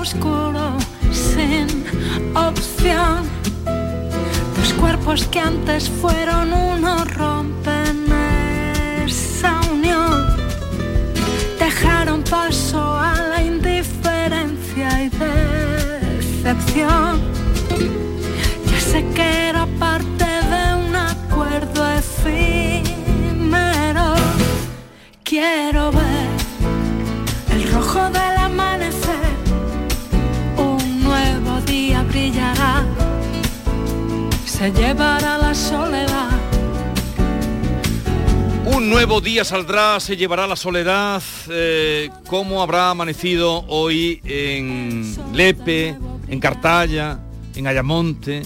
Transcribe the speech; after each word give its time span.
Oscuro 0.00 0.76
sin 1.12 1.84
opción. 2.34 3.28
Dos 4.56 4.72
cuerpos 4.74 5.26
que 5.26 5.40
antes 5.40 5.90
fueron 5.90 6.52
uno 6.52 7.04
rompen 7.04 8.06
esa 9.04 9.60
unión. 9.70 10.26
Dejaron 11.58 12.22
paso 12.22 12.80
a 12.96 13.14
la 13.14 13.42
indiferencia 13.42 15.02
y 15.04 15.08
decepción. 16.30 17.20
Ya 18.70 18.80
sé 18.80 19.04
que 19.14 19.49
se 34.60 34.70
llevará 34.72 35.38
la 35.38 35.54
soledad. 35.54 36.28
Un 38.66 38.90
nuevo 38.90 39.22
día 39.22 39.42
saldrá, 39.42 39.98
se 40.00 40.18
llevará 40.18 40.46
la 40.46 40.54
soledad. 40.54 41.22
Eh, 41.48 42.10
¿Cómo 42.26 42.60
habrá 42.60 42.90
amanecido 42.90 43.64
hoy 43.68 44.20
en 44.22 45.16
Lepe, 45.32 45.96
en 46.28 46.40
Cartaya, 46.40 47.20
en 47.56 47.68
Ayamonte, 47.68 48.42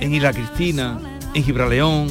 en 0.00 0.12
Isla 0.12 0.32
Cristina, 0.32 0.98
en 1.32 1.44
Gibraleón? 1.44 2.08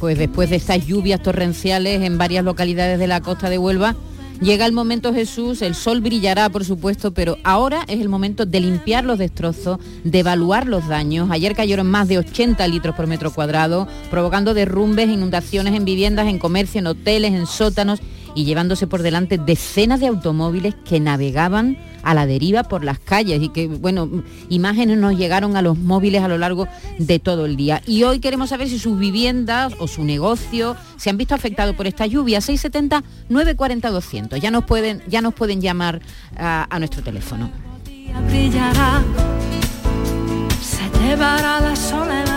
Pues 0.00 0.18
después 0.18 0.50
de 0.50 0.56
estas 0.56 0.84
lluvias 0.84 1.22
torrenciales 1.22 2.02
en 2.02 2.18
varias 2.18 2.44
localidades 2.44 2.98
de 2.98 3.06
la 3.06 3.20
costa 3.20 3.50
de 3.50 3.58
Huelva, 3.58 3.94
llega 4.40 4.66
el 4.66 4.72
momento 4.72 5.12
Jesús, 5.12 5.62
el 5.62 5.74
sol 5.74 6.00
brillará 6.00 6.48
por 6.48 6.64
supuesto, 6.64 7.12
pero 7.12 7.36
ahora 7.44 7.84
es 7.88 8.00
el 8.00 8.08
momento 8.08 8.46
de 8.46 8.60
limpiar 8.60 9.04
los 9.04 9.18
destrozos, 9.18 9.78
de 10.04 10.18
evaluar 10.18 10.66
los 10.66 10.88
daños. 10.88 11.30
Ayer 11.30 11.54
cayeron 11.54 11.86
más 11.86 12.08
de 12.08 12.18
80 12.18 12.66
litros 12.68 12.94
por 12.94 13.06
metro 13.06 13.32
cuadrado, 13.32 13.88
provocando 14.10 14.54
derrumbes, 14.54 15.08
inundaciones 15.08 15.74
en 15.74 15.84
viviendas, 15.84 16.28
en 16.28 16.38
comercio, 16.38 16.78
en 16.80 16.86
hoteles, 16.86 17.32
en 17.32 17.46
sótanos 17.46 18.00
y 18.34 18.44
llevándose 18.44 18.86
por 18.86 19.02
delante 19.02 19.38
decenas 19.38 20.00
de 20.00 20.06
automóviles 20.06 20.74
que 20.84 21.00
navegaban 21.00 21.76
a 22.02 22.14
la 22.14 22.26
deriva 22.26 22.62
por 22.62 22.84
las 22.84 22.98
calles 22.98 23.42
y 23.42 23.48
que, 23.48 23.66
bueno, 23.66 24.08
imágenes 24.48 24.98
nos 24.98 25.16
llegaron 25.16 25.56
a 25.56 25.62
los 25.62 25.76
móviles 25.78 26.22
a 26.22 26.28
lo 26.28 26.38
largo 26.38 26.68
de 26.98 27.18
todo 27.18 27.46
el 27.46 27.56
día. 27.56 27.82
Y 27.86 28.04
hoy 28.04 28.20
queremos 28.20 28.50
saber 28.50 28.68
si 28.68 28.78
sus 28.78 28.98
viviendas 28.98 29.74
o 29.78 29.88
su 29.88 30.04
negocio 30.04 30.76
se 30.96 31.10
han 31.10 31.16
visto 31.16 31.34
afectados 31.34 31.74
por 31.74 31.86
esta 31.86 32.06
lluvia. 32.06 32.40
670 32.40 33.02
940 33.28 33.90
200. 33.90 34.40
Ya 34.40 34.50
nos 34.50 34.64
pueden, 34.64 35.02
ya 35.06 35.20
nos 35.20 35.34
pueden 35.34 35.60
llamar 35.60 36.00
a, 36.36 36.66
a 36.70 36.78
nuestro 36.78 37.02
teléfono. 37.02 37.50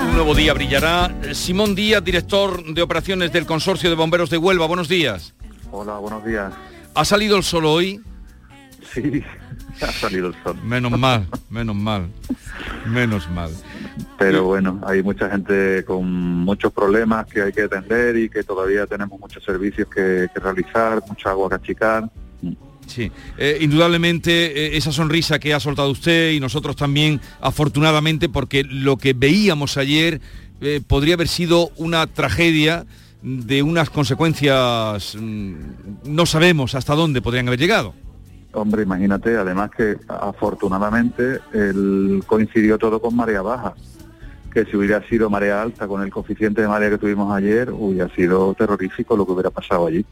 Un 0.08 0.14
nuevo 0.16 0.36
día 0.36 0.54
brillará. 0.54 1.14
Simón 1.33 1.76
Díaz, 1.76 2.04
director 2.04 2.73
de 2.73 2.82
operaciones 2.82 3.32
del 3.32 3.45
Consorcio 3.45 3.89
de 3.89 3.95
Bomberos 3.95 4.30
de 4.30 4.38
Huelva. 4.38 4.67
Buenos 4.67 4.88
días. 4.88 5.33
Hola, 5.71 5.98
buenos 5.99 6.26
días. 6.26 6.54
¿Ha 6.93 7.05
salido 7.05 7.37
el 7.37 7.43
sol 7.43 7.65
hoy? 7.65 8.02
Sí, 8.93 9.23
ha 9.82 9.92
salido 9.92 10.27
el 10.27 10.36
sol. 10.43 10.58
Menos 10.64 10.92
mal, 10.99 11.27
menos 11.49 11.76
mal, 11.76 12.09
menos 12.86 13.30
mal. 13.30 13.52
Pero 14.20 14.43
bueno, 14.43 14.82
hay 14.86 15.02
mucha 15.02 15.30
gente 15.30 15.86
con 15.86 16.11
muchos 16.11 16.73
problemas 16.73 17.26
que 17.27 17.42
hay 17.42 17.54
que 17.54 17.64
atender 17.64 18.17
y 18.17 18.30
que 18.30 18.43
todavía 18.43 18.86
tenemos 18.86 19.17
muchos 19.20 19.43
servicios 19.43 19.87
que, 19.87 20.27
que 20.33 20.39
realizar, 20.42 21.02
mucha 21.08 21.30
agua 21.30 21.49
que 21.49 21.55
achicar. 21.55 22.09
Sí, 22.88 23.09
eh, 23.38 23.59
indudablemente 23.61 24.32
eh, 24.65 24.77
esa 24.77 24.92
sonrisa 24.92 25.39
que 25.39 25.53
ha 25.53 25.61
soltado 25.61 25.89
usted 25.89 26.32
y 26.32 26.42
nosotros 26.42 26.76
también, 26.76 27.21
afortunadamente, 27.39 28.27
porque 28.27 28.65
lo 28.65 28.98
que 28.98 29.14
veíamos 29.14 29.77
ayer 29.77 30.20
eh, 30.59 30.82
podría 30.86 31.14
haber 31.14 31.30
sido 31.30 31.70
una 31.77 32.05
tragedia 32.08 32.86
de 33.21 33.61
unas 33.61 33.89
consecuencias, 33.89 35.15
mm, 35.20 35.55
no 36.05 36.26
sabemos 36.26 36.76
hasta 36.76 36.95
dónde 36.95 37.21
podrían 37.21 37.48
haber 37.48 37.59
llegado. 37.59 37.93
Hombre, 38.54 38.83
imagínate, 38.83 39.37
además 39.37 39.71
que 39.71 39.98
afortunadamente 40.08 41.39
el, 41.54 42.23
coincidió 42.26 42.77
todo 42.77 43.02
con 43.02 43.15
marea 43.15 43.42
baja, 43.42 43.73
que 44.54 44.65
si 44.65 44.76
hubiera 44.76 45.08
sido 45.08 45.30
marea 45.30 45.61
alta 45.61 45.87
con 45.87 46.02
el 46.02 46.11
coeficiente 46.11 46.61
de 46.61 46.67
marea 46.67 46.89
que 46.89 46.98
tuvimos 46.98 47.33
ayer, 47.33 47.70
hubiera 47.71 48.14
sido 48.14 48.54
terrorífico 48.54 49.15
lo 49.15 49.26
que 49.26 49.32
hubiera 49.32 49.49
pasado 49.49 49.88
allí. 49.88 50.05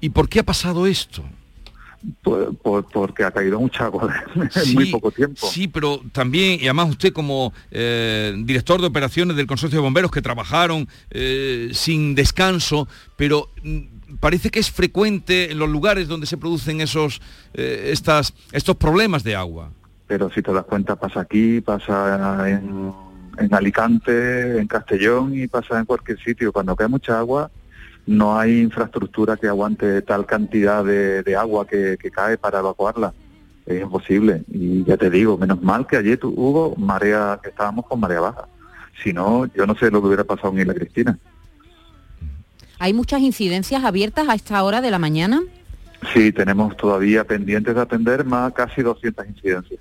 ¿Y 0.00 0.08
por 0.08 0.28
qué 0.28 0.40
ha 0.40 0.42
pasado 0.42 0.86
esto? 0.86 1.22
Por- 2.22 2.56
por- 2.56 2.84
porque 2.90 3.22
ha 3.24 3.30
caído 3.30 3.60
mucha 3.60 3.84
agua 3.84 4.12
en 4.34 4.50
Sí, 4.50 4.74
muy 4.74 4.86
poco 4.90 5.10
tiempo. 5.12 5.46
Sí, 5.48 5.68
pero 5.68 6.00
también, 6.12 6.58
y 6.60 6.64
además 6.64 6.90
usted 6.90 7.12
como 7.12 7.52
eh, 7.70 8.34
director 8.44 8.80
de 8.80 8.88
operaciones 8.88 9.36
del 9.36 9.46
Consorcio 9.46 9.78
de 9.78 9.82
Bomberos 9.84 10.10
que 10.10 10.20
trabajaron 10.22 10.88
eh, 11.10 11.70
sin 11.72 12.14
descanso, 12.16 12.88
pero 13.16 13.50
mm, 13.62 14.16
parece 14.18 14.50
que 14.50 14.58
es 14.58 14.70
frecuente 14.70 15.52
en 15.52 15.58
los 15.58 15.68
lugares 15.68 16.08
donde 16.08 16.26
se 16.26 16.36
producen 16.36 16.80
esos, 16.80 17.20
eh, 17.54 17.90
estas, 17.92 18.34
estos 18.50 18.76
problemas 18.76 19.22
de 19.22 19.36
agua. 19.36 19.70
Pero 20.08 20.28
si 20.30 20.42
te 20.42 20.52
das 20.52 20.64
cuenta, 20.64 20.96
pasa 20.96 21.20
aquí, 21.20 21.60
pasa 21.60 22.48
en, 22.50 22.92
en 23.38 23.54
Alicante, 23.54 24.58
en 24.58 24.66
Castellón 24.66 25.38
y 25.38 25.46
pasa 25.46 25.78
en 25.78 25.84
cualquier 25.86 26.18
sitio. 26.22 26.52
Cuando 26.52 26.74
cae 26.76 26.88
mucha 26.88 27.18
agua, 27.18 27.50
no 28.06 28.38
hay 28.38 28.60
infraestructura 28.60 29.36
que 29.36 29.48
aguante 29.48 30.02
tal 30.02 30.26
cantidad 30.26 30.84
de, 30.84 31.22
de 31.22 31.36
agua 31.36 31.66
que, 31.66 31.96
que 32.00 32.10
cae 32.10 32.36
para 32.36 32.58
evacuarla. 32.58 33.14
Es 33.66 33.80
imposible. 33.80 34.42
Y 34.48 34.84
ya 34.84 34.96
te 34.96 35.08
digo, 35.08 35.38
menos 35.38 35.62
mal 35.62 35.86
que 35.86 35.96
ayer 35.96 36.18
hubo 36.22 36.74
marea, 36.76 37.38
que 37.42 37.50
estábamos 37.50 37.86
con 37.86 38.00
marea 38.00 38.20
baja. 38.20 38.48
Si 39.02 39.12
no, 39.12 39.46
yo 39.54 39.66
no 39.66 39.74
sé 39.76 39.90
lo 39.90 40.00
que 40.00 40.08
hubiera 40.08 40.24
pasado 40.24 40.52
en 40.52 40.60
Isla 40.60 40.74
Cristina. 40.74 41.18
¿Hay 42.78 42.92
muchas 42.92 43.20
incidencias 43.20 43.84
abiertas 43.84 44.28
a 44.28 44.34
esta 44.34 44.62
hora 44.64 44.80
de 44.80 44.90
la 44.90 44.98
mañana? 44.98 45.40
Sí, 46.12 46.32
tenemos 46.32 46.76
todavía 46.76 47.24
pendientes 47.24 47.74
de 47.74 47.80
atender 47.80 48.24
más 48.24 48.52
casi 48.52 48.82
200 48.82 49.24
incidencias. 49.28 49.80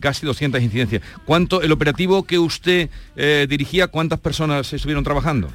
Casi 0.00 0.24
200 0.24 0.62
incidencias. 0.62 1.02
¿Cuánto, 1.26 1.60
el 1.60 1.72
operativo 1.72 2.22
que 2.22 2.38
usted 2.38 2.88
eh, 3.16 3.46
dirigía, 3.48 3.88
cuántas 3.88 4.18
personas 4.20 4.72
estuvieron 4.72 5.04
trabajando? 5.04 5.48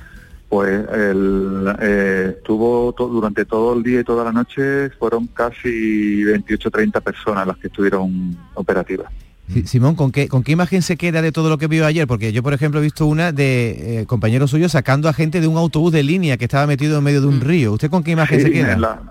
Pues 0.49 0.87
el, 0.93 1.75
eh, 1.81 2.35
estuvo 2.37 2.93
to- 2.93 3.07
durante 3.09 3.43
todo 3.45 3.73
el 3.75 3.83
día 3.83 3.99
y 3.99 4.03
toda 4.05 4.23
la 4.23 4.31
noche, 4.31 4.89
fueron 4.91 5.27
casi 5.27 6.23
28 6.23 6.71
30 6.71 7.01
personas 7.01 7.45
las 7.45 7.57
que 7.57 7.67
estuvieron 7.67 8.37
operativas. 8.53 9.11
Si- 9.51 9.67
Simón, 9.67 9.95
¿con 9.95 10.11
qué, 10.11 10.27
¿con 10.29 10.43
qué 10.43 10.53
imagen 10.53 10.81
se 10.81 10.95
queda 10.97 11.21
de 11.21 11.31
todo 11.33 11.49
lo 11.49 11.57
que 11.57 11.67
vio 11.67 11.85
ayer? 11.85 12.07
Porque 12.07 12.31
yo, 12.31 12.43
por 12.43 12.53
ejemplo, 12.53 12.79
he 12.79 12.83
visto 12.83 13.05
una 13.05 13.31
de 13.33 14.01
eh, 14.01 14.05
compañeros 14.05 14.51
suyos 14.51 14.71
sacando 14.71 15.09
a 15.09 15.13
gente 15.13 15.41
de 15.41 15.47
un 15.47 15.57
autobús 15.57 15.91
de 15.91 16.03
línea 16.03 16.37
que 16.37 16.45
estaba 16.45 16.65
metido 16.65 16.97
en 16.97 17.03
medio 17.03 17.19
de 17.21 17.27
un 17.27 17.41
río. 17.41 17.73
¿Usted 17.73 17.89
con 17.89 18.03
qué 18.03 18.11
imagen 18.11 18.39
se 18.41 18.51
queda? 18.51 18.77
la- 18.77 19.01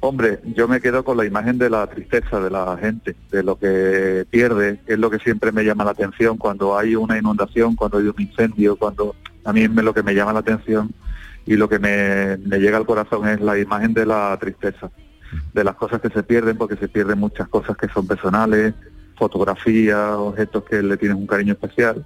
Hombre, 0.00 0.40
yo 0.54 0.68
me 0.68 0.80
quedo 0.80 1.02
con 1.04 1.16
la 1.16 1.24
imagen 1.24 1.58
de 1.58 1.70
la 1.70 1.86
tristeza 1.88 2.38
de 2.38 2.50
la 2.50 2.76
gente, 2.80 3.16
de 3.32 3.42
lo 3.42 3.58
que 3.58 4.24
pierde, 4.30 4.78
que 4.86 4.92
es 4.92 4.98
lo 4.98 5.10
que 5.10 5.18
siempre 5.18 5.50
me 5.50 5.64
llama 5.64 5.84
la 5.84 5.92
atención 5.92 6.36
cuando 6.36 6.78
hay 6.78 6.94
una 6.94 7.18
inundación, 7.18 7.74
cuando 7.74 7.98
hay 7.98 8.04
un 8.06 8.14
incendio, 8.18 8.76
cuando 8.76 9.16
a 9.46 9.52
mí 9.52 9.68
lo 9.68 9.94
que 9.94 10.02
me 10.02 10.14
llama 10.14 10.32
la 10.32 10.40
atención 10.40 10.92
y 11.46 11.54
lo 11.54 11.68
que 11.68 11.78
me, 11.78 12.36
llega 12.58 12.76
al 12.76 12.86
corazón 12.86 13.28
es 13.28 13.40
la 13.40 13.56
imagen 13.58 13.94
de 13.94 14.04
la 14.04 14.36
tristeza, 14.40 14.90
de 15.54 15.64
las 15.64 15.76
cosas 15.76 16.00
que 16.00 16.08
se 16.10 16.24
pierden, 16.24 16.58
porque 16.58 16.76
se 16.76 16.88
pierden 16.88 17.20
muchas 17.20 17.48
cosas 17.48 17.76
que 17.76 17.88
son 17.88 18.06
personales, 18.06 18.74
fotografías, 19.16 20.10
objetos 20.10 20.64
que 20.64 20.82
le 20.82 20.96
tienen 20.96 21.16
un 21.16 21.26
cariño 21.26 21.52
especial, 21.52 22.04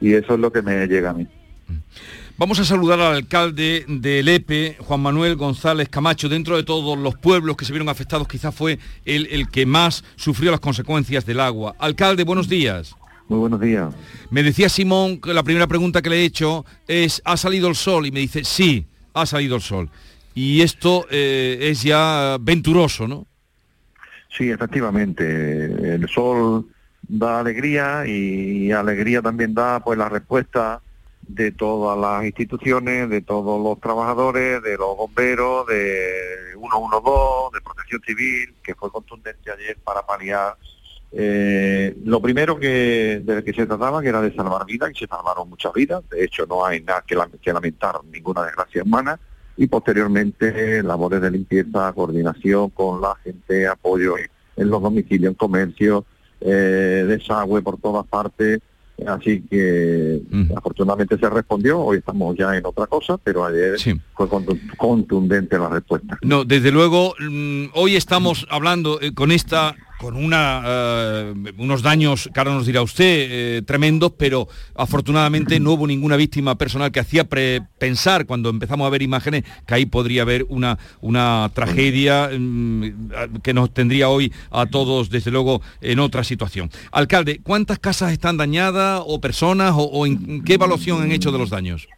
y 0.00 0.14
eso 0.14 0.34
es 0.34 0.40
lo 0.40 0.52
que 0.52 0.62
me 0.62 0.86
llega 0.86 1.10
a 1.10 1.14
mí. 1.14 1.26
Vamos 2.38 2.60
a 2.60 2.64
saludar 2.64 3.00
al 3.00 3.16
alcalde 3.16 3.84
de 3.88 4.22
Lepe, 4.22 4.76
Juan 4.78 5.00
Manuel 5.00 5.34
González 5.34 5.88
Camacho. 5.88 6.28
Dentro 6.28 6.56
de 6.56 6.62
todos 6.62 6.96
los 6.96 7.16
pueblos 7.16 7.56
que 7.56 7.64
se 7.64 7.72
vieron 7.72 7.88
afectados, 7.88 8.28
quizás 8.28 8.54
fue 8.54 8.78
el, 9.04 9.26
el 9.32 9.48
que 9.48 9.66
más 9.66 10.04
sufrió 10.14 10.52
las 10.52 10.60
consecuencias 10.60 11.26
del 11.26 11.40
agua. 11.40 11.74
Alcalde, 11.80 12.22
buenos 12.22 12.48
días. 12.48 12.94
Muy 13.28 13.38
buenos 13.40 13.60
días. 13.60 13.94
Me 14.30 14.42
decía 14.42 14.68
Simón 14.68 15.20
que 15.20 15.34
la 15.34 15.42
primera 15.42 15.66
pregunta 15.66 16.00
que 16.00 16.10
le 16.10 16.16
he 16.16 16.24
hecho 16.24 16.64
es, 16.86 17.20
¿ha 17.24 17.36
salido 17.36 17.68
el 17.68 17.74
sol? 17.74 18.06
Y 18.06 18.10
me 18.10 18.20
dice, 18.20 18.42
sí, 18.42 18.86
ha 19.12 19.26
salido 19.26 19.56
el 19.56 19.62
sol. 19.62 19.90
y 20.34 20.62
esto 20.62 21.06
eh, 21.10 21.58
es 21.60 21.82
ya 21.82 22.38
venturoso, 22.40 23.06
¿no? 23.08 23.26
Sí, 24.36 24.50
efectivamente. 24.50 25.94
El 25.94 26.08
sol 26.08 26.66
da 27.02 27.40
alegría 27.40 28.06
y 28.06 28.70
alegría 28.72 29.20
también 29.20 29.52
da 29.52 29.80
pues 29.80 29.98
la 29.98 30.08
respuesta 30.08 30.80
de 31.22 31.52
todas 31.52 31.98
las 31.98 32.24
instituciones, 32.24 33.10
de 33.10 33.20
todos 33.20 33.62
los 33.62 33.80
trabajadores, 33.80 34.62
de 34.62 34.76
los 34.76 34.96
bomberos, 34.96 35.66
de 35.66 36.54
112, 36.58 37.56
de 37.56 37.60
protección 37.60 38.02
civil, 38.06 38.54
que 38.62 38.74
fue 38.74 38.90
contundente 38.90 39.50
ayer 39.50 39.76
para 39.84 40.02
paliar 40.02 40.56
eh, 41.12 41.96
lo 42.04 42.20
primero 42.20 42.58
que 42.58 43.22
de 43.24 43.42
que 43.42 43.52
se 43.52 43.66
trataba 43.66 44.02
que 44.02 44.08
era 44.08 44.20
de 44.20 44.34
salvar 44.34 44.66
vidas 44.66 44.90
y 44.94 44.98
se 44.98 45.06
salvaron 45.06 45.48
muchas 45.48 45.72
vidas, 45.72 46.02
de 46.10 46.24
hecho 46.24 46.46
no 46.46 46.64
hay 46.64 46.80
nada 46.82 47.02
que, 47.06 47.16
que 47.40 47.52
lamentar, 47.52 48.00
ninguna 48.10 48.44
desgracia 48.44 48.82
humana, 48.82 49.18
y 49.56 49.66
posteriormente 49.66 50.82
labores 50.82 51.20
de 51.20 51.30
limpieza, 51.30 51.92
coordinación 51.92 52.70
con 52.70 53.00
la 53.00 53.16
gente, 53.24 53.66
apoyo 53.66 54.16
en 54.18 54.70
los 54.70 54.82
domicilios, 54.82 55.30
en 55.30 55.34
comercio, 55.34 56.04
eh, 56.40 57.04
desagüe 57.08 57.62
por 57.62 57.78
todas 57.78 58.06
partes, 58.06 58.60
Así 59.06 59.42
que 59.48 60.20
afortunadamente 60.56 61.16
se 61.18 61.30
respondió, 61.30 61.78
hoy 61.78 61.98
estamos 61.98 62.36
ya 62.36 62.56
en 62.56 62.66
otra 62.66 62.86
cosa, 62.88 63.16
pero 63.16 63.44
ayer 63.44 63.76
fue 64.14 64.28
contundente 64.76 65.56
la 65.56 65.68
respuesta. 65.68 66.18
No, 66.22 66.44
desde 66.44 66.72
luego, 66.72 67.14
mm, 67.20 67.66
hoy 67.74 67.94
estamos 67.94 68.46
hablando 68.50 69.00
eh, 69.00 69.14
con 69.14 69.30
esta 69.30 69.76
con 69.98 70.16
una, 70.16 70.62
eh, 70.64 71.34
unos 71.58 71.82
daños, 71.82 72.30
que 72.32 72.44
nos 72.44 72.66
dirá 72.66 72.82
usted, 72.82 73.04
eh, 73.30 73.62
tremendos, 73.66 74.12
pero 74.16 74.48
afortunadamente 74.74 75.58
no 75.60 75.72
hubo 75.72 75.86
ninguna 75.86 76.16
víctima 76.16 76.56
personal 76.56 76.92
que 76.92 77.00
hacía 77.00 77.26
pensar 77.78 78.24
cuando 78.26 78.48
empezamos 78.48 78.86
a 78.86 78.90
ver 78.90 79.02
imágenes 79.02 79.44
que 79.66 79.74
ahí 79.74 79.86
podría 79.86 80.22
haber 80.22 80.46
una, 80.48 80.78
una 81.00 81.50
tragedia 81.52 82.30
mm, 82.32 83.40
que 83.42 83.52
nos 83.52 83.74
tendría 83.74 84.08
hoy 84.08 84.32
a 84.50 84.66
todos, 84.66 85.10
desde 85.10 85.30
luego, 85.30 85.60
en 85.80 85.98
otra 85.98 86.22
situación. 86.22 86.70
Alcalde, 86.92 87.40
¿cuántas 87.42 87.78
casas 87.78 88.12
están 88.12 88.36
dañadas 88.36 89.02
o 89.04 89.20
personas 89.20 89.74
o, 89.76 90.06
en 90.06 90.44
qué 90.44 90.54
evaluación 90.54 91.02
han 91.02 91.12
hecho 91.12 91.32
de 91.32 91.38
los 91.38 91.50
daños? 91.50 91.88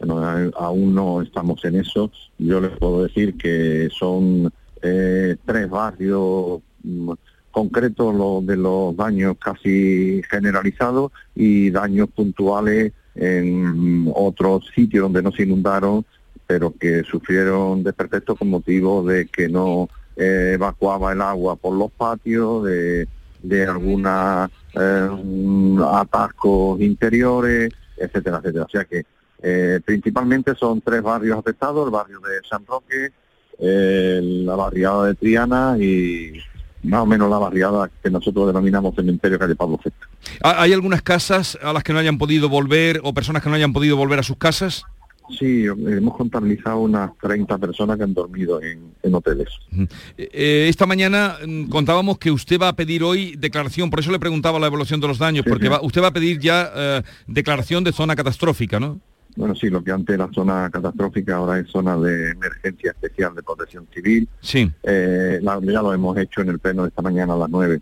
Bueno, 0.00 0.50
aún 0.58 0.94
no 0.94 1.22
estamos 1.22 1.64
en 1.64 1.76
eso. 1.76 2.10
Yo 2.38 2.60
les 2.60 2.70
puedo 2.78 3.04
decir 3.04 3.36
que 3.36 3.88
son 3.96 4.52
eh, 4.82 5.36
tres 5.44 5.68
barrios 5.68 6.60
mm, 6.82 7.12
concreto 7.54 8.12
lo 8.12 8.42
de 8.42 8.56
los 8.56 8.96
daños 8.96 9.36
casi 9.38 10.20
generalizados 10.28 11.12
y 11.36 11.70
daños 11.70 12.08
puntuales 12.10 12.92
en 13.14 14.10
otros 14.12 14.66
sitios 14.74 15.04
donde 15.04 15.22
no 15.22 15.30
se 15.30 15.44
inundaron, 15.44 16.04
pero 16.48 16.74
que 16.76 17.04
sufrieron 17.04 17.84
desperfectos 17.84 18.36
con 18.36 18.50
motivo 18.50 19.04
de 19.04 19.26
que 19.26 19.48
no 19.48 19.88
eh, 20.16 20.52
evacuaba 20.54 21.12
el 21.12 21.22
agua 21.22 21.54
por 21.54 21.74
los 21.74 21.92
patios, 21.92 22.64
de, 22.64 23.06
de 23.40 23.66
algunos 23.66 24.50
eh, 24.74 25.08
atascos 25.92 26.80
interiores, 26.80 27.70
etcétera, 27.96 28.38
etcétera. 28.38 28.64
O 28.64 28.68
sea 28.68 28.84
que 28.84 29.06
eh, 29.42 29.78
principalmente 29.84 30.56
son 30.56 30.80
tres 30.80 31.02
barrios 31.02 31.38
afectados, 31.38 31.86
el 31.86 31.92
barrio 31.92 32.18
de 32.18 32.48
San 32.48 32.66
Roque, 32.66 33.12
la 33.60 34.56
barriada 34.56 35.06
de 35.06 35.14
Triana 35.14 35.76
y 35.78 36.32
más 36.84 37.00
o 37.00 37.06
menos 37.06 37.30
la 37.30 37.38
barriada 37.38 37.90
que 38.02 38.10
nosotros 38.10 38.46
denominamos 38.46 38.94
cementerio 38.94 39.38
calle 39.38 39.56
Pablo 39.56 39.80
VI. 39.82 39.92
¿Hay 40.42 40.72
algunas 40.72 41.02
casas 41.02 41.58
a 41.62 41.72
las 41.72 41.82
que 41.82 41.92
no 41.92 41.98
hayan 41.98 42.18
podido 42.18 42.48
volver 42.48 43.00
o 43.02 43.12
personas 43.12 43.42
que 43.42 43.48
no 43.48 43.56
hayan 43.56 43.72
podido 43.72 43.96
volver 43.96 44.18
a 44.18 44.22
sus 44.22 44.36
casas? 44.36 44.84
Sí, 45.38 45.64
hemos 45.64 46.16
contabilizado 46.16 46.80
unas 46.80 47.16
30 47.18 47.56
personas 47.56 47.96
que 47.96 48.02
han 48.02 48.12
dormido 48.12 48.60
en, 48.62 49.14
hoteles. 49.14 49.48
Eh, 50.18 50.66
esta 50.68 50.84
mañana 50.84 51.38
mm, 51.46 51.68
contábamos 51.70 52.18
que 52.18 52.30
usted 52.30 52.60
va 52.60 52.68
a 52.68 52.76
pedir 52.76 53.02
hoy 53.02 53.34
declaración, 53.36 53.88
por 53.88 54.00
eso 54.00 54.12
le 54.12 54.18
preguntaba 54.18 54.58
la 54.58 54.66
evolución 54.66 55.00
de 55.00 55.08
los 55.08 55.18
daños, 55.18 55.46
porque 55.48 55.70
usted 55.80 56.02
va 56.02 56.08
a 56.08 56.12
pedir 56.12 56.40
ya 56.40 56.70
eh, 56.74 57.02
declaración 57.26 57.84
de 57.84 57.92
zona 57.92 58.14
catastrófica, 58.14 58.78
¿no? 58.78 59.00
Bueno, 59.36 59.54
sí, 59.54 59.68
lo 59.68 59.82
que 59.82 59.90
antes 59.90 60.14
era 60.14 60.28
zona 60.32 60.70
catastrófica 60.70 61.36
ahora 61.36 61.58
es 61.58 61.68
zona 61.68 61.96
de 61.96 62.30
emergencia 62.30 62.92
especial 62.92 63.34
de 63.34 63.42
protección 63.42 63.86
civil. 63.92 64.28
Sí. 64.40 64.70
Eh, 64.82 65.40
ya 65.42 65.82
lo 65.82 65.92
hemos 65.92 66.16
hecho 66.18 66.42
en 66.42 66.50
el 66.50 66.58
pleno 66.58 66.82
de 66.82 66.88
esta 66.88 67.02
mañana 67.02 67.34
a 67.34 67.38
las 67.38 67.50
9. 67.50 67.80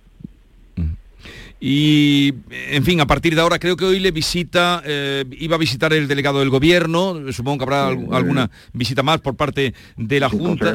Y, 1.65 2.35
en 2.51 2.83
fin, 2.83 3.01
a 3.01 3.07
partir 3.07 3.37
de 3.37 3.41
ahora 3.41 3.61
creo 3.61 3.77
que 3.77 3.85
hoy 3.85 4.01
le 4.01 4.11
visita, 4.11 4.83
eh, 4.85 5.25
iba 5.39 5.55
a 5.55 5.59
visitar 5.61 5.93
el 5.93 6.09
delegado 6.09 6.41
del 6.41 6.51
gobierno, 6.51 7.33
supongo 7.33 7.59
que 7.59 7.65
habrá 7.65 7.87
alguna 7.87 8.51
visita 8.73 9.05
más 9.05 9.21
por 9.21 9.37
parte 9.37 9.73
de 9.97 10.19
la 10.19 10.29
Junta. 10.29 10.75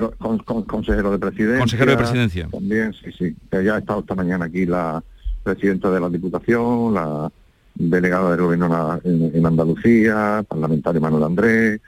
Consejero, 0.65 1.11
de 1.11 1.19
presidencia. 1.19 1.59
Consejero 1.59 1.91
de 1.91 1.97
presidencia. 1.97 2.47
También, 2.49 2.93
sí, 2.93 3.11
sí. 3.19 3.35
Ya 3.51 3.75
ha 3.75 3.79
estado 3.79 3.99
esta 3.99 4.15
mañana 4.15 4.45
aquí 4.45 4.65
la 4.65 5.03
presidenta 5.43 5.91
de 5.91 5.99
la 5.99 6.09
Diputación, 6.09 6.93
la 6.93 7.29
delegado 7.77 8.31
del 8.31 8.41
gobierno 8.41 8.99
en, 9.03 9.45
Andalucía, 9.45 10.43
parlamentario 10.47 11.01
Manuel 11.01 11.23
Andrés, 11.23 11.81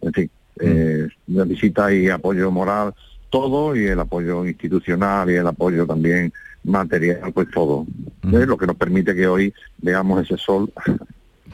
en 0.00 0.12
fin, 0.12 0.30
mm. 0.56 0.60
eh, 0.60 1.08
visita 1.26 1.92
y 1.92 2.08
apoyo 2.08 2.50
moral, 2.50 2.94
todo, 3.30 3.76
y 3.76 3.86
el 3.86 4.00
apoyo 4.00 4.46
institucional 4.46 5.30
y 5.30 5.34
el 5.34 5.46
apoyo 5.46 5.86
también 5.86 6.32
material, 6.64 7.32
pues 7.32 7.48
todo. 7.50 7.86
Mm. 8.22 8.36
Es 8.36 8.46
lo 8.46 8.56
que 8.56 8.66
nos 8.66 8.76
permite 8.76 9.14
que 9.14 9.26
hoy 9.26 9.54
veamos 9.78 10.22
ese 10.22 10.36
sol 10.36 10.70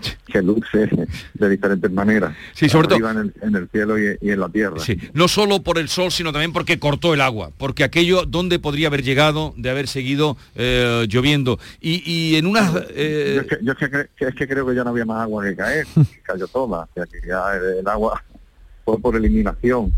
que 0.26 0.42
luce 0.42 0.88
de 1.34 1.48
diferentes 1.48 1.90
maneras. 1.90 2.36
Sí, 2.54 2.68
sobre 2.68 2.88
todo 2.88 3.10
en 3.10 3.54
el, 3.54 3.68
cielo 3.70 3.98
y, 3.98 4.16
en 4.20 4.40
la 4.40 4.48
tierra. 4.48 4.78
Sí, 4.78 4.98
no 5.12 5.28
solo 5.28 5.62
por 5.62 5.78
el 5.78 5.88
sol, 5.88 6.10
sino 6.10 6.32
también 6.32 6.52
porque 6.52 6.78
cortó 6.78 7.14
el 7.14 7.20
agua, 7.20 7.50
porque 7.56 7.84
aquello 7.84 8.24
donde 8.26 8.58
podría 8.58 8.88
haber 8.88 9.02
llegado 9.02 9.54
de 9.56 9.70
haber 9.70 9.88
seguido 9.88 10.36
eh, 10.54 11.06
lloviendo. 11.08 11.58
Y, 11.80 12.36
en 12.36 12.46
unas... 12.46 12.72
Eh, 12.90 13.46
yo, 13.62 13.72
es 13.72 14.34
que, 14.34 14.48
creo 14.48 14.66
que 14.66 14.74
ya 14.74 14.84
no 14.84 14.90
había 14.90 15.04
más 15.04 15.22
agua 15.22 15.44
que 15.44 15.56
caer, 15.56 15.86
cayó 16.22 16.46
toda, 16.48 16.80
o 16.84 16.88
sea 16.94 17.04
que 17.06 17.26
ya 17.26 17.54
el, 17.54 17.86
agua 17.86 18.22
fue 18.84 18.98
por 18.98 19.16
eliminación. 19.16 19.92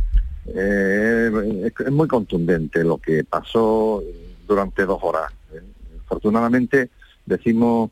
Eh, 0.55 1.31
es, 1.65 1.91
muy 1.91 2.07
contundente 2.07 2.85
lo 2.85 2.99
que 2.99 3.25
pasó 3.25 4.03
durante 4.47 4.85
dos 4.85 4.99
horas. 5.03 5.33
Afortunadamente 6.05 6.91
decimos 7.25 7.91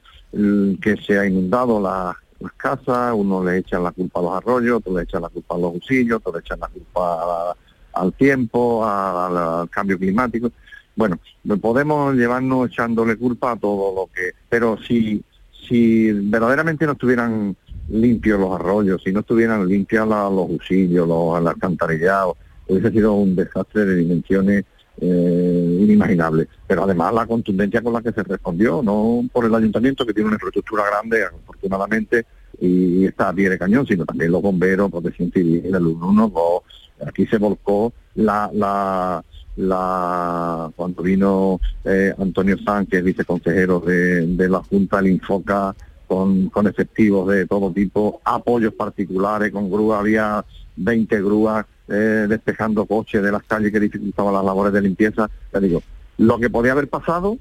que 0.80 0.96
se 1.06 1.18
ha 1.18 1.26
inundado 1.26 1.80
las 1.80 2.16
casas, 2.56 3.14
uno 3.14 3.44
le 3.44 3.58
echa 3.58 3.78
la 3.78 3.92
culpa 3.92 4.20
a 4.20 4.22
los 4.22 4.36
arroyos, 4.36 4.78
otro 4.78 4.96
le 4.96 5.04
echa 5.04 5.20
la 5.20 5.28
culpa 5.28 5.54
a 5.54 5.58
los 5.58 5.76
usillos, 5.76 6.18
otro 6.18 6.32
le 6.32 6.40
echa 6.40 6.56
la 6.56 6.68
culpa 6.68 7.56
al 7.92 8.12
tiempo, 8.14 8.84
al 8.84 9.68
cambio 9.70 9.98
climático. 9.98 10.50
Bueno, 10.96 11.18
podemos 11.60 12.14
llevarnos 12.14 12.70
echándole 12.70 13.16
culpa 13.16 13.52
a 13.52 13.56
todo 13.56 13.94
lo 13.94 14.10
que... 14.14 14.32
Pero 14.48 14.78
si, 14.78 15.22
si 15.68 16.12
verdaderamente 16.12 16.86
no 16.86 16.92
estuvieran 16.92 17.56
limpios 17.88 18.38
los 18.40 18.54
arroyos, 18.54 19.02
si 19.02 19.12
no 19.12 19.20
estuvieran 19.20 19.66
limpios 19.66 20.06
los 20.08 20.50
usillos, 20.50 21.08
los, 21.08 21.40
los 21.40 21.50
alcantarillados, 21.50 22.36
hubiese 22.68 22.90
sido 22.90 23.14
un 23.14 23.36
desastre 23.36 23.84
de 23.84 23.96
dimensiones 23.96 24.64
eh, 25.00 25.78
inimaginable. 25.80 26.48
Pero 26.66 26.84
además 26.84 27.14
la 27.14 27.26
contundencia 27.26 27.82
con 27.82 27.92
la 27.92 28.02
que 28.02 28.12
se 28.12 28.22
respondió, 28.22 28.82
no 28.82 29.28
por 29.32 29.44
el 29.44 29.54
ayuntamiento 29.54 30.06
que 30.06 30.14
tiene 30.14 30.28
una 30.28 30.36
infraestructura 30.36 30.84
grande, 30.86 31.24
afortunadamente, 31.24 32.26
y 32.60 33.04
está 33.06 33.30
a 33.30 33.32
pie 33.32 33.50
de 33.50 33.58
cañón, 33.58 33.86
sino 33.86 34.04
también 34.04 34.30
los 34.30 34.42
bomberos, 34.42 34.90
protección 34.90 35.30
civil, 35.32 35.64
el 35.64 35.72
112, 35.72 36.64
aquí 37.06 37.26
se 37.26 37.38
volcó 37.38 37.92
la, 38.14 38.48
la, 38.52 39.24
la 39.56 40.70
cuando 40.76 41.02
vino 41.02 41.60
eh, 41.84 42.14
Antonio 42.18 42.56
Sánchez, 42.64 43.02
viceconsejero 43.02 43.80
de, 43.80 44.26
de 44.26 44.48
la 44.48 44.62
Junta, 44.62 45.00
el 45.00 45.08
Infoca, 45.08 45.74
con, 46.06 46.66
efectivos 46.66 47.28
de 47.28 47.46
todo 47.46 47.72
tipo, 47.72 48.20
apoyos 48.24 48.74
particulares, 48.74 49.50
con 49.52 49.70
grúa, 49.70 50.00
había 50.00 50.44
20 50.76 51.22
grúas 51.22 51.66
eh, 51.88 52.26
despejando 52.28 52.86
coches 52.86 53.22
de 53.22 53.32
las 53.32 53.42
calles 53.42 53.72
que 53.72 53.80
dificultaban 53.80 54.34
las 54.34 54.44
labores 54.44 54.72
de 54.72 54.82
limpieza. 54.82 55.28
Ya 55.52 55.60
digo, 55.60 55.82
lo 56.18 56.38
que 56.38 56.50
podía 56.50 56.72
haber 56.72 56.88
pasado 56.88 57.38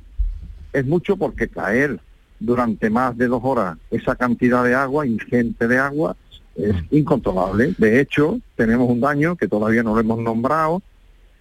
es 0.72 0.86
mucho 0.86 1.18
porque 1.18 1.48
caer 1.48 2.00
durante 2.40 2.90
más 2.90 3.18
de 3.18 3.28
dos 3.28 3.42
horas 3.44 3.78
esa 3.90 4.16
cantidad 4.16 4.64
de 4.64 4.76
agua, 4.76 5.06
ingente 5.08 5.68
de 5.68 5.78
agua, 5.78 6.16
es 6.56 6.76
incontrolable. 6.92 7.74
De 7.78 8.00
hecho, 8.00 8.40
tenemos 8.56 8.90
un 8.90 9.00
daño 9.00 9.36
que 9.36 9.48
todavía 9.48 9.84
no 9.84 9.94
lo 9.94 10.02
hemos 10.02 10.20
nombrado, 10.20 10.82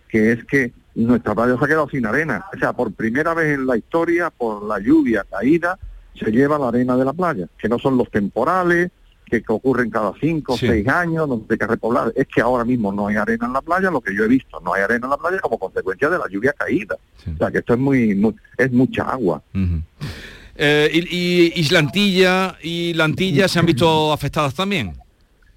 que 0.08 0.32
es 0.32 0.44
que 0.44 0.72
nuestra 0.94 1.34
playa 1.34 1.56
se 1.58 1.64
ha 1.64 1.68
quedado 1.68 1.88
sin 1.88 2.06
arena. 2.06 2.44
O 2.54 2.58
sea, 2.58 2.72
por 2.72 2.92
primera 2.92 3.34
vez 3.34 3.58
en 3.58 3.66
la 3.66 3.76
historia, 3.76 4.30
por 4.30 4.62
la 4.62 4.78
lluvia 4.78 5.24
caída, 5.28 5.78
se 6.14 6.30
lleva 6.30 6.58
la 6.58 6.68
arena 6.68 6.96
de 6.96 7.04
la 7.04 7.12
playa, 7.12 7.48
que 7.58 7.68
no 7.68 7.78
son 7.78 7.96
los 7.96 8.10
temporales, 8.10 8.90
que, 9.26 9.42
ocurren 9.48 9.90
cada 9.90 10.12
cinco 10.20 10.54
o 10.54 10.56
seis 10.56 10.86
años, 10.88 11.28
donde 11.28 11.46
hay 11.50 11.58
que 11.58 11.66
repoblar. 11.66 12.12
Es 12.14 12.26
que 12.26 12.40
ahora 12.40 12.64
mismo 12.64 12.92
no 12.92 13.08
hay 13.08 13.16
arena 13.16 13.46
en 13.46 13.52
la 13.52 13.62
playa, 13.62 13.90
lo 13.90 14.00
que 14.00 14.14
yo 14.14 14.24
he 14.24 14.28
visto, 14.28 14.60
no 14.60 14.74
hay 14.74 14.82
arena 14.82 15.06
en 15.06 15.10
la 15.10 15.16
playa 15.16 15.38
como 15.40 15.58
consecuencia 15.58 16.08
de 16.08 16.18
la 16.18 16.28
lluvia 16.28 16.52
caída. 16.52 16.96
O 17.32 17.36
sea 17.36 17.50
que 17.50 17.58
esto 17.58 17.74
es 17.74 17.80
muy, 17.80 18.34
es 18.58 18.72
mucha 18.72 19.04
agua. 19.04 19.42
Eh, 20.56 20.90
y, 20.92 21.60
Islantilla 21.60 22.56
y 22.62 22.92
Lantilla 22.94 23.48
se 23.48 23.58
han 23.58 23.66
visto 23.66 24.12
afectadas 24.12 24.54
también. 24.54 24.92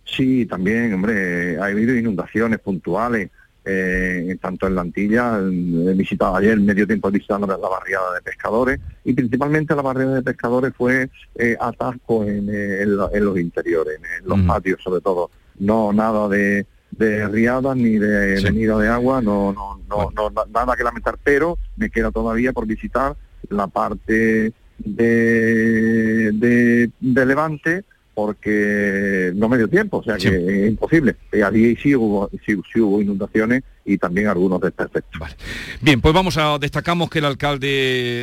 Sí, 0.05 0.45
también, 0.45 0.93
hombre, 0.93 1.57
ha 1.59 1.65
habido 1.65 1.95
inundaciones 1.95 2.59
puntuales, 2.59 3.29
eh, 3.65 4.37
tanto 4.41 4.67
en 4.67 4.75
la 4.75 4.81
Antilla, 4.81 5.39
he 5.39 5.93
visitado 5.93 6.35
ayer 6.35 6.59
medio 6.59 6.85
tiempo 6.85 7.09
visitando 7.11 7.47
la 7.47 7.57
barriada 7.57 8.13
de 8.13 8.21
pescadores 8.21 8.79
y 9.03 9.13
principalmente 9.13 9.75
la 9.75 9.81
barriada 9.81 10.15
de 10.15 10.21
pescadores 10.21 10.73
fue 10.77 11.09
eh, 11.35 11.57
atasco 11.59 12.23
en, 12.25 12.47
eh, 12.49 12.83
en 12.83 12.95
lo- 12.95 13.13
en 13.13 13.25
los 13.25 13.39
interiores, 13.39 13.99
en 14.21 14.27
los 14.29 14.37
Ujú. 14.39 14.47
patios 14.47 14.79
sobre 14.83 15.01
todo. 15.01 15.31
No 15.59 15.91
nada 15.93 16.27
de, 16.29 16.65
de 16.91 17.27
riadas 17.27 17.75
ni 17.75 17.97
de 17.97 18.37
Sí. 18.37 18.43
venida 18.45 18.77
de 18.77 18.87
agua, 18.87 19.21
no, 19.21 19.51
no, 19.53 19.77
no, 19.89 19.95
Bueno. 19.95 20.11
no, 20.15 20.29
na- 20.29 20.51
nada 20.53 20.75
que 20.75 20.83
lamentar, 20.83 21.17
pero 21.23 21.57
me 21.77 21.89
queda 21.89 22.11
todavía 22.11 22.53
por 22.53 22.65
visitar 22.67 23.15
la 23.49 23.67
parte 23.67 24.53
de, 24.79 26.31
de, 26.33 26.89
de 26.99 27.25
Levante 27.25 27.83
porque 28.15 29.31
no 29.35 29.49
me 29.49 29.57
dio 29.57 29.67
tiempo, 29.67 29.97
o 29.97 30.03
sea 30.03 30.17
Sí. 30.17 30.29
que 30.29 30.63
es 30.63 30.69
imposible. 30.69 31.15
Y 31.33 31.41
allí 31.41 31.75
sí 31.75 31.95
hubo, 31.95 32.29
sí, 32.45 32.55
sí 32.73 32.79
hubo 32.79 33.01
inundaciones 33.01 33.63
y 33.87 33.97
también 33.99 34.27
algunos 34.27 34.59
desperfectos. 34.61 35.19
Vale. 35.19 35.35
Bien, 35.81 36.01
pues 36.01 36.11
vamos 36.13 36.37
a 36.37 36.57
destacamos 36.57 37.09
que 37.09 37.19
el 37.19 37.25
alcalde 37.25 37.67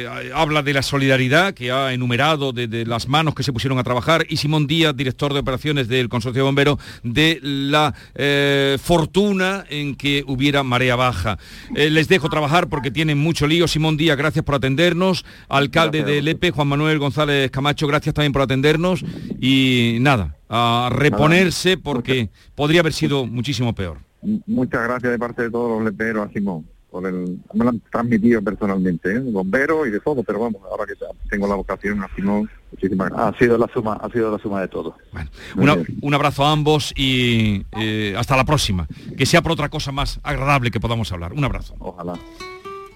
eh, 0.03 0.31
habla 0.35 0.63
de 0.63 0.73
la 0.73 0.83
solidaridad 0.83 1.55
que 1.55 1.71
ha 1.71 1.93
enumerado 1.93 2.53
de, 2.53 2.67
de 2.67 2.85
las 2.85 3.07
manos 3.07 3.35
que 3.35 3.45
se 3.45 3.53
pusieron 3.53 3.79
a 3.79 3.85
trabajar 3.85 4.27
y 4.29 4.39
Simón 4.39 4.67
Díaz, 4.67 4.97
director 4.97 5.33
de 5.33 5.39
operaciones 5.41 5.87
del 5.87 6.09
Consorcio 6.09 6.43
de 6.43 6.47
Bomberos, 6.47 6.79
de 7.05 7.39
la 7.43 7.95
eh, 8.17 8.77
fortuna 8.83 9.65
en 9.69 9.95
que 9.95 10.25
hubiera 10.27 10.63
marea 10.65 10.97
baja. 10.97 11.39
Eh, 11.77 11.91
les 11.91 12.09
dejo 12.09 12.29
trabajar 12.29 12.69
porque 12.69 12.91
tienen 12.91 13.19
mucho 13.19 13.47
lío. 13.47 13.69
Simón 13.69 13.97
Díaz, 13.97 14.17
gracias 14.17 14.45
por 14.45 14.57
atendernos. 14.57 15.25
Alcalde 15.49 15.99
Gracias 15.99 16.17
de 16.17 16.23
Lepe, 16.23 16.51
Juan 16.51 16.69
Manuel 16.69 16.99
González 16.99 17.51
Camacho, 17.51 17.87
gracias 17.87 18.15
también 18.15 18.33
por 18.33 18.43
atendernos. 18.43 19.05
Y 19.41 19.82
nada, 20.01 20.37
a 20.49 20.89
reponerse 20.93 21.77
porque 21.77 22.29
podría 22.55 22.81
haber 22.81 22.93
sido 22.93 23.27
muchísimo 23.27 23.75
peor. 23.75 23.99
Muchas 24.47 24.83
gracias 24.85 25.11
de 25.12 25.19
parte 25.19 25.43
de 25.43 25.51
todos 25.51 25.71
los 25.71 25.85
leperos 25.91 26.29
a 26.29 26.33
Simón. 26.33 26.67
Por 26.91 27.07
el, 27.07 27.39
me 27.55 27.65
lo 27.65 27.71
han 27.71 27.81
transmitido 27.91 28.43
personalmente, 28.43 29.15
¿eh? 29.17 29.19
bombero 29.19 29.87
y 29.87 29.91
de 29.91 29.99
todo, 30.01 30.23
pero 30.23 30.41
vamos, 30.41 30.61
ahora 30.71 30.85
que 30.85 30.93
tengo 31.31 31.49
la 31.49 31.55
vocación 31.55 32.03
a 32.03 32.09
Simón, 32.15 32.51
muchísimas 32.71 33.09
gracias. 33.09 33.35
Ha 33.35 33.39
sido 33.39 33.57
la 33.57 33.67
suma, 33.73 33.95
ha 33.95 34.11
sido 34.11 34.31
la 34.31 34.39
suma 34.39 34.61
de 34.61 34.69
todo. 34.69 34.95
Bueno, 35.11 35.31
una- 35.57 35.77
un 36.03 36.15
abrazo 36.15 36.45
a 36.45 36.53
ambos 36.53 36.93
y 36.95 37.65
eh, 37.81 38.15
hasta 38.19 38.37
la 38.37 38.45
próxima. 38.45 38.87
Que 39.17 39.25
sea 39.25 39.41
por 39.41 39.53
otra 39.53 39.71
cosa 39.71 39.91
más 39.91 40.21
agradable 40.23 40.71
que 40.71 40.81
podamos 40.81 41.11
hablar. 41.12 41.33
Un 41.33 41.45
abrazo. 41.45 41.75
Ojalá. 41.79 42.12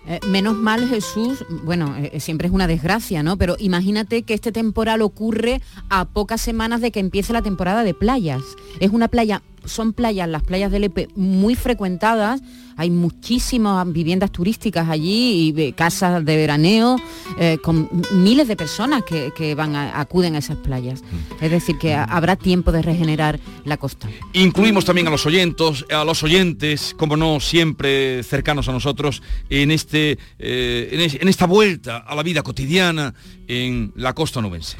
Eh, 0.08 0.20
menos 0.28 0.54
mal 0.54 0.88
Jesús, 0.88 1.44
bueno, 1.64 1.96
eh, 1.96 2.20
siempre 2.20 2.46
es 2.46 2.54
una 2.54 2.68
desgracia, 2.68 3.25
¿no? 3.25 3.36
Pero 3.36 3.56
imagínate 3.58 4.22
que 4.22 4.34
este 4.34 4.52
temporal 4.52 5.02
ocurre 5.02 5.60
a 5.88 6.04
pocas 6.04 6.40
semanas 6.40 6.80
de 6.80 6.92
que 6.92 7.00
empiece 7.00 7.32
la 7.32 7.42
temporada 7.42 7.82
de 7.82 7.92
playas. 7.92 8.42
Es 8.78 8.90
una 8.90 9.08
playa, 9.08 9.42
son 9.66 9.92
playas, 9.92 10.28
las 10.28 10.42
playas 10.42 10.70
del 10.73 10.82
Lepe, 10.82 11.08
muy 11.16 11.54
frecuentadas. 11.54 12.40
Hay 12.78 12.90
muchísimas 12.90 13.90
viviendas 13.90 14.30
turísticas 14.30 14.88
allí 14.90 15.54
y 15.56 15.61
eh, 15.61 15.73
casas 15.73 16.23
de 16.23 16.37
veraneo 16.37 16.96
eh, 17.38 17.56
con 17.62 17.88
miles 18.12 18.49
de 18.49 18.56
personas 18.56 19.02
que, 19.02 19.32
que 19.35 19.54
van 19.54 19.75
a- 19.75 19.99
acuden 19.99 20.35
a 20.35 20.38
esas 20.38 20.58
playas. 20.58 21.02
Es 21.40 21.50
decir, 21.50 21.78
que 21.78 21.94
ha- 21.94 22.04
habrá 22.04 22.37
tiempo 22.37 22.73
de 22.73 22.82
regenerar 22.82 23.40
la 23.64 23.78
costa. 23.78 24.08
Incluimos 24.35 24.85
también 24.85 25.06
a 25.06 25.11
los 25.11 25.25
oyentes, 25.25 25.87
a 25.90 26.04
los 26.04 26.23
oyentes, 26.23 26.94
como 26.99 27.16
no, 27.16 27.40
siempre 27.40 28.23
cercanos 28.23 28.68
a 28.68 28.73
nosotros, 28.73 29.23
en, 29.49 29.70
este, 29.70 30.18
eh, 30.38 30.90
en, 30.92 31.00
es- 31.00 31.14
en 31.14 31.28
esta 31.28 31.46
vuelta 31.46 31.96
a 31.99 32.14
la 32.14 32.23
vida 32.23 32.42
cotidiana 32.42 33.14
en 33.49 33.90
la 33.96 34.12
costa 34.12 34.42
nubense. 34.42 34.76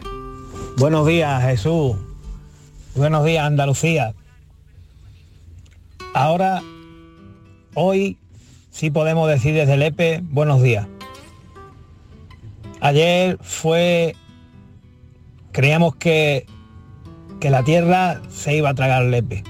Buenos 0.76 1.07
días, 1.07 1.43
Jesús. 1.45 1.97
Buenos 2.95 3.25
días, 3.25 3.47
Andalucía. 3.47 4.14
Ahora, 6.17 6.63
hoy 7.75 8.17
sí 8.71 8.91
podemos 8.91 9.29
decir 9.29 9.53
desde 9.55 9.77
Lepe, 9.77 10.23
buenos 10.23 10.63
días. 10.63 10.87
Ayer 12.81 13.37
fue, 13.43 14.17
creíamos 15.53 15.95
que, 15.97 16.47
que 17.39 17.51
la 17.51 17.65
tierra 17.65 18.23
se 18.31 18.57
iba 18.57 18.71
a 18.71 18.75
tragar 18.75 19.03
Lepe. 19.05 19.45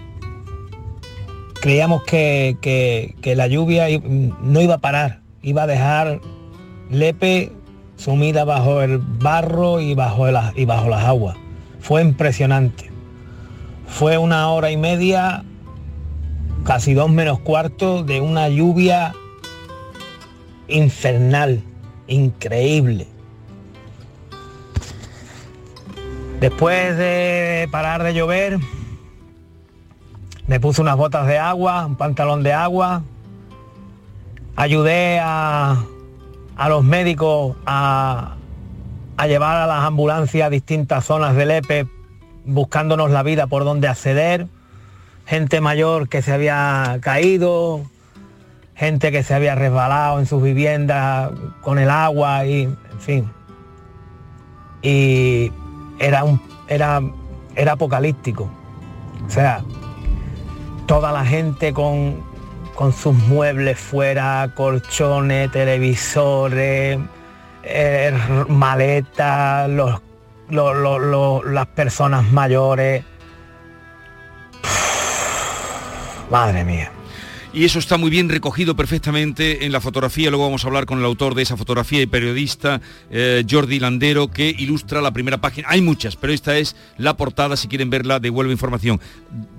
Creíamos 1.61 2.03
que, 2.03 2.57
que- 2.61 3.15
que 3.23 3.37
la 3.37 3.47
lluvia 3.47 3.87
no 4.43 4.61
iba 4.61 4.75
a 4.75 4.79
parar, 4.79 5.21
iba 5.43 5.63
a 5.63 5.67
dejar 5.69 6.21
Lepe 6.91 7.53
sumida 7.95 8.45
bajo 8.45 8.83
el 8.83 8.99
barro 8.99 9.79
y 9.81 9.95
bajo, 9.95 10.27
y 10.57 10.65
bajo 10.65 10.89
las 10.89 11.05
aguas. 11.05 11.37
Fue 11.79 12.03
impresionante. 12.03 12.91
Fue 13.87 14.19
una 14.19 14.51
hora 14.51 14.73
y 14.73 14.77
media, 14.77 15.45
casi 16.65 16.95
dos 16.95 17.11
menos 17.11 17.41
cuarto, 17.41 18.03
de 18.03 18.21
una 18.21 18.49
lluvia 18.49 19.15
infernal, 20.69 21.63
increíble. 22.07 23.07
Después 26.41 26.97
de 26.99 27.69
parar 27.71 28.03
de 28.03 28.15
llover, 28.15 28.59
me 30.47 30.61
puse 30.61 30.83
unas 30.83 30.97
botas 30.97 31.27
de 31.27 31.39
agua, 31.39 31.87
un 31.87 31.97
pantalón 31.97 32.43
de 32.43 32.53
agua, 32.53 33.03
ayudé 34.55 35.19
a, 35.21 35.83
a 36.57 36.69
los 36.69 36.85
médicos 36.85 37.57
a, 37.67 38.37
a 39.17 39.27
llevar 39.27 39.57
a 39.57 39.67
las 39.67 39.85
ambulancias 39.85 40.47
a 40.47 40.51
distintas 40.51 41.05
zonas 41.05 41.35
del 41.37 41.51
EPE 41.51 41.89
buscándonos 42.45 43.11
la 43.11 43.23
vida 43.23 43.47
por 43.47 43.65
donde 43.65 43.89
acceder, 43.89 44.47
gente 45.26 45.61
mayor 45.61 46.09
que 46.09 46.23
se 46.23 46.33
había 46.33 46.99
caído, 47.02 47.83
gente 48.75 49.11
que 49.12 49.23
se 49.23 49.35
había 49.35 49.54
resbalado 49.54 50.18
en 50.21 50.26
sus 50.26 50.42
viviendas 50.42 51.30
con 51.62 51.78
el 51.78 51.90
agua 51.90 52.47
y 52.47 52.62
en 52.64 53.00
fin. 53.00 53.30
Y 54.83 55.52
era 55.99 56.25
un 56.25 56.40
era 56.68 57.00
era 57.54 57.73
apocalíptico. 57.73 58.49
O 59.26 59.30
sea, 59.30 59.62
toda 60.87 61.11
la 61.11 61.25
gente 61.25 61.73
con, 61.73 62.23
con 62.75 62.92
sus 62.92 63.14
muebles 63.14 63.78
fuera, 63.78 64.50
colchones, 64.54 65.50
televisores, 65.50 66.99
eh, 67.64 68.12
maletas, 68.49 69.68
los, 69.71 70.00
los- 70.50 70.76
los- 71.00 71.45
las 71.47 71.66
personas 71.68 72.30
mayores. 72.30 73.04
Madre 76.30 76.64
mía. 76.64 76.92
Y 77.56 77.64
eso 77.64 77.78
está 77.78 77.97
muy 77.97 78.11
bien 78.11 78.28
recogido 78.28 78.76
perfectamente 78.76 79.64
en 79.64 79.73
la 79.73 79.80
fotografía. 79.80 80.28
Luego 80.28 80.45
vamos 80.45 80.64
a 80.64 80.66
hablar 80.66 80.85
con 80.85 80.99
el 80.99 81.06
autor 81.06 81.35
de 81.35 81.40
esa 81.40 81.56
fotografía 81.56 82.02
y 82.02 82.06
periodista, 82.06 82.83
eh, 83.11 83.47
Jordi 83.49 83.80
Landero, 83.80 84.30
que 84.30 84.54
ilustra 84.59 85.00
la 85.00 85.11
primera 85.11 85.38
página. 85.38 85.66
Hay 85.71 85.80
muchas, 85.80 86.16
pero 86.16 86.35
esta 86.35 86.59
es 86.59 86.76
la 86.99 87.16
portada. 87.16 87.56
Si 87.56 87.66
quieren 87.66 87.88
verla, 87.88 88.21
devuelvo 88.21 88.52
información. 88.52 89.00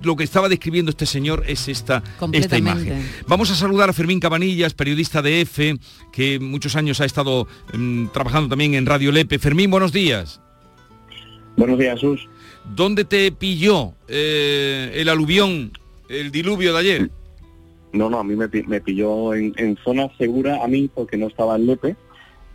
Lo 0.00 0.14
que 0.14 0.22
estaba 0.22 0.48
describiendo 0.48 0.90
este 0.90 1.06
señor 1.06 1.42
es 1.48 1.66
esta, 1.66 2.04
esta 2.32 2.56
imagen. 2.56 3.04
Vamos 3.26 3.50
a 3.50 3.56
saludar 3.56 3.90
a 3.90 3.92
Fermín 3.92 4.20
Cabanillas, 4.20 4.74
periodista 4.74 5.20
de 5.20 5.40
EFE, 5.40 5.78
que 6.12 6.38
muchos 6.38 6.76
años 6.76 7.00
ha 7.00 7.04
estado 7.04 7.48
mm, 7.72 8.08
trabajando 8.12 8.50
también 8.50 8.74
en 8.74 8.86
Radio 8.86 9.10
Lepe. 9.10 9.40
Fermín, 9.40 9.72
buenos 9.72 9.90
días. 9.90 10.40
Buenos 11.56 11.76
días, 11.80 11.94
Jesús. 11.94 12.28
¿Dónde 12.76 13.04
te 13.04 13.32
pilló 13.32 13.94
eh, 14.06 14.92
el 14.94 15.08
aluvión, 15.08 15.72
el 16.08 16.30
diluvio 16.30 16.72
de 16.72 16.78
ayer? 16.78 17.10
No, 17.92 18.10
no, 18.10 18.18
a 18.18 18.24
mí 18.24 18.36
me, 18.36 18.48
me 18.66 18.80
pilló 18.80 19.34
en, 19.34 19.76
zona 19.82 20.08
segura, 20.18 20.62
a 20.62 20.68
mí 20.68 20.90
porque 20.92 21.16
no 21.16 21.26
estaba 21.26 21.56
en 21.56 21.66
Lepe, 21.66 21.96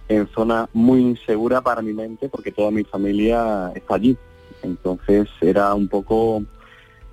en 0.10 0.28
zona 0.28 0.70
muy 0.74 1.02
insegura 1.02 1.62
para 1.62 1.82
mi 1.82 1.94
mente 1.94 2.30
porque 2.30 2.52
toda 2.52 2.72
mi 2.72 2.84
familia 2.84 3.72
está 3.76 3.96
allí. 3.96 4.18
Entonces 4.62 5.28
era 5.42 5.74
un 5.74 5.88
poco 5.88 6.44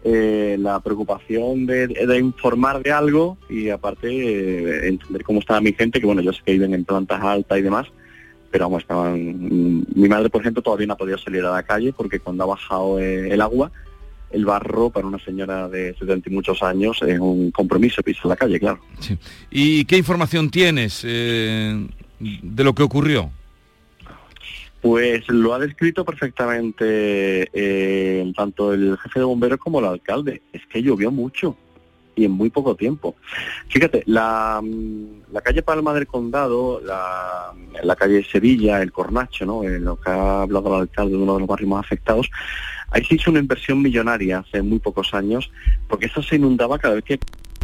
eh, 0.05 0.57
la 0.59 0.81
preocupación 0.81 1.67
de, 1.67 1.89
de 1.89 2.19
informar 2.19 2.83
de 2.83 2.93
algo 2.93 3.39
y 3.49 3.71
aparte 3.71 4.09
eh, 4.09 4.89
entender 4.89 5.25
cómo 5.25 5.41
estaba 5.41 5.61
mi 5.61 5.73
gente, 5.73 6.01
que 6.01 6.07
bueno, 6.07 6.23
yo 6.23 6.33
sé 6.33 6.41
que 6.45 6.53
viven 6.53 6.75
en 6.75 6.85
plantas 6.85 7.23
altas 7.23 7.59
y 7.59 7.63
demás, 7.63 7.87
pero 8.51 8.67
vamos, 8.67 8.83
estaban... 8.83 9.15
mm, 9.15 9.87
Mi 9.95 10.09
madre, 10.09 10.29
por 10.31 10.43
ejemplo, 10.43 10.63
todavía 10.63 10.87
no 10.87 10.95
ha 10.95 10.99
podido 10.99 11.19
salir 11.19 11.45
a 11.45 11.53
la 11.53 11.63
calle 11.63 11.93
porque 11.93 12.21
cuando 12.21 12.45
ha 12.45 12.49
bajado 12.49 12.99
eh, 13.01 13.31
el 13.33 13.41
agua, 13.41 13.73
el 14.31 14.45
barro 14.45 14.91
para 14.91 15.07
una 15.07 15.19
señora 15.19 15.69
de 15.69 15.95
70 15.99 16.31
y 16.31 16.33
muchos 16.33 16.63
años 16.63 17.01
es 17.07 17.19
un 17.19 17.51
compromiso 17.51 18.03
pisar 18.03 18.27
la 18.27 18.37
calle, 18.37 18.59
claro. 18.61 18.81
Sí. 19.01 19.19
¿Y 19.51 19.85
qué 19.85 19.97
información 19.97 20.51
tienes 20.51 21.03
eh, 21.05 21.87
de 22.19 22.65
lo 22.65 22.75
que 22.75 22.83
ocurrió? 22.83 23.31
Pues 24.81 25.29
lo 25.29 25.53
ha 25.53 25.59
descrito 25.59 26.05
perfectamente 26.05 27.51
eh, 27.53 28.33
tanto 28.35 28.73
el 28.73 28.97
jefe 28.99 29.19
de 29.19 29.27
bomberos 29.27 29.59
como 29.59 29.81
el 29.81 29.85
alcalde. 29.85 30.41
Es 30.53 30.63
que 30.67 30.83
llovió 30.83 31.11
mucho. 31.11 31.57
Y 32.21 32.27
en 32.27 32.33
muy 32.33 32.50
poco 32.50 32.75
tiempo. 32.75 33.17
Fíjate, 33.69 34.03
la, 34.07 34.61
mm, 34.62 35.33
la 35.33 35.41
calle 35.41 35.62
Palma 35.62 35.95
del 35.95 36.07
Condado, 36.07 36.81
la, 36.85 37.53
la 37.83 37.97
calle 37.97 38.25
Sevilla, 38.25 38.83
el 38.83 38.93
Cornacho, 38.93 39.47
¿no? 39.47 39.65
En 39.65 39.85
lo 39.85 39.99
que 39.99 40.11
ha 40.11 40.43
hablado 40.43 40.75
el 40.77 40.83
alcalde 40.83 41.17
de 41.17 41.23
uno 41.23 41.35
de 41.35 41.41
los 41.41 41.49
barrios 41.49 41.71
más 41.71 41.85
afectados, 41.85 42.31
ahí 42.91 43.05
se 43.05 43.15
hizo 43.15 43.31
una 43.31 43.41
inversión 43.41 43.81
millonaria 43.81 44.39
hace 44.39 44.62
muy 44.62 44.79
pocos 44.79 45.15
años, 45.15 45.50
porque 45.89 46.07
eso 46.07 46.23
se 46.23 46.37
inundaba 46.37 46.79
cada 46.79 46.95
vez 46.95 47.05
que 47.05 47.21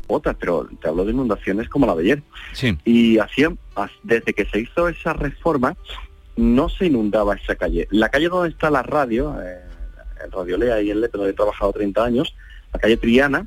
otras, 0.09 0.37
pero 0.39 0.69
te 0.81 0.89
hablo 0.89 1.05
de 1.05 1.13
inundaciones 1.13 1.69
como 1.69 1.87
la 1.87 1.95
de 1.95 2.03
ayer. 2.03 2.23
Sí. 2.53 2.79
Y 2.85 3.19
hacían, 3.19 3.59
desde 4.03 4.33
que 4.33 4.47
se 4.47 4.61
hizo 4.61 4.89
esa 4.89 5.13
reforma, 5.13 5.77
no 6.37 6.69
se 6.69 6.87
inundaba 6.87 7.35
esa 7.35 7.57
calle. 7.57 7.89
La 7.91 8.09
calle 8.09 8.29
donde 8.29 8.51
está 8.51 8.71
la 8.71 8.83
radio, 8.83 9.35
eh, 9.43 9.61
en 10.25 10.31
Radio 10.31 10.57
Lea 10.57 10.81
y 10.81 10.91
en 10.91 11.01
Lepe, 11.01 11.19
donde 11.19 11.33
he 11.33 11.35
trabajado 11.35 11.73
30 11.73 12.05
años, 12.05 12.35
la 12.73 12.79
calle 12.79 12.97
Triana, 12.97 13.47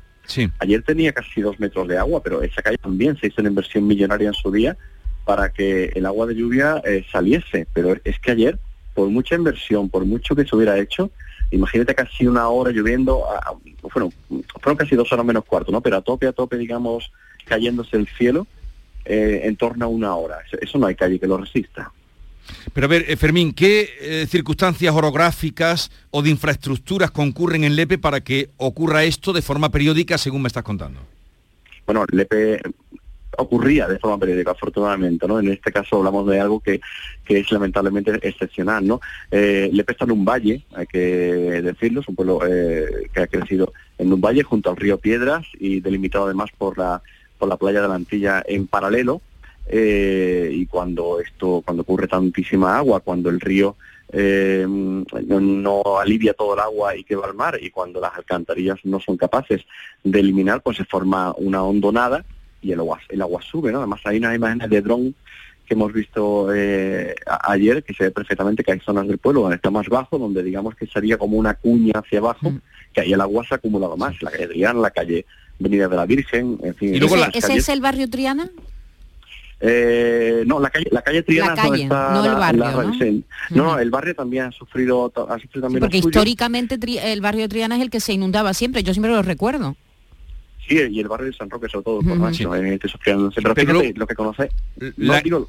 Ayer 0.58 0.82
tenía 0.82 1.12
casi 1.12 1.40
dos 1.40 1.58
metros 1.60 1.88
de 1.88 1.98
agua, 1.98 2.22
pero 2.22 2.42
esa 2.42 2.62
calle 2.62 2.78
también 2.78 3.16
se 3.18 3.26
hizo 3.28 3.40
una 3.40 3.50
inversión 3.50 3.86
millonaria 3.86 4.28
en 4.28 4.34
su 4.34 4.50
día 4.50 4.76
para 5.24 5.50
que 5.50 5.86
el 5.94 6.06
agua 6.06 6.26
de 6.26 6.34
lluvia 6.34 6.80
eh, 6.84 7.04
saliese. 7.10 7.66
Pero 7.72 7.96
es 8.04 8.18
que 8.20 8.30
ayer, 8.32 8.58
por 8.94 9.08
mucha 9.08 9.34
inversión, 9.34 9.88
por 9.88 10.04
mucho 10.04 10.34
que 10.34 10.44
se 10.44 10.54
hubiera 10.54 10.78
hecho, 10.78 11.10
imagínate 11.50 11.94
casi 11.94 12.26
una 12.26 12.48
hora 12.48 12.70
lloviendo, 12.72 13.24
a- 13.30 13.54
bueno, 13.92 14.12
fueron 14.60 14.76
casi 14.76 14.94
dos 14.96 15.12
horas 15.12 15.24
menos 15.24 15.44
cuarto, 15.44 15.72
¿no? 15.72 15.80
Pero 15.80 15.96
a 15.96 16.02
tope, 16.02 16.26
a 16.26 16.32
tope, 16.32 16.56
digamos, 16.56 17.10
cayéndose 17.44 17.96
el 17.96 18.06
cielo 18.06 18.46
eh, 19.04 19.40
en 19.44 19.56
torno 19.56 19.84
a 19.84 19.88
una 19.88 20.14
hora. 20.14 20.38
Eso, 20.46 20.56
eso 20.60 20.78
no 20.78 20.86
hay 20.86 20.94
calle 20.94 21.18
que 21.18 21.26
lo 21.26 21.38
resista. 21.38 21.92
Pero 22.72 22.86
a 22.86 22.88
ver, 22.88 23.04
eh, 23.08 23.16
Fermín, 23.16 23.52
¿qué 23.52 23.88
eh, 24.00 24.26
circunstancias 24.28 24.94
orográficas 24.94 25.90
o 26.10 26.22
de 26.22 26.30
infraestructuras 26.30 27.10
concurren 27.10 27.64
en 27.64 27.76
Lepe 27.76 27.98
para 27.98 28.20
que 28.20 28.50
ocurra 28.56 29.04
esto 29.04 29.32
de 29.32 29.42
forma 29.42 29.70
periódica, 29.70 30.18
según 30.18 30.42
me 30.42 30.48
estás 30.48 30.62
contando? 30.62 31.00
bueno, 31.86 32.04
Lepe 32.12 32.60
ocurría 33.36 33.88
de 33.88 33.98
forma 33.98 34.18
periódica, 34.18 34.52
afortunadamente, 34.52 35.26
¿no? 35.26 35.40
En 35.40 35.48
este 35.48 35.72
caso 35.72 35.96
hablamos 35.96 36.24
de 36.28 36.38
algo 36.38 36.60
que, 36.60 36.80
que 37.24 37.40
es 37.40 37.50
lamentablemente 37.50 38.12
excepcional, 38.22 38.86
¿no? 38.86 39.00
Eh, 39.30 39.68
Lepe 39.72 39.92
está 39.92 40.04
en 40.04 40.12
un 40.12 40.24
valle, 40.24 40.62
hay 40.72 40.86
que 40.86 41.00
decirlo, 41.00 42.00
es 42.00 42.08
un 42.08 42.14
pueblo 42.14 42.38
que 42.38 43.20
ha 43.20 43.26
crecido 43.26 43.72
en 43.98 44.12
un 44.12 44.20
valle 44.20 44.44
junto 44.44 44.70
al 44.70 44.76
río 44.76 44.98
Piedras 44.98 45.46
y 45.58 45.80
delimitado 45.80 46.26
además 46.26 46.50
por 46.56 46.78
la, 46.78 47.02
por 47.38 47.48
la 47.48 47.56
playa 47.56 47.82
de 47.82 47.88
la 47.88 47.94
Antilla 47.96 48.42
en 48.46 48.68
paralelo, 48.68 49.20
eh, 49.72 50.50
y 50.52 50.66
cuando 50.66 51.20
esto, 51.20 51.62
cuando 51.64 51.82
ocurre 51.82 52.08
tantísima 52.08 52.76
agua, 52.76 53.00
cuando 53.00 53.30
el 53.30 53.38
río 53.40 53.76
eh, 54.12 54.66
no, 54.68 55.40
no 55.40 55.82
alivia 56.00 56.34
todo 56.34 56.54
el 56.54 56.60
agua 56.60 56.96
y 56.96 57.04
que 57.04 57.14
va 57.14 57.26
al 57.26 57.34
mar 57.34 57.56
y 57.62 57.70
cuando 57.70 58.00
las 58.00 58.12
alcantarillas 58.16 58.78
no 58.84 58.98
son 58.98 59.16
capaces 59.16 59.62
de 60.02 60.18
eliminar, 60.18 60.60
pues 60.62 60.76
se 60.78 60.84
forma 60.84 61.32
una 61.38 61.62
hondonada 61.62 62.24
y 62.60 62.72
el 62.72 62.80
agua, 62.80 62.98
el 63.08 63.22
agua 63.22 63.40
sube, 63.42 63.70
¿no? 63.70 63.78
Además 63.78 64.00
hay 64.04 64.18
unas 64.18 64.34
imágenes 64.34 64.68
de 64.68 64.82
dron 64.82 65.14
que 65.64 65.74
hemos 65.74 65.92
visto 65.92 66.52
eh, 66.52 67.14
ayer, 67.44 67.84
que 67.84 67.94
se 67.94 68.04
ve 68.04 68.10
perfectamente 68.10 68.64
que 68.64 68.72
hay 68.72 68.80
zonas 68.80 69.06
del 69.06 69.18
pueblo 69.18 69.42
donde 69.42 69.54
está 69.56 69.70
más 69.70 69.88
bajo, 69.88 70.18
donde 70.18 70.42
digamos 70.42 70.74
que 70.74 70.88
sería 70.88 71.16
como 71.16 71.36
una 71.36 71.54
cuña 71.54 71.92
hacia 71.94 72.18
abajo, 72.18 72.52
que 72.92 73.02
ahí 73.02 73.12
el 73.12 73.20
agua 73.20 73.46
se 73.46 73.54
ha 73.54 73.58
acumulado 73.58 73.96
más, 73.96 74.20
la 74.20 74.32
calle 74.32 74.44
Adrián, 74.46 74.82
la 74.82 74.90
calle 74.90 75.24
Avenida 75.60 75.86
de 75.86 75.96
la 75.96 76.06
Virgen, 76.06 76.58
en 76.64 76.74
fin. 76.74 76.94
¿Ese, 76.96 77.16
las 77.16 77.28
ese 77.28 77.46
calles- 77.46 77.58
es 77.58 77.68
el 77.68 77.80
barrio 77.80 78.10
Triana? 78.10 78.50
Eh, 79.60 80.42
no, 80.46 80.58
la 80.58 80.70
calle, 80.70 80.86
la 80.90 81.02
calle 81.02 81.22
Triana 81.22 81.54
La 81.54 81.54
es 81.54 81.62
donde 81.62 81.70
calle, 81.70 81.82
está 81.84 82.10
no 82.12 82.24
el 82.24 82.34
barrio, 82.34 82.60
la- 82.64 82.84
¿no? 82.84 82.94
sí. 82.98 83.24
No, 83.50 83.64
no, 83.64 83.78
el 83.78 83.90
barrio 83.90 84.14
también 84.14 84.44
ha 84.44 84.52
sufrido, 84.52 85.12
ha 85.28 85.38
sufrido 85.38 85.48
Sí, 85.52 85.60
también 85.60 85.80
porque 85.80 85.98
históricamente 85.98 86.78
Tri- 86.78 86.98
el 87.02 87.20
barrio 87.20 87.48
Triana 87.48 87.76
es 87.76 87.82
el 87.82 87.90
que 87.90 88.00
se 88.00 88.12
inundaba 88.14 88.54
siempre, 88.54 88.82
yo 88.82 88.92
siempre 88.94 89.12
lo 89.12 89.22
recuerdo. 89.22 89.76
Sí, 90.66 90.76
y 90.90 91.00
el 91.00 91.08
barrio 91.08 91.26
de 91.26 91.32
San 91.32 91.50
Roque, 91.50 91.68
sobre 91.68 91.84
todo, 91.84 92.00
por. 92.02 92.16
Nacho, 92.18 92.54
eh, 92.54 92.78
que 92.78 92.88
sufrieron. 92.88 93.30
Pero, 93.34 93.54
Pero 93.54 93.72
fíjate, 93.72 93.98
lo 93.98 94.06
que 94.06 94.14
conoce, 94.14 94.50
no 94.96 95.12
La- 95.12 95.20
digo, 95.20 95.48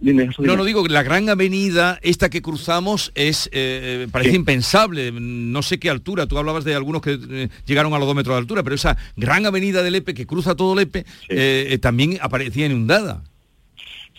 dime, 0.00 0.28
No, 0.38 0.56
no 0.56 0.64
digo 0.64 0.82
que 0.82 0.90
la 0.90 1.02
gran 1.02 1.28
avenida, 1.28 1.98
esta 2.02 2.28
que 2.30 2.42
cruzamos, 2.42 3.12
es 3.14 3.48
eh, 3.52 4.06
parece 4.12 4.30
Sí. 4.30 4.36
impensable. 4.36 5.12
No 5.12 5.62
sé 5.62 5.78
qué 5.78 5.90
altura. 5.90 6.26
Tú 6.26 6.38
hablabas 6.38 6.64
de 6.64 6.74
algunos 6.74 7.02
que 7.02 7.18
eh, 7.30 7.48
llegaron 7.66 7.94
a 7.94 7.98
los 7.98 8.06
dos 8.06 8.14
metros 8.16 8.34
de 8.34 8.38
altura, 8.40 8.62
pero 8.62 8.74
esa 8.74 8.96
gran 9.16 9.46
avenida 9.46 9.82
de 9.82 9.90
Lepe 9.90 10.14
que 10.14 10.26
cruza 10.26 10.54
todo 10.54 10.74
Lepe 10.74 11.00
eh, 11.28 11.68
eh, 11.70 11.78
también 11.78 12.18
aparecía 12.20 12.66
inundada. 12.66 13.22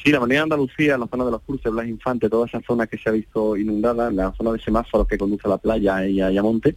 Sí, 0.03 0.11
la 0.11 0.17
avenida 0.17 0.39
de 0.39 0.43
Andalucía, 0.43 0.97
la 0.97 1.07
zona 1.07 1.23
de 1.23 1.31
los 1.31 1.41
cruces, 1.43 1.71
Blas 1.71 1.87
Infante, 1.87 2.29
toda 2.29 2.45
esa 2.45 2.59
zona 2.67 2.87
que 2.87 2.97
se 2.97 3.07
ha 3.07 3.13
visto 3.13 3.55
inundada, 3.55 4.11
la 4.11 4.33
zona 4.35 4.51
de 4.51 4.59
semáforos 4.59 5.07
que 5.07 5.17
conduce 5.17 5.47
a 5.47 5.51
la 5.51 5.57
playa 5.57 6.05
y 6.05 6.19
a 6.19 6.25
Ayamonte, 6.27 6.75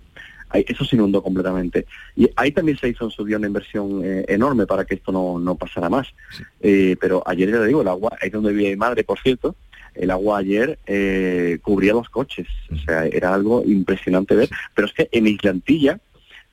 ahí, 0.51 0.65
eso 0.69 0.85
se 0.85 0.97
inundó 0.97 1.23
completamente. 1.23 1.87
Y 2.15 2.29
ahí 2.37 2.53
también 2.53 2.79
se 2.79 2.89
hizo 2.89 3.05
en 3.05 3.11
su 3.11 3.25
día 3.25 3.37
una 3.37 3.47
inversión 3.47 4.03
eh, 4.05 4.25
enorme 4.29 4.67
para 4.67 4.85
que 4.85 4.95
esto 4.95 5.13
no, 5.13 5.39
no 5.39 5.55
pasara 5.55 5.89
más. 5.89 6.09
Eh, 6.61 6.97
pero 7.01 7.23
ayer 7.27 7.51
ya 7.51 7.59
le 7.59 7.67
digo, 7.67 7.83
el 7.83 7.89
agua, 7.89 8.17
ahí 8.21 8.31
donde 8.31 8.53
vive 8.53 8.71
mi 8.71 8.77
madre, 8.77 9.05
por 9.05 9.19
cierto, 9.21 9.57
el 9.95 10.11
agua 10.11 10.39
ayer 10.39 10.79
eh, 10.87 11.59
cubría 11.63 11.93
los 11.93 12.09
coches. 12.09 12.47
O 12.73 12.77
sea, 12.77 13.07
era 13.07 13.35
algo 13.35 13.63
impresionante 13.65 14.35
ver. 14.35 14.51
Pero 14.75 14.87
es 14.87 14.95
que 14.95 15.09
en 15.13 15.27
Islantilla, 15.27 15.99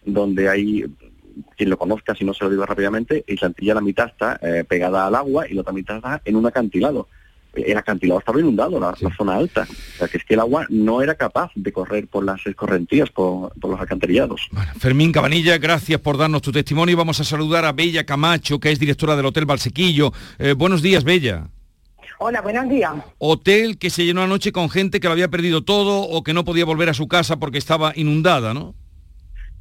donde 0.05 0.49
hay 0.49 0.85
quien 1.57 1.69
lo 1.69 1.77
conozca, 1.77 2.15
si 2.15 2.23
no 2.23 2.33
se 2.33 2.43
lo 2.43 2.49
digo 2.49 2.65
rápidamente, 2.65 3.23
Islantilla 3.27 3.73
la 3.75 3.81
mitad 3.81 4.07
está 4.07 4.39
eh, 4.41 4.63
pegada 4.67 5.07
al 5.07 5.15
agua 5.15 5.47
y 5.47 5.53
la 5.53 5.61
otra 5.61 5.73
mitad 5.73 5.97
está 5.97 6.21
en 6.25 6.35
un 6.35 6.45
acantilado. 6.45 7.07
El 7.53 7.77
acantilado 7.77 8.19
estaba 8.19 8.39
inundado, 8.39 8.79
la, 8.79 8.95
la 8.99 9.15
zona 9.15 9.35
alta. 9.35 9.67
O 9.69 9.97
sea, 9.97 10.07
que 10.07 10.17
es 10.17 10.23
que 10.23 10.33
el 10.33 10.39
agua 10.39 10.65
no 10.69 11.01
era 11.01 11.15
capaz 11.15 11.51
de 11.55 11.71
correr 11.71 12.07
por 12.07 12.23
las 12.23 12.45
escorrentías, 12.45 13.09
por, 13.09 13.53
por 13.59 13.71
los 13.71 13.79
alcantarillados. 13.79 14.49
Fermín 14.79 15.11
Cabanilla, 15.11 15.57
gracias 15.57 15.99
por 15.99 16.17
darnos 16.17 16.41
tu 16.41 16.51
testimonio 16.51 16.93
y 16.93 16.95
vamos 16.95 17.19
a 17.19 17.23
saludar 17.23 17.65
a 17.65 17.71
Bella 17.71 18.05
Camacho, 18.05 18.59
que 18.59 18.71
es 18.71 18.79
directora 18.79 19.15
del 19.15 19.25
Hotel 19.25 19.45
Valsequillo. 19.45 20.11
Eh, 20.39 20.53
buenos 20.53 20.81
días, 20.81 21.03
Bella. 21.03 21.47
Hola, 22.19 22.41
buenos 22.41 22.69
días. 22.69 22.93
Hotel 23.17 23.77
que 23.77 23.89
se 23.89 24.05
llenó 24.05 24.21
anoche 24.21 24.51
con 24.51 24.69
gente 24.69 24.99
que 24.99 25.07
lo 25.07 25.13
había 25.13 25.27
perdido 25.27 25.63
todo 25.63 26.03
o 26.03 26.23
que 26.23 26.33
no 26.33 26.45
podía 26.45 26.63
volver 26.63 26.89
a 26.89 26.93
su 26.93 27.07
casa 27.07 27.37
porque 27.37 27.57
estaba 27.57 27.91
inundada, 27.95 28.53
¿no? 28.53 28.75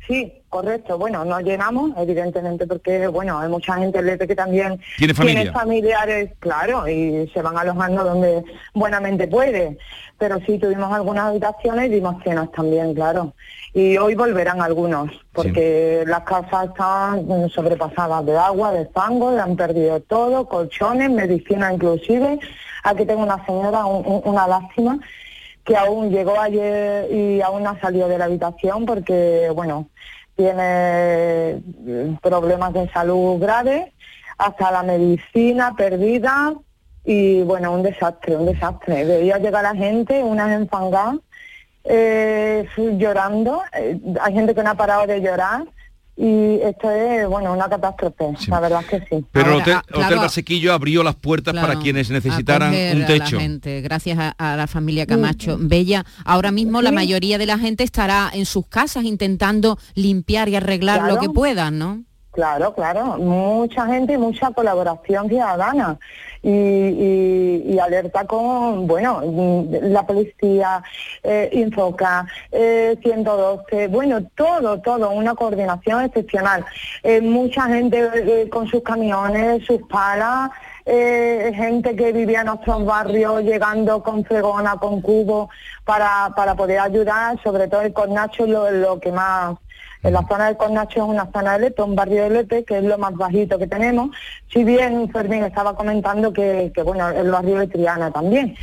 Sí, 0.07 0.33
correcto. 0.49 0.99
Bueno, 0.99 1.25
nos 1.25 1.43
llenamos, 1.43 1.93
evidentemente, 1.97 2.67
porque 2.67 3.07
bueno, 3.07 3.39
hay 3.39 3.49
mucha 3.49 3.75
gente 3.75 4.01
en 4.01 4.07
Lepe 4.07 4.27
que 4.27 4.35
también 4.35 4.81
¿Tiene 4.99 5.15
familia? 5.15 5.53
familiares, 5.53 6.31
claro, 6.41 6.89
y 6.89 7.31
se 7.33 7.41
van 7.41 7.57
alojando 7.57 8.03
donde 8.03 8.43
buenamente 8.75 9.29
puede. 9.29 9.79
Pero 10.19 10.39
sí 10.47 10.59
tuvimos 10.59 10.93
algunas 10.93 11.25
habitaciones 11.27 11.87
y 11.87 11.95
dimos 11.95 12.17
cenas 12.25 12.51
también, 12.53 12.95
claro. 12.95 13.33
Y 13.75 13.97
hoy 13.97 14.15
volverán 14.15 14.61
algunos, 14.61 15.11
porque 15.33 16.03
las 16.07 16.21
casas 16.25 16.69
están 16.69 17.49
sobrepasadas 17.49 18.27
de 18.27 18.37
agua, 18.37 18.73
de 18.73 18.87
fango, 18.87 19.33
le 19.33 19.41
han 19.41 19.57
perdido 19.57 20.01
todo, 20.01 20.47
colchones, 20.49 21.11
medicina 21.11 21.73
inclusive. 21.73 22.39
Aquí 22.85 23.07
tengo 23.07 23.23
una 23.23 23.45
señora, 23.47 23.85
un- 23.87 24.05
un- 24.05 24.23
una 24.25 24.47
lástima, 24.49 24.99
que 25.65 25.77
aún 25.77 26.11
llegó 26.11 26.41
ayer 26.41 27.11
y 27.13 27.41
aún 27.41 27.63
no 27.63 27.71
ha 27.71 27.81
salido 27.81 28.09
de 28.09 28.19
la 28.19 28.25
habitación 28.25 28.85
porque, 28.85 29.51
bueno, 29.55 29.89
tiene 30.37 31.63
mm, 31.79 32.17
problemas 32.17 32.73
de 32.73 32.89
salud 32.91 33.41
graves, 33.41 33.93
hasta 34.39 34.71
la 34.73 34.83
medicina 34.83 35.75
perdida 35.77 36.55
y, 37.05 37.43
bueno, 37.43 37.73
un 37.73 37.83
desastre, 37.83 38.37
un 38.37 38.47
desastre. 38.47 39.05
Veía 39.05 39.39
llegar 39.39 39.63
la 39.63 39.75
gente, 39.75 40.23
unas 40.23 40.51
enfangadas, 40.51 41.17
eh, 41.85 42.67
llorando, 42.77 43.63
eh, 43.73 43.99
hay 44.21 44.33
gente 44.35 44.55
que 44.55 44.63
no 44.63 44.71
ha 44.71 44.75
parado 44.75 45.07
de 45.07 45.21
llorar 45.21 45.65
y 46.17 46.61
esto 46.63 46.91
es, 46.91 47.27
bueno, 47.27 47.53
una 47.53 47.69
catástrofe, 47.69 48.35
la 48.49 48.61
verdad 48.61 48.83
es 48.83 48.87
que 48.87 48.99
sí. 49.01 49.25
Pero 49.33 49.47
el 49.47 49.53
Ahora, 49.53 49.63
Hotel, 49.63 49.75
ah, 49.77 49.83
claro. 49.87 50.07
Hotel 50.07 50.19
Valsequillo 50.19 50.73
abrió 50.73 51.03
las 51.03 51.15
puertas 51.15 51.55
para 51.55 51.79
quienes 51.79 52.11
necesitaran 52.11 52.75
un 52.75 53.03
a 53.03 53.07
techo. 53.07 53.37
La 53.37 53.43
gente, 53.43 53.81
gracias 53.81 54.19
a, 54.19 54.35
a 54.37 54.57
la 54.57 54.67
familia 54.67 55.07
Camacho. 55.07 55.57
Bella, 55.59 56.05
ahora 56.25 56.53
mismo 56.53 56.83
la 56.83 56.93
mayoría 56.93 57.39
de 57.39 57.47
la 57.47 57.59
gente 57.59 57.83
estará 57.83 58.31
en 58.33 58.45
sus 58.45 58.67
casas 58.67 59.05
intentando 59.05 59.79
limpiar 59.95 60.49
y 60.49 60.57
arreglar 60.57 61.11
lo 61.11 61.19
que 61.19 61.31
puedan, 61.31 61.79
¿no? 61.79 62.05
Claro, 62.33 62.75
claro, 62.75 63.19
mucha 63.19 63.87
gente 63.87 64.15
y 64.15 64.17
mucha 64.17 64.51
colaboración 64.53 65.29
ciudadana 65.29 65.99
y, 66.43 66.51
y- 66.51 67.79
alerta 67.79 68.25
con, 68.27 68.87
bueno, 68.87 69.21
la 69.83 70.07
policía, 70.07 70.83
eh, 71.23 71.51
Infoca, 71.53 72.27
eh, 72.51 72.97
112, 73.03 73.89
bueno, 73.89 74.23
todo, 74.35 74.81
todo, 74.81 75.11
una 75.11 75.35
coordinación 75.35 76.05
excepcional. 76.05 76.65
Eh, 77.03 77.21
mucha 77.21 77.65
gente 77.65 78.09
eh, 78.15 78.49
con 78.49 78.67
sus 78.67 78.83
camiones, 78.83 79.67
sus 79.67 79.83
palas, 79.89 80.51
eh, 80.87 81.53
gente 81.55 81.95
que 81.97 82.13
vivía 82.13 82.41
en 82.41 82.47
nuestros 82.47 82.85
barrios 82.87 83.43
llegando 83.43 84.03
con 84.03 84.25
fregona, 84.25 84.77
con 84.77 85.03
cubo 85.03 85.51
para, 85.85 86.33
para 86.35 86.55
poder 86.55 86.79
ayudar, 86.81 87.39
sobre 87.43 87.69
todo 87.69 87.83
el 87.83 87.93
cornacho 87.93 88.47
lo, 88.47 88.71
lo 88.71 88.99
que 89.01 89.13
más 89.13 89.57
En 90.03 90.13
la 90.13 90.27
zona 90.27 90.49
de 90.49 90.57
Cornacho 90.57 91.03
es 91.05 91.09
una 91.09 91.31
zona 91.33 91.53
de 91.55 91.61
Lepe, 91.67 91.83
un 91.83 91.95
barrio 91.95 92.25
de 92.25 92.31
Lepe, 92.31 92.65
que 92.65 92.79
es 92.79 92.85
lo 92.85 92.99
más 92.99 93.15
bajito 93.15 93.59
que 93.59 93.67
tenemos. 93.69 94.11
Si 94.53 94.65
bien 94.65 95.09
Fermín 95.11 95.45
estaba 95.45 95.77
comentando 95.77 96.33
que, 96.33 96.73
que 96.75 96.83
bueno, 96.83 97.09
el 97.11 97.31
barrio 97.31 97.59
de 97.59 97.69
Triana 97.69 98.11
también, 98.11 98.55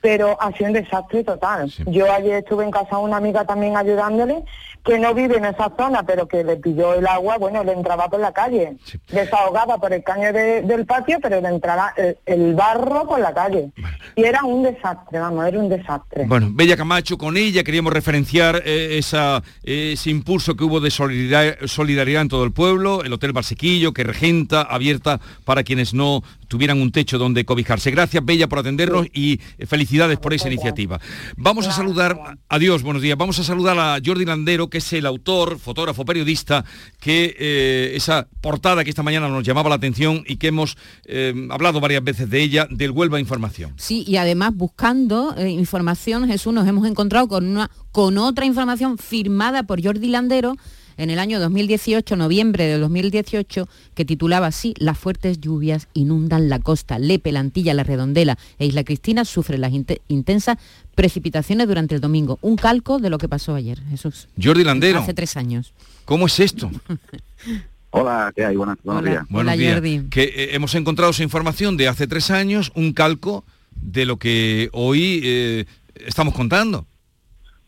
pero 0.00 0.36
ha 0.40 0.50
sido 0.52 0.66
un 0.66 0.72
desastre 0.72 1.22
total. 1.24 1.70
Yo 1.86 2.12
ayer 2.12 2.38
estuve 2.38 2.64
en 2.64 2.70
casa 2.70 2.96
de 2.96 3.02
una 3.02 3.16
amiga 3.18 3.44
también 3.44 3.76
ayudándole, 3.76 4.44
que 4.84 4.98
no 4.98 5.12
vive 5.14 5.36
en 5.36 5.44
esa 5.44 5.70
zona, 5.76 6.02
pero 6.04 6.26
que 6.26 6.42
le 6.44 6.56
pilló 6.56 6.94
el 6.94 7.06
agua, 7.06 7.36
bueno, 7.38 7.62
le 7.62 7.72
entraba 7.72 8.08
por 8.08 8.20
la 8.20 8.32
calle, 8.32 8.76
desahogaba 9.10 9.78
por 9.78 9.92
el 9.92 10.02
caño 10.02 10.32
de- 10.32 10.62
del 10.62 10.86
patio, 10.86 11.18
pero 11.20 11.40
le 11.40 11.48
entraba 11.48 11.92
el, 11.96 12.16
el 12.26 12.54
barro 12.54 13.06
por 13.06 13.20
la 13.20 13.32
calle. 13.34 13.70
Y 14.16 14.24
era 14.24 14.44
un 14.44 14.62
desastre, 14.62 15.18
vamos, 15.18 15.46
era 15.46 15.58
un 15.58 15.68
desastre. 15.68 16.24
Bueno, 16.26 16.48
Bella 16.52 16.76
Camacho, 16.76 17.18
con 17.18 17.36
ella 17.36 17.64
queríamos 17.64 17.92
referenciar 17.92 18.62
eh, 18.64 18.98
esa, 18.98 19.42
ese 19.62 20.10
impulso 20.10 20.56
que 20.56 20.64
hubo 20.64 20.80
de 20.80 20.90
solidaridad, 20.90 21.66
solidaridad 21.66 22.22
en 22.22 22.28
todo 22.28 22.44
el 22.44 22.52
pueblo, 22.52 23.02
el 23.04 23.12
Hotel 23.12 23.32
Barsequillo, 23.32 23.92
que 23.92 24.04
regenta, 24.04 24.62
abierta 24.62 25.20
para 25.44 25.62
quienes 25.62 25.94
no 25.94 26.22
tuvieran 26.48 26.80
un 26.80 26.90
techo 26.90 27.18
donde 27.18 27.44
cobijarse. 27.44 27.90
Gracias, 27.90 28.24
Bella, 28.24 28.48
por 28.48 28.58
atendernos 28.58 29.06
y 29.12 29.38
felicidades 29.66 30.18
por 30.18 30.34
esa 30.34 30.48
iniciativa. 30.48 30.98
Vamos 31.36 31.66
a 31.66 31.72
saludar, 31.72 32.38
adiós, 32.48 32.82
buenos 32.82 33.02
días, 33.02 33.16
vamos 33.16 33.38
a 33.38 33.44
saludar 33.44 33.78
a 33.78 33.98
Jordi 34.04 34.24
Landero, 34.24 34.68
que 34.68 34.78
es 34.78 34.92
el 34.92 35.06
autor, 35.06 35.58
fotógrafo, 35.58 36.04
periodista, 36.04 36.64
que 37.00 37.36
eh, 37.38 37.92
esa 37.94 38.26
portada 38.40 38.82
que 38.84 38.90
esta 38.90 39.02
mañana 39.02 39.28
nos 39.28 39.44
llamaba 39.44 39.68
la 39.68 39.76
atención 39.76 40.24
y 40.26 40.36
que 40.36 40.48
hemos 40.48 40.76
eh, 41.04 41.48
hablado 41.50 41.80
varias 41.80 42.02
veces 42.02 42.30
de 42.30 42.42
ella, 42.42 42.66
del 42.70 42.90
Huelva 42.90 43.20
Información. 43.20 43.74
Sí, 43.76 43.97
y 44.06 44.16
además 44.16 44.54
buscando 44.54 45.34
eh, 45.36 45.48
información, 45.50 46.26
Jesús, 46.28 46.52
nos 46.52 46.66
hemos 46.68 46.86
encontrado 46.86 47.28
con, 47.28 47.46
una, 47.46 47.70
con 47.92 48.18
otra 48.18 48.44
información 48.46 48.98
firmada 48.98 49.62
por 49.64 49.82
Jordi 49.82 50.08
Landero 50.08 50.56
en 50.96 51.10
el 51.10 51.20
año 51.20 51.38
2018, 51.38 52.16
noviembre 52.16 52.64
de 52.64 52.76
2018, 52.78 53.68
que 53.94 54.04
titulaba 54.04 54.48
así, 54.48 54.74
Las 54.78 54.98
fuertes 54.98 55.40
lluvias 55.40 55.86
inundan 55.94 56.48
la 56.48 56.58
costa. 56.58 56.98
Lepe, 56.98 57.30
La 57.30 57.38
Antilla, 57.38 57.72
La 57.72 57.84
Redondela 57.84 58.36
e 58.58 58.66
Isla 58.66 58.82
Cristina 58.82 59.24
sufren 59.24 59.60
las 59.60 59.72
inte- 59.72 60.00
intensas 60.08 60.58
precipitaciones 60.96 61.68
durante 61.68 61.94
el 61.94 62.00
domingo. 62.00 62.40
Un 62.42 62.56
calco 62.56 62.98
de 62.98 63.10
lo 63.10 63.18
que 63.18 63.28
pasó 63.28 63.54
ayer, 63.54 63.80
Jesús. 63.90 64.26
Jordi 64.42 64.64
Landero. 64.64 64.98
Hace 64.98 65.14
tres 65.14 65.36
años. 65.36 65.72
¿Cómo 66.04 66.26
es 66.26 66.40
esto? 66.40 66.68
Hola, 67.90 68.32
¿qué 68.36 68.44
hay? 68.44 68.56
Buenas, 68.56 68.76
buenos 68.82 69.02
Hola. 69.02 69.10
días. 69.10 69.24
Buenos 69.30 69.52
Hola, 69.54 69.56
días. 69.62 69.74
Jordi. 69.74 70.02
Que 70.10 70.22
eh, 70.24 70.54
hemos 70.54 70.74
encontrado 70.74 71.10
esa 71.12 71.22
información 71.22 71.76
de 71.76 71.88
hace 71.88 72.06
tres 72.06 72.30
años, 72.30 72.70
un 72.74 72.92
calco 72.92 73.44
de 73.82 74.04
lo 74.06 74.16
que 74.18 74.68
hoy 74.72 75.20
eh, 75.24 75.64
estamos 75.94 76.34
contando. 76.34 76.86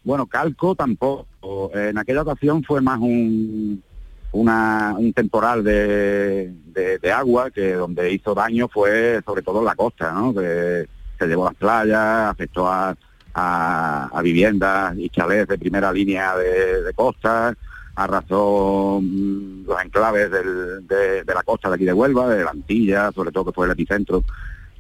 Bueno, 0.03 0.27
calco 0.27 0.75
tampoco. 0.75 1.27
En 1.75 1.99
aquella 1.99 2.23
ocasión 2.23 2.63
fue 2.65 2.81
más 2.81 2.99
un, 3.01 3.83
una- 4.33 4.95
un 4.99 5.13
temporal 5.13 5.63
de, 5.65 6.53
de- 6.67 7.13
agua 7.13 7.51
que 7.51 7.75
donde 7.75 8.13
hizo 8.13 8.35
daño 8.35 8.69
fue 8.69 9.21
sobre 9.25 9.43
todo 9.43 9.63
la 9.63 9.75
costa, 9.75 10.13
¿no? 10.13 10.33
Que 10.35 10.87
se 11.19 11.27
llevó 11.27 11.45
las 11.47 11.55
playas, 11.55 12.31
afectó 12.31 12.67
a, 12.69 12.97
a- 13.35 14.11
a 14.13 14.23
viviendas 14.23 14.97
y 14.99 15.09
chalés 15.11 15.47
de 15.49 15.59
primera 15.59 15.93
línea 15.93 16.37
de, 16.37 16.83
de 16.83 16.93
costa, 16.95 17.55
arrasó 17.95 19.01
mm, 19.03 19.65
los 19.67 19.83
enclaves 19.85 20.31
de 20.31 21.25
la 21.27 21.43
costa 21.43 21.69
de 21.69 21.75
aquí 21.75 21.85
de 21.85 21.93
Huelva, 21.93 22.29
de 22.35 22.45
la 22.45 22.51
Antilla, 22.51 23.13
sobre 23.13 23.33
todo 23.33 23.47
que 23.47 23.53
fue 23.53 23.67
el 23.67 23.73
epicentro, 23.73 24.25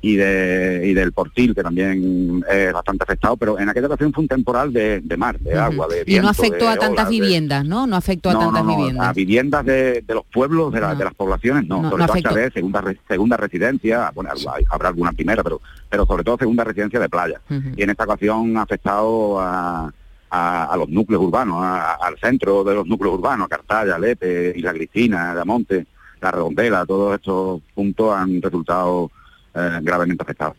y, 0.02 0.16
de, 0.16 0.82
y 0.86 0.94
del 0.94 1.12
Portil, 1.12 1.54
que 1.54 1.62
también 1.62 2.42
es 2.50 2.72
bastante 2.72 3.04
afectado, 3.04 3.36
pero 3.36 3.58
en 3.58 3.68
aquella 3.68 3.86
ocasión 3.86 4.12
fue 4.12 4.22
un 4.22 4.28
temporal 4.28 4.72
de, 4.72 5.00
de 5.00 5.16
mar, 5.16 5.38
de 5.38 5.58
agua, 5.58 5.86
de 5.88 6.00
y 6.02 6.04
viento, 6.04 6.22
no 6.24 6.28
afectó 6.30 6.68
a 6.68 6.76
tantas 6.76 7.04
olas, 7.06 7.10
viviendas, 7.10 7.64
¿no? 7.64 7.86
No 7.86 7.96
afectó 7.96 8.30
a 8.30 8.32
no, 8.32 8.38
tantas 8.40 8.64
no, 8.64 8.70
no, 8.70 8.76
viviendas. 8.76 9.08
a 9.08 9.12
viviendas 9.12 9.64
de, 9.66 10.02
de 10.06 10.14
los 10.14 10.24
pueblos, 10.32 10.72
de, 10.72 10.80
la- 10.80 10.94
de 10.94 11.04
las 11.04 11.14
poblaciones, 11.14 11.66
no, 11.68 11.82
sobre 11.90 12.06
todo 12.06 12.16
a 12.16 12.50
segunda, 12.50 12.82
segunda 13.08 13.36
residencia, 13.36 14.10
bueno, 14.14 14.30
habrá 14.70 14.88
alguna 14.88 15.12
primera, 15.12 15.42
pero, 15.42 15.60
pero 15.88 16.06
sobre 16.06 16.24
todo 16.24 16.38
segunda 16.38 16.64
residencia 16.64 16.98
de 17.00 17.08
playa. 17.08 17.40
Y 17.76 17.82
en 17.82 17.90
esta 17.90 18.04
ocasión 18.04 18.56
ha 18.56 18.62
afectado 18.62 19.38
a, 19.40 19.92
a- 20.30 20.64
a 20.64 20.76
los 20.76 20.88
núcleos 20.88 21.22
urbanos, 21.22 21.58
a- 21.62 21.94
al 21.96 22.16
centro 22.18 22.64
de 22.64 22.74
los 22.74 22.86
núcleos 22.86 23.14
urbanos, 23.18 23.48
Cartaya, 23.48 23.98
Lepe, 23.98 24.54
Isla 24.56 24.72
Cristina, 24.72 25.34
Damonte, 25.34 25.86
La 26.22 26.30
Redondela, 26.30 26.86
todos 26.86 27.14
estos 27.16 27.60
puntos 27.74 28.14
han 28.16 28.40
resultado 28.40 29.10
eh, 29.54 29.78
gravemente 29.82 30.22
afectados. 30.22 30.56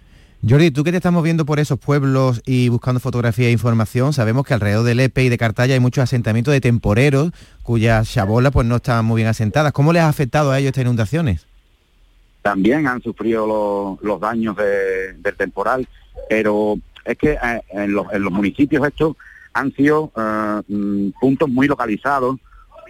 Jordi, 0.48 0.72
tú 0.72 0.84
que 0.84 0.90
te 0.92 0.98
estamos 0.98 1.24
viendo 1.24 1.46
por 1.46 1.60
esos 1.60 1.78
pueblos 1.78 2.42
y 2.48 2.70
buscando 2.70 3.00
fotografía 3.00 3.48
e 3.48 3.52
información, 3.52 4.12
sabemos 4.12 4.44
que 4.46 4.56
alrededor 4.56 4.84
del 4.86 4.98
Lepe 4.98 5.24
y 5.24 5.30
de 5.30 5.38
Cartaya 5.38 5.76
hay 5.76 5.80
muchos 5.80 6.04
asentamientos 6.04 6.52
de 6.52 6.62
temporeros 6.62 7.32
cuyas 7.62 8.10
chabolas 8.12 8.52
pues 8.52 8.66
no 8.66 8.78
están 8.78 9.06
muy 9.06 9.18
bien 9.18 9.28
asentadas. 9.28 9.72
¿Cómo 9.72 9.94
les 9.94 10.02
ha 10.02 10.10
afectado 10.10 10.50
a 10.52 10.58
ellos 10.60 10.70
estas 10.70 10.84
inundaciones? 10.84 11.46
también 12.42 12.88
han 12.88 13.04
sufrido 13.04 13.46
los, 13.46 14.02
los 14.04 14.20
daños 14.20 14.56
de- 14.58 15.14
del 15.14 15.36
temporal, 15.36 15.88
pero 16.28 16.76
es 17.06 17.16
que 17.16 17.34
eh, 17.34 17.62
en, 17.70 17.94
los, 17.94 18.12
en 18.12 18.24
los 18.24 18.34
municipios 18.34 18.84
estos 18.88 19.16
han 19.54 19.72
sido 19.74 20.12
eh, 20.18 20.62
mm, 20.68 21.10
puntos 21.22 21.48
muy 21.50 21.68
localizados 21.68 22.38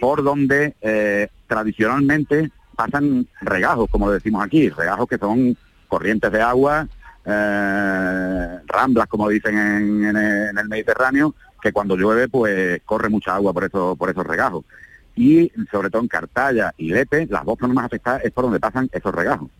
por 0.00 0.22
donde 0.22 0.74
eh, 0.80 1.28
tradicionalmente 1.48 2.50
pasan 2.76 3.26
regajos, 3.42 3.90
como 3.90 4.10
decimos 4.10 4.42
aquí, 4.42 4.70
regajos 4.70 5.06
que 5.06 5.18
son 5.18 5.54
corrientes 5.92 6.32
de 6.32 6.40
agua, 6.40 6.88
eh, 7.26 8.58
ramblas, 8.66 9.06
como 9.08 9.28
dicen 9.28 9.58
en, 9.58 10.16
en 10.16 10.56
el, 10.56 10.66
Mediterráneo, 10.66 11.34
que 11.60 11.70
cuando 11.70 11.96
llueve 11.96 12.28
pues 12.28 12.80
corre 12.86 13.10
mucha 13.10 13.34
agua 13.34 13.52
por, 13.52 13.64
eso, 13.64 13.94
por 13.94 14.08
esos 14.08 14.26
regajos. 14.26 14.64
Y 15.14 15.50
sobre 15.70 15.90
todo 15.90 16.00
en 16.00 16.08
Cartaya 16.08 16.72
y 16.78 16.90
Lepe, 16.90 17.26
las 17.30 17.44
dos 17.44 17.58
zonas 17.60 17.74
más 17.74 17.84
afectadas 17.84 18.22
es 18.24 18.30
por 18.32 18.44
donde 18.44 18.58
pasan 18.58 18.88
esos 18.92 19.14
regajos. 19.14 19.50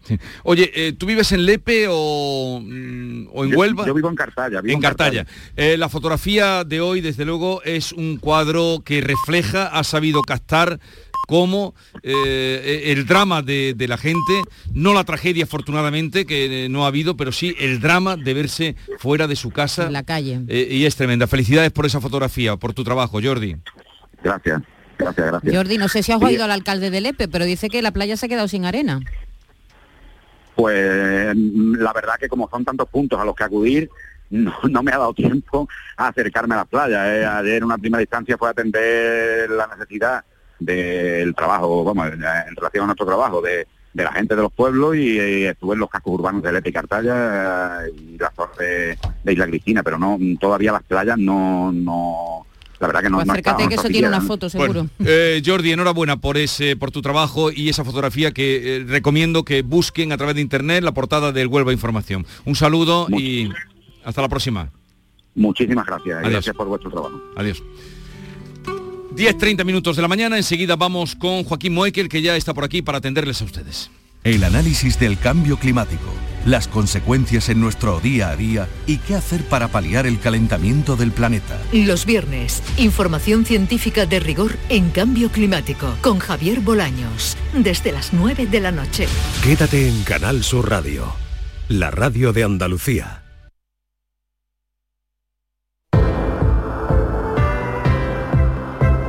Oye, 0.45 0.71
eh, 0.75 0.93
¿tú 0.95 1.05
vives 1.07 1.31
en 1.33 1.45
Lepe 1.45 1.87
o, 1.91 2.59
mm, 2.63 3.27
o 3.33 3.45
en 3.45 3.51
Yo- 3.51 3.59
Huelva? 3.59 3.87
Yo 3.87 3.93
vivo 3.95 4.09
en 4.09 4.15
Cartaya. 4.17 4.61
vivo 4.63 4.75
en 4.75 4.81
Cartaya. 4.81 5.27
Eh, 5.57 5.77
la 5.77 5.89
fotografía 5.91 6.65
de 6.65 6.81
hoy, 6.81 7.03
desde 7.03 7.25
luego, 7.27 7.63
es 7.65 7.93
un 7.93 8.17
cuadro 8.17 8.83
que 8.85 9.03
refleja, 9.03 9.67
ha 9.67 9.85
sabido 9.85 10.23
captar 10.23 10.81
cómo 11.29 11.75
eh, 12.03 12.85
el 12.87 13.07
drama 13.07 13.43
de, 13.43 13.75
de 13.77 13.89
la 13.89 13.97
gente, 13.97 14.43
no 14.73 14.93
la 14.95 15.05
tragedia 15.05 15.45
afortunadamente, 15.45 16.25
que 16.27 16.67
no 16.71 16.85
ha 16.85 16.89
habido, 16.89 17.17
pero 17.17 17.31
sí 17.31 17.55
el 17.61 17.79
drama 17.81 18.17
de 18.17 18.35
verse 18.35 18.77
fuera 18.99 19.27
de 19.29 19.37
su 19.37 19.51
casa. 19.51 19.87
En 19.87 19.93
la 19.93 20.03
calle. 20.03 20.41
Eh, 20.49 20.69
y 20.71 20.85
es 20.87 20.97
tremenda. 20.97 21.27
Felicidades 21.27 21.71
por 21.73 21.87
esa 21.87 22.01
fotografía, 22.01 22.57
por 22.57 22.73
tu 22.75 22.85
trabajo, 22.85 23.21
Jordi. 23.23 23.57
Gracias, 24.23 24.63
gracias, 24.99 25.27
gracias. 25.27 25.55
Jordi, 25.55 25.79
no 25.79 25.89
sé 25.89 26.03
si 26.03 26.13
has 26.13 26.23
oído 26.23 26.45
al 26.45 26.51
alcalde 26.51 26.91
de 26.91 27.01
Lepe, 27.01 27.29
pero 27.29 27.45
dice 27.45 27.69
que 27.69 27.83
la 27.83 27.91
playa 27.91 28.17
se 28.17 28.27
ha 28.27 28.29
quedado 28.29 28.49
sin 28.49 28.65
arena. 28.65 29.01
Pues 30.55 31.35
la 31.35 31.93
verdad 31.93 32.15
que 32.21 32.29
como 32.29 32.49
son 32.49 32.65
tantos 32.65 32.89
puntos 32.89 33.19
a 33.19 33.25
los 33.25 33.35
que 33.35 33.45
acudir, 33.45 33.91
no, 34.31 34.55
no 34.69 34.83
me 34.83 34.93
ha 34.93 34.99
dado 34.99 35.15
tiempo 35.15 35.69
a 35.97 36.09
acercarme 36.09 36.55
a 36.55 36.59
la 36.59 36.65
playa. 36.65 37.17
¿eh? 37.17 37.27
Ayer 37.27 37.57
en 37.57 37.65
una 37.65 37.79
primera 37.79 38.03
instancia 38.03 38.37
fue 38.37 38.51
atender 38.51 39.51
la 39.51 39.67
necesidad 39.67 40.25
del 40.59 41.35
trabajo, 41.35 41.83
vamos, 41.85 42.07
en 42.07 42.57
relación 42.57 42.85
a 42.85 42.87
nuestro 42.87 43.07
trabajo, 43.07 43.41
de, 43.43 43.67
de 43.93 44.05
la 44.05 44.13
gente 44.13 44.35
de 44.35 44.43
los 44.43 44.53
pueblos 44.53 44.97
y, 44.97 45.45
estuve 45.45 45.75
en 45.75 45.81
los 45.81 45.91
cascos 45.91 46.15
urbanos 46.15 46.43
de 46.43 46.53
Lepe 46.53 46.71
y 46.71 46.73
Cartaya 46.73 47.85
eh, 47.85 47.93
y 47.97 48.19
la 48.19 48.31
zona 48.31 48.53
de, 48.59 48.99
de 49.25 49.33
Isla 49.33 49.47
Cristina, 49.47 49.83
pero 49.83 49.99
no 49.99 50.19
todavía 50.41 50.73
las 50.73 50.83
playas 50.83 51.19
no, 51.19 51.73
no 51.73 52.47
la 52.83 52.89
verdad 52.89 53.03
que 53.03 53.11
no, 53.11 53.19
Pues 53.19 53.31
acércate 53.31 53.69
que 53.69 53.75
eso 53.77 53.89
tiene 53.89 54.09
una 54.09 54.19
¿no? 54.19 54.27
foto, 54.27 54.51
seguro. 54.51 54.73
Bueno, 54.73 54.91
eh, 55.05 55.41
Jordi, 55.47 55.71
enhorabuena 55.71 56.17
por 56.21 56.37
ese, 56.37 56.75
por 56.75 56.91
tu 56.91 57.01
trabajo 57.01 57.53
y 57.53 57.69
esa 57.69 57.85
fotografía 57.85 58.33
que 58.33 58.77
eh, 58.79 58.85
recomiendo 58.85 59.45
que 59.45 59.63
busquen 59.63 60.11
a 60.11 60.17
través 60.17 60.35
de 60.35 60.41
internet 60.41 60.83
la 60.83 60.93
portada 60.93 61.31
del 61.31 61.47
Huelva 61.47 61.73
Información. 61.73 62.27
Un 62.45 62.57
saludo 62.57 63.07
y 63.17 63.49
hasta 64.05 64.21
la 64.21 64.29
próxima. 64.29 64.71
Muchísimas 65.37 65.87
gracias 65.87 66.09
y 66.09 66.19
Adiós. 66.19 66.33
gracias 66.33 66.57
por 66.57 66.67
vuestro 66.67 66.91
trabajo. 66.91 67.21
Adiós. 67.37 67.63
10-30 69.15 69.65
minutos 69.65 69.95
de 69.95 70.03
la 70.03 70.09
mañana, 70.09 70.37
enseguida 70.37 70.75
vamos 70.75 71.15
con 71.15 71.45
Joaquín 71.45 71.75
Moekel, 71.75 72.09
que 72.09 72.21
ya 72.21 72.37
está 72.37 72.53
por 72.53 72.65
aquí 72.65 72.83
para 72.83 72.99
atenderles 72.99 73.41
a 73.43 73.45
ustedes. 73.45 73.91
El 74.25 74.45
análisis 74.45 75.01
del 75.01 75.19
cambio 75.19 75.59
climático, 75.59 76.15
las 76.47 76.69
consecuencias 76.69 77.49
en 77.49 77.61
nuestro 77.61 77.99
día 77.99 78.29
a 78.29 78.37
día 78.37 78.69
y 78.87 78.99
qué 78.99 79.17
hacer 79.17 79.43
para 79.43 79.67
paliar 79.67 80.07
el 80.07 80.21
calentamiento 80.21 80.95
del 80.95 81.11
planeta. 81.11 81.61
Los 81.73 82.07
viernes, 82.07 82.63
información 82.77 83.45
científica 83.45 84.07
de 84.07 84.21
rigor 84.21 84.57
en 84.69 84.91
cambio 84.91 85.29
climático 85.33 85.97
con 86.03 86.21
Javier 86.21 86.61
Bolaños, 86.61 87.37
desde 87.53 87.91
las 87.91 88.13
9 88.13 88.47
de 88.47 88.61
la 88.61 88.71
noche. 88.71 89.09
Quédate 89.43 89.89
en 89.89 90.05
Canal 90.05 90.45
Sur 90.45 90.71
Radio, 90.71 91.13
la 91.67 91.91
radio 91.91 92.33
de 92.33 92.45
Andalucía. 92.45 93.22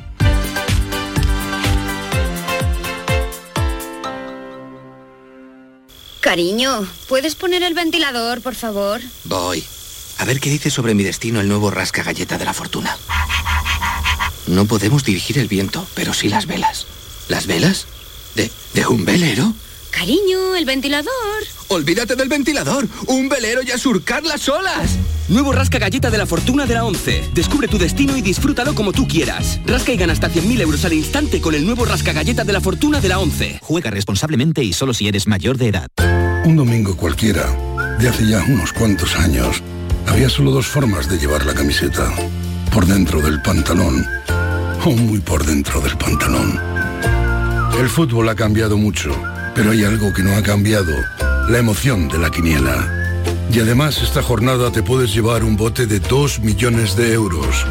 Cariño, 6.21 6.87
¿puedes 7.09 7.35
poner 7.37 7.63
el 7.63 7.75
ventilador, 7.75 8.41
por 8.41 8.55
favor? 8.55 9.01
Voy. 9.25 9.65
A 10.19 10.25
ver 10.25 10.41
qué 10.41 10.51
dice 10.51 10.71
sobre 10.71 10.95
mi 10.95 11.05
destino 11.05 11.41
el 11.41 11.49
nuevo 11.49 11.71
rasca 11.71 12.03
galleta 12.03 12.39
de 12.39 12.45
la 12.45 12.53
fortuna. 12.53 12.97
No 14.49 14.65
podemos 14.67 15.05
dirigir 15.05 15.39
el 15.39 15.47
viento, 15.47 15.87
pero 15.95 16.13
sí 16.13 16.29
las 16.29 16.47
velas. 16.47 16.87
¿Las 17.29 17.47
velas? 17.47 17.87
¿De, 18.35 18.51
de 18.75 18.87
un 18.87 19.05
velero? 19.05 19.53
Cariño, 19.91 20.57
el 20.57 20.65
ventilador. 20.65 21.13
Olvídate 21.69 22.17
del 22.17 22.29
ventilador. 22.29 22.89
Un 23.07 23.29
velero 23.29 23.63
y 23.63 23.71
a 23.71 23.79
surcar 23.79 24.25
las 24.25 24.49
olas. 24.49 24.91
Nuevo 25.29 25.53
Rasca 25.53 25.79
Galleta 25.79 26.09
de 26.11 26.17
la 26.17 26.25
Fortuna 26.25 26.65
de 26.65 26.73
la 26.73 26.87
11. 26.87 27.33
Descubre 27.35 27.69
tu 27.69 27.77
destino 27.77 28.17
y 28.17 28.23
disfrútalo 28.23 28.75
como 28.75 28.93
tú 28.93 29.07
quieras. 29.07 29.61
Rasca 29.67 29.93
y 29.93 29.99
gana 29.99 30.15
hasta 30.15 30.31
100.000 30.31 30.63
euros 30.63 30.87
al 30.87 30.95
instante 30.95 31.43
con 31.43 31.55
el 31.55 31.67
nuevo 31.67 31.85
Rasca 31.85 32.15
Galleta 32.15 32.45
de 32.45 32.53
la 32.55 32.63
Fortuna 32.63 32.99
de 32.99 33.09
la 33.11 33.19
11. 33.19 33.59
Juega 33.61 33.91
responsablemente 33.91 34.65
y 34.65 34.73
solo 34.73 34.95
si 34.95 35.07
eres 35.07 35.27
mayor 35.27 35.59
de 35.59 35.69
edad. 35.69 35.89
Un 36.47 36.57
domingo 36.57 36.97
cualquiera, 36.97 37.45
de 37.99 38.09
hace 38.09 38.27
ya 38.27 38.43
unos 38.45 38.73
cuantos 38.73 39.17
años, 39.17 39.63
había 40.07 40.31
solo 40.31 40.51
dos 40.51 40.67
formas 40.67 41.11
de 41.11 41.19
llevar 41.19 41.45
la 41.45 41.53
camiseta. 41.53 42.11
Por 42.73 42.87
dentro 42.87 43.21
del 43.21 43.43
pantalón 43.43 44.07
o 44.83 44.91
muy 44.93 45.19
por 45.19 45.45
dentro 45.45 45.83
del 45.83 45.99
pantalón. 45.99 46.59
El 47.79 47.89
fútbol 47.91 48.31
ha 48.31 48.35
cambiado 48.35 48.79
mucho, 48.79 49.15
pero 49.55 49.73
hay 49.73 49.85
algo 49.85 50.11
que 50.15 50.23
no 50.23 50.35
ha 50.35 50.43
cambiado. 50.43 50.95
La 51.51 51.59
emoción 51.59 52.09
de 52.09 52.19
la 52.19 52.31
quiniela. 52.31 52.98
Y 53.53 53.61
además 53.61 54.03
esta 54.03 54.23
jornada 54.23 54.71
te 54.71 54.83
puedes 54.83 55.15
llevar 55.15 55.43
un 55.43 55.57
bote 55.57 55.87
de 55.87 56.01
2 56.01 56.41
millones 56.41 56.97
de 56.97 57.13
euros. 57.13 57.67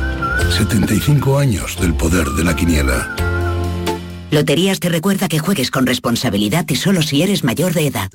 75 0.57 1.37
años 1.37 1.79
del 1.79 1.93
poder 1.93 2.27
de 2.29 2.43
la 2.43 2.55
quiniela. 2.55 3.15
Loterías 4.31 4.79
te 4.79 4.89
recuerda 4.89 5.27
que 5.27 5.39
juegues 5.39 5.71
con 5.71 5.85
responsabilidad 5.85 6.65
y 6.67 6.75
solo 6.75 7.01
si 7.01 7.21
eres 7.21 7.43
mayor 7.43 7.73
de 7.73 7.87
edad. 7.87 8.09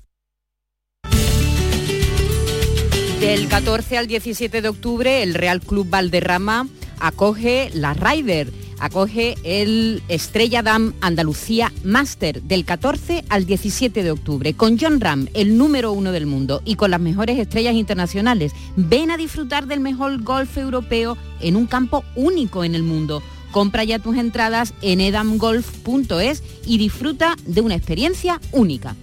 Del 3.21 3.47
14 3.47 3.99
al 3.99 4.09
17 4.09 4.63
de 4.63 4.69
octubre, 4.69 5.23
el 5.23 5.35
Real 5.35 5.61
Club 5.61 5.89
Valderrama 5.89 6.67
acoge 6.99 7.71
la 7.73 7.95
Ryder, 7.95 8.53
acoge 8.83 9.37
el 9.45 10.03
Estrella 10.09 10.61
Dam 10.63 10.93
Andalucía 11.01 11.73
Master 11.85 12.43
del 12.43 12.65
14 12.65 13.25
al 13.29 13.47
17 13.47 14.03
de 14.03 14.11
octubre, 14.11 14.55
con 14.55 14.77
John 14.77 15.01
Ram, 15.01 15.29
el 15.35 15.57
número 15.57 15.93
uno 15.93 16.11
del 16.11 16.27
mundo, 16.27 16.61
y 16.65 16.75
con 16.75 16.91
las 16.91 17.01
mejores 17.01 17.39
estrellas 17.39 17.77
internacionales. 17.77 18.53
Ven 18.77 19.13
a 19.13 19.17
disfrutar 19.17 19.67
del 19.67 19.79
mejor 19.79 20.23
golf 20.23 20.59
europeo 20.59 21.17
en 21.41 21.55
un 21.55 21.67
campo 21.67 22.05
único 22.17 22.65
en 22.65 22.75
el 22.75 22.83
mundo. 22.83 23.23
Compra 23.53 23.85
ya 23.85 24.01
tus 24.01 24.17
entradas 24.17 24.75
en 24.83 25.01
edamgolf.es 25.01 26.43
y 26.67 26.79
disfruta 26.79 27.37
de 27.47 27.61
una 27.61 27.77
experiencia 27.77 28.41
única. 28.51 28.97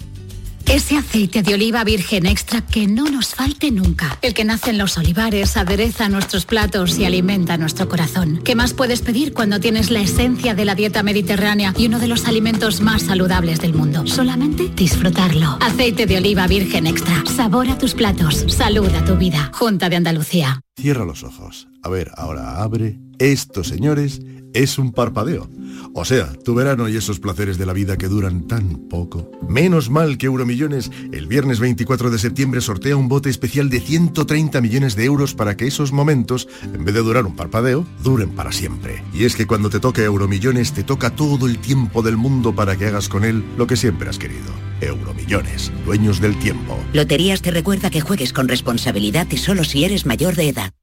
Ese 0.69 0.97
aceite 0.97 1.41
de 1.41 1.55
oliva 1.55 1.84
virgen 1.84 2.27
extra 2.27 2.62
que 2.62 2.86
no 2.86 3.05
nos 3.05 3.34
falte 3.34 3.71
nunca. 3.71 4.19
El 4.21 4.36
que 4.36 4.45
nace 4.45 4.69
en 4.69 4.77
los 4.77 4.99
olivares, 4.99 5.58
adereza 5.58 6.10
nuestros 6.10 6.45
platos 6.45 6.99
y 6.99 7.05
alimenta 7.05 7.58
nuestro 7.58 7.89
corazón. 7.89 8.39
¿Qué 8.45 8.53
más 8.53 8.75
puedes 8.75 9.01
pedir 9.01 9.34
cuando 9.34 9.60
tienes 9.60 9.89
la 9.89 9.99
esencia 10.01 10.53
de 10.53 10.65
la 10.65 10.75
dieta 10.75 11.01
mediterránea 11.01 11.73
y 11.75 11.88
uno 11.88 11.97
de 11.97 12.08
los 12.08 12.27
alimentos 12.27 12.82
más 12.82 13.01
saludables 13.01 13.60
del 13.62 13.73
mundo? 13.73 14.05
Solamente 14.05 14.69
disfrutarlo. 14.75 15.58
Aceite 15.60 16.05
de 16.05 16.17
oliva 16.17 16.45
virgen 16.45 16.86
extra. 16.86 17.23
Sabor 17.25 17.67
a 17.69 17.79
tus 17.79 17.95
platos. 17.95 18.45
Salud 18.47 18.89
a 18.89 19.03
tu 19.03 19.15
vida. 19.17 19.49
Junta 19.55 19.89
de 19.89 19.95
Andalucía. 19.95 20.62
Cierra 20.79 21.03
los 21.03 21.23
ojos. 21.23 21.67
A 21.82 21.89
ver, 21.89 22.12
ahora 22.15 22.62
abre. 22.62 22.99
Esto, 23.17 23.63
señores, 23.63 24.21
es 24.53 24.77
un 24.77 24.91
parpadeo. 24.91 25.49
O 25.93 26.06
sea, 26.06 26.32
tu 26.43 26.56
verano 26.56 26.88
y 26.88 26.95
esos 26.95 27.19
placeres 27.19 27.58
de 27.58 27.65
la 27.65 27.73
vida 27.73 27.97
que 27.97 28.08
duran 28.08 28.47
tan 28.47 28.88
poco. 28.89 29.30
Menos 29.47 29.89
mal 29.89 30.17
que 30.17 30.28
Euromillones 30.28 30.91
el 31.12 31.28
viernes 31.28 31.60
24 31.60 32.10
de 32.10 32.19
septiembre 32.19 32.62
sortea 32.62 32.95
un 32.95 33.08
bote 33.08 33.30
especial 33.30 33.69
de 33.69 33.80
130 33.80 34.62
millones 34.62 34.95
de 34.95 35.06
euros 35.06 35.34
para 35.34 35.58
que 35.58 35.67
esos 35.67 35.91
momentos, 35.91 36.47
en 36.63 36.86
vez 36.86 36.93
de 36.93 37.02
durar 37.02 37.25
un 37.25 37.36
parpadeo, 37.36 37.86
duren 38.04 38.30
para 38.30 38.52
siempre. 38.52 39.04
Y 39.13 39.25
es 39.25 39.36
que 39.36 39.47
cuando 39.47 39.69
te 39.69 39.80
toca 39.80 40.02
Euromillones 40.02 40.73
te 40.73 40.84
toca 40.84 41.10
todo 41.15 41.47
el 41.47 41.60
tiempo 41.60 42.02
del 42.02 42.17
mundo 42.17 42.54
para 42.54 42.78
que 42.78 42.86
hagas 42.86 43.10
con 43.10 43.25
él 43.25 43.43
lo 43.58 43.67
que 43.67 43.75
siempre 43.75 44.10
has 44.10 44.17
querido. 44.17 44.54
Euromillones, 44.82 45.71
dueños 45.86 46.21
del 46.21 46.38
tiempo. 46.39 46.78
Loterías 46.93 47.41
te 47.41 47.52
recuerda 47.52 47.89
que 47.89 48.02
juegues 48.02 48.34
con 48.34 48.47
responsabilidad 48.47 49.28
y 49.30 49.38
solo 49.38 49.63
si 49.63 49.84
eres 49.84 50.06
mayor 50.06 50.36
de 50.36 50.49
edad. 50.49 50.73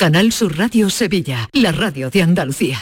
Canal 0.00 0.32
Sur 0.32 0.56
Radio 0.56 0.88
Sevilla, 0.88 1.50
la 1.52 1.72
radio 1.72 2.08
de 2.08 2.22
Andalucía. 2.22 2.80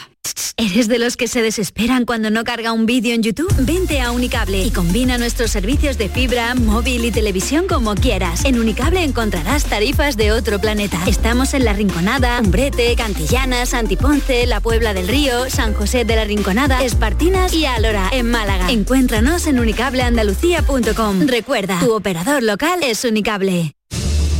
¿Eres 0.57 0.87
de 0.87 1.01
los 1.01 1.17
que 1.17 1.27
se 1.27 1.43
desesperan 1.43 2.05
cuando 2.05 2.31
no 2.31 2.45
carga 2.45 2.71
un 2.71 2.87
vídeo 2.87 3.13
en 3.13 3.25
YouTube? 3.25 3.53
Vente 3.59 4.01
a 4.01 4.13
Unicable 4.13 4.63
y 4.63 4.71
combina 4.71 5.19
nuestros 5.19 5.51
servicios 5.51 5.99
de 5.99 6.09
fibra, 6.09 6.55
móvil 6.55 7.05
y 7.05 7.11
televisión 7.11 7.67
como 7.67 7.97
quieras. 7.97 8.45
En 8.45 8.57
Unicable 8.57 9.03
encontrarás 9.03 9.65
tarifas 9.65 10.17
de 10.17 10.31
otro 10.31 10.61
planeta. 10.61 11.01
Estamos 11.09 11.55
en 11.55 11.65
La 11.65 11.73
Rinconada, 11.73 12.39
Umbrete, 12.41 12.95
Cantillana, 12.95 13.67
Santiponce, 13.67 14.47
La 14.47 14.61
Puebla 14.61 14.95
del 14.95 15.09
Río, 15.09 15.51
San 15.51 15.75
José 15.75 16.05
de 16.05 16.15
la 16.15 16.25
Rinconada, 16.25 16.85
Espartinas 16.85 17.53
y 17.53 17.67
Alora, 17.67 18.11
en 18.13 18.31
Málaga. 18.31 18.71
Encuéntranos 18.71 19.49
en 19.49 19.59
unicableandalucía.com. 19.59 21.27
Recuerda, 21.27 21.81
tu 21.81 21.97
operador 21.97 22.45
local 22.45 22.85
es 22.85 23.03
Unicable. 23.03 23.75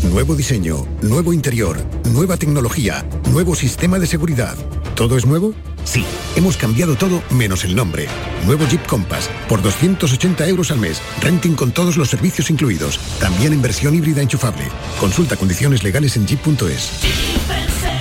Nuevo 0.05 0.37
diseño, 0.37 0.87
nuevo 1.03 1.33
interior, 1.33 1.77
nueva 2.13 2.37
tecnología, 2.37 3.05
nuevo 3.33 3.55
sistema 3.55 3.99
de 3.99 4.07
seguridad. 4.07 4.57
¿Todo 4.95 5.19
es 5.19 5.27
nuevo? 5.27 5.55
Sí, 5.85 6.05
hemos 6.37 6.57
cambiado 6.57 6.97
todo 6.97 7.23
menos 7.31 7.65
el 7.65 7.75
nombre. 7.75 8.07
Nuevo 8.47 8.67
Jeep 8.69 8.87
Compass, 8.87 9.29
por 9.49 9.61
280 9.61 10.47
euros 10.49 10.71
al 10.71 10.79
mes. 10.79 11.03
Renting 11.21 11.55
con 11.55 11.73
todos 11.73 11.97
los 11.97 12.09
servicios 12.09 12.49
incluidos. 12.49 12.99
También 13.21 13.53
en 13.53 13.61
versión 13.61 13.95
híbrida 13.95 14.23
enchufable. 14.23 14.65
Consulta 15.01 15.37
condiciones 15.37 15.83
legales 15.83 16.17
en 16.17 16.27
jeep.es. 16.27 17.98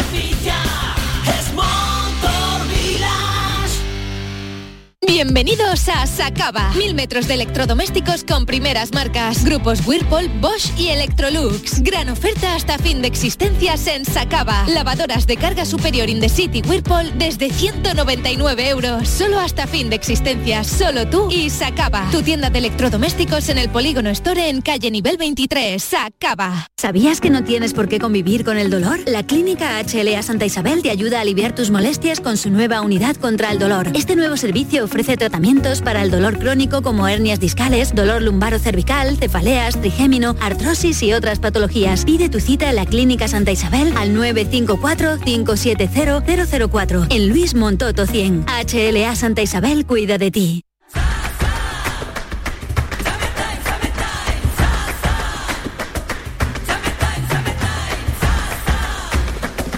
Bienvenidos 5.07 5.87
a 5.87 6.05
Sacaba. 6.05 6.73
Mil 6.77 6.93
metros 6.93 7.29
de 7.29 7.35
electrodomésticos 7.35 8.25
con 8.25 8.45
primeras 8.45 8.91
marcas. 8.91 9.45
Grupos 9.45 9.79
Whirlpool, 9.87 10.27
Bosch 10.41 10.77
y 10.77 10.89
Electrolux. 10.89 11.81
Gran 11.81 12.09
oferta 12.09 12.55
hasta 12.55 12.77
fin 12.77 13.01
de 13.01 13.07
existencias 13.07 13.87
en 13.87 14.03
Sacaba. 14.03 14.65
Lavadoras 14.67 15.25
de 15.25 15.37
carga 15.37 15.65
superior 15.65 16.09
in 16.09 16.19
the 16.19 16.27
city 16.27 16.61
Whirlpool 16.61 17.17
desde 17.17 17.49
199 17.49 18.67
euros. 18.67 19.07
Solo 19.07 19.39
hasta 19.39 19.65
fin 19.65 19.89
de 19.89 19.95
existencias. 19.95 20.67
Solo 20.67 21.07
tú 21.07 21.29
y 21.31 21.49
Sacaba. 21.49 22.09
Tu 22.11 22.21
tienda 22.21 22.49
de 22.49 22.59
electrodomésticos 22.59 23.47
en 23.47 23.59
el 23.59 23.69
Polígono 23.69 24.09
Store 24.09 24.49
en 24.49 24.61
calle 24.61 24.91
nivel 24.91 25.15
23. 25.15 25.81
Sacaba. 25.81 26.67
¿Sabías 26.75 27.21
que 27.21 27.29
no 27.29 27.45
tienes 27.45 27.73
por 27.73 27.87
qué 27.87 27.99
convivir 27.99 28.43
con 28.43 28.57
el 28.57 28.69
dolor? 28.69 28.99
La 29.07 29.25
Clínica 29.25 29.81
HLA 29.81 30.21
Santa 30.21 30.45
Isabel 30.45 30.83
te 30.83 30.91
ayuda 30.91 31.19
a 31.19 31.21
aliviar 31.21 31.55
tus 31.55 31.71
molestias 31.71 32.19
con 32.19 32.35
su 32.35 32.49
nueva 32.49 32.81
unidad 32.81 33.15
contra 33.15 33.53
el 33.53 33.57
dolor. 33.57 33.91
Este 33.95 34.17
nuevo 34.17 34.35
servicio 34.35 34.83
ofrece 34.83 34.96
tratamientos 35.05 35.81
para 35.81 36.01
el 36.01 36.09
dolor 36.09 36.39
crónico 36.39 36.81
como 36.81 37.07
hernias 37.07 37.39
discales, 37.39 37.93
dolor 37.93 38.23
lumbaro 38.23 38.57
cervical, 38.57 39.15
cefaleas, 39.17 39.79
trigémino, 39.79 40.35
artrosis 40.41 41.03
y 41.03 41.13
otras 41.13 41.37
patologías. 41.39 42.03
Pide 42.03 42.29
tu 42.29 42.39
cita 42.39 42.67
en 42.69 42.75
la 42.75 42.85
Clínica 42.85 43.27
Santa 43.27 43.51
Isabel 43.51 43.93
al 43.95 44.15
954-570-004 44.15 47.07
en 47.11 47.29
Luis 47.29 47.53
Montoto 47.53 48.07
100. 48.07 48.45
HLA 48.47 49.15
Santa 49.15 49.43
Isabel 49.43 49.85
cuida 49.85 50.17
de 50.17 50.31
ti. 50.31 50.63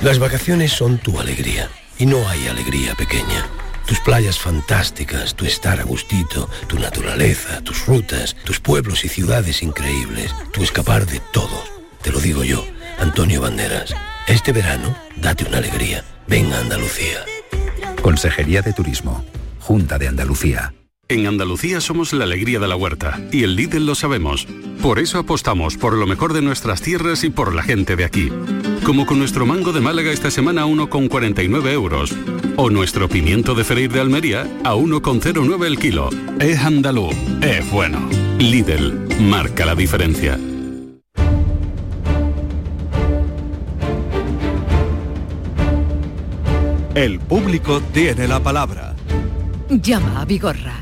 Las 0.02 0.18
vacaciones 0.18 0.72
son 0.72 0.98
tu 0.98 1.20
alegría 1.20 1.70
y 1.98 2.06
no 2.06 2.26
hay 2.30 2.48
alegría 2.48 2.96
pequeña. 2.96 3.46
Tus 3.90 4.00
playas 4.02 4.38
fantásticas, 4.38 5.34
tu 5.34 5.46
estar 5.46 5.80
a 5.80 5.84
gustito, 5.84 6.48
tu 6.68 6.78
naturaleza, 6.78 7.60
tus 7.64 7.88
rutas, 7.88 8.36
tus 8.46 8.60
pueblos 8.60 9.04
y 9.04 9.10
ciudades 9.10 9.64
increíbles, 9.64 10.32
tu 10.54 10.62
escapar 10.62 11.08
de 11.08 11.20
todo. 11.34 11.64
Te 12.04 12.12
lo 12.12 12.20
digo 12.20 12.44
yo, 12.44 12.64
Antonio 13.00 13.42
Banderas. 13.42 13.96
Este 14.28 14.52
verano, 14.52 14.96
date 15.16 15.44
una 15.46 15.58
alegría. 15.58 16.04
Ven 16.28 16.54
a 16.54 16.60
Andalucía. 16.60 17.26
Consejería 18.04 18.62
de 18.62 18.74
Turismo. 18.74 19.26
Junta 19.60 19.98
de 19.98 20.08
Andalucía. 20.08 20.72
En 21.12 21.26
Andalucía 21.26 21.82
somos 21.82 22.14
la 22.14 22.26
alegría 22.26 22.60
de 22.60 22.68
la 22.68 22.76
huerta 22.76 23.20
y 23.32 23.42
el 23.42 23.56
Lidl 23.56 23.84
lo 23.84 23.96
sabemos. 23.96 24.46
Por 24.80 25.00
eso 25.00 25.18
apostamos 25.18 25.76
por 25.76 25.94
lo 25.94 26.06
mejor 26.06 26.34
de 26.34 26.44
nuestras 26.44 26.84
tierras 26.84 27.24
y 27.24 27.32
por 27.32 27.56
la 27.56 27.64
gente 27.64 27.96
de 27.96 28.06
aquí. 28.06 28.32
Como 28.86 29.08
con 29.08 29.18
nuestro 29.18 29.48
mango 29.48 29.74
de 29.74 29.82
Málaga 29.82 30.12
esta 30.12 30.30
semana 30.30 30.62
a 30.62 30.66
1,49 30.68 31.72
euros. 31.72 32.16
O 32.58 32.70
nuestro 32.70 33.10
pimiento 33.10 33.56
de 33.56 33.64
Freír 33.64 33.92
de 33.92 34.02
Almería 34.02 34.42
a 34.64 34.76
1,09 34.76 35.66
el 35.66 35.80
kilo. 35.80 36.12
Es 36.40 36.60
andaluz, 36.60 37.16
es 37.42 37.68
bueno. 37.72 38.08
Lidl, 38.38 39.08
marca 39.20 39.66
la 39.66 39.74
diferencia. 39.74 40.40
El 46.94 47.20
público 47.20 47.82
tiene 47.94 48.28
la 48.28 48.44
palabra. 48.44 48.96
Llama 49.70 50.22
a 50.22 50.26
Vigorra. 50.26 50.79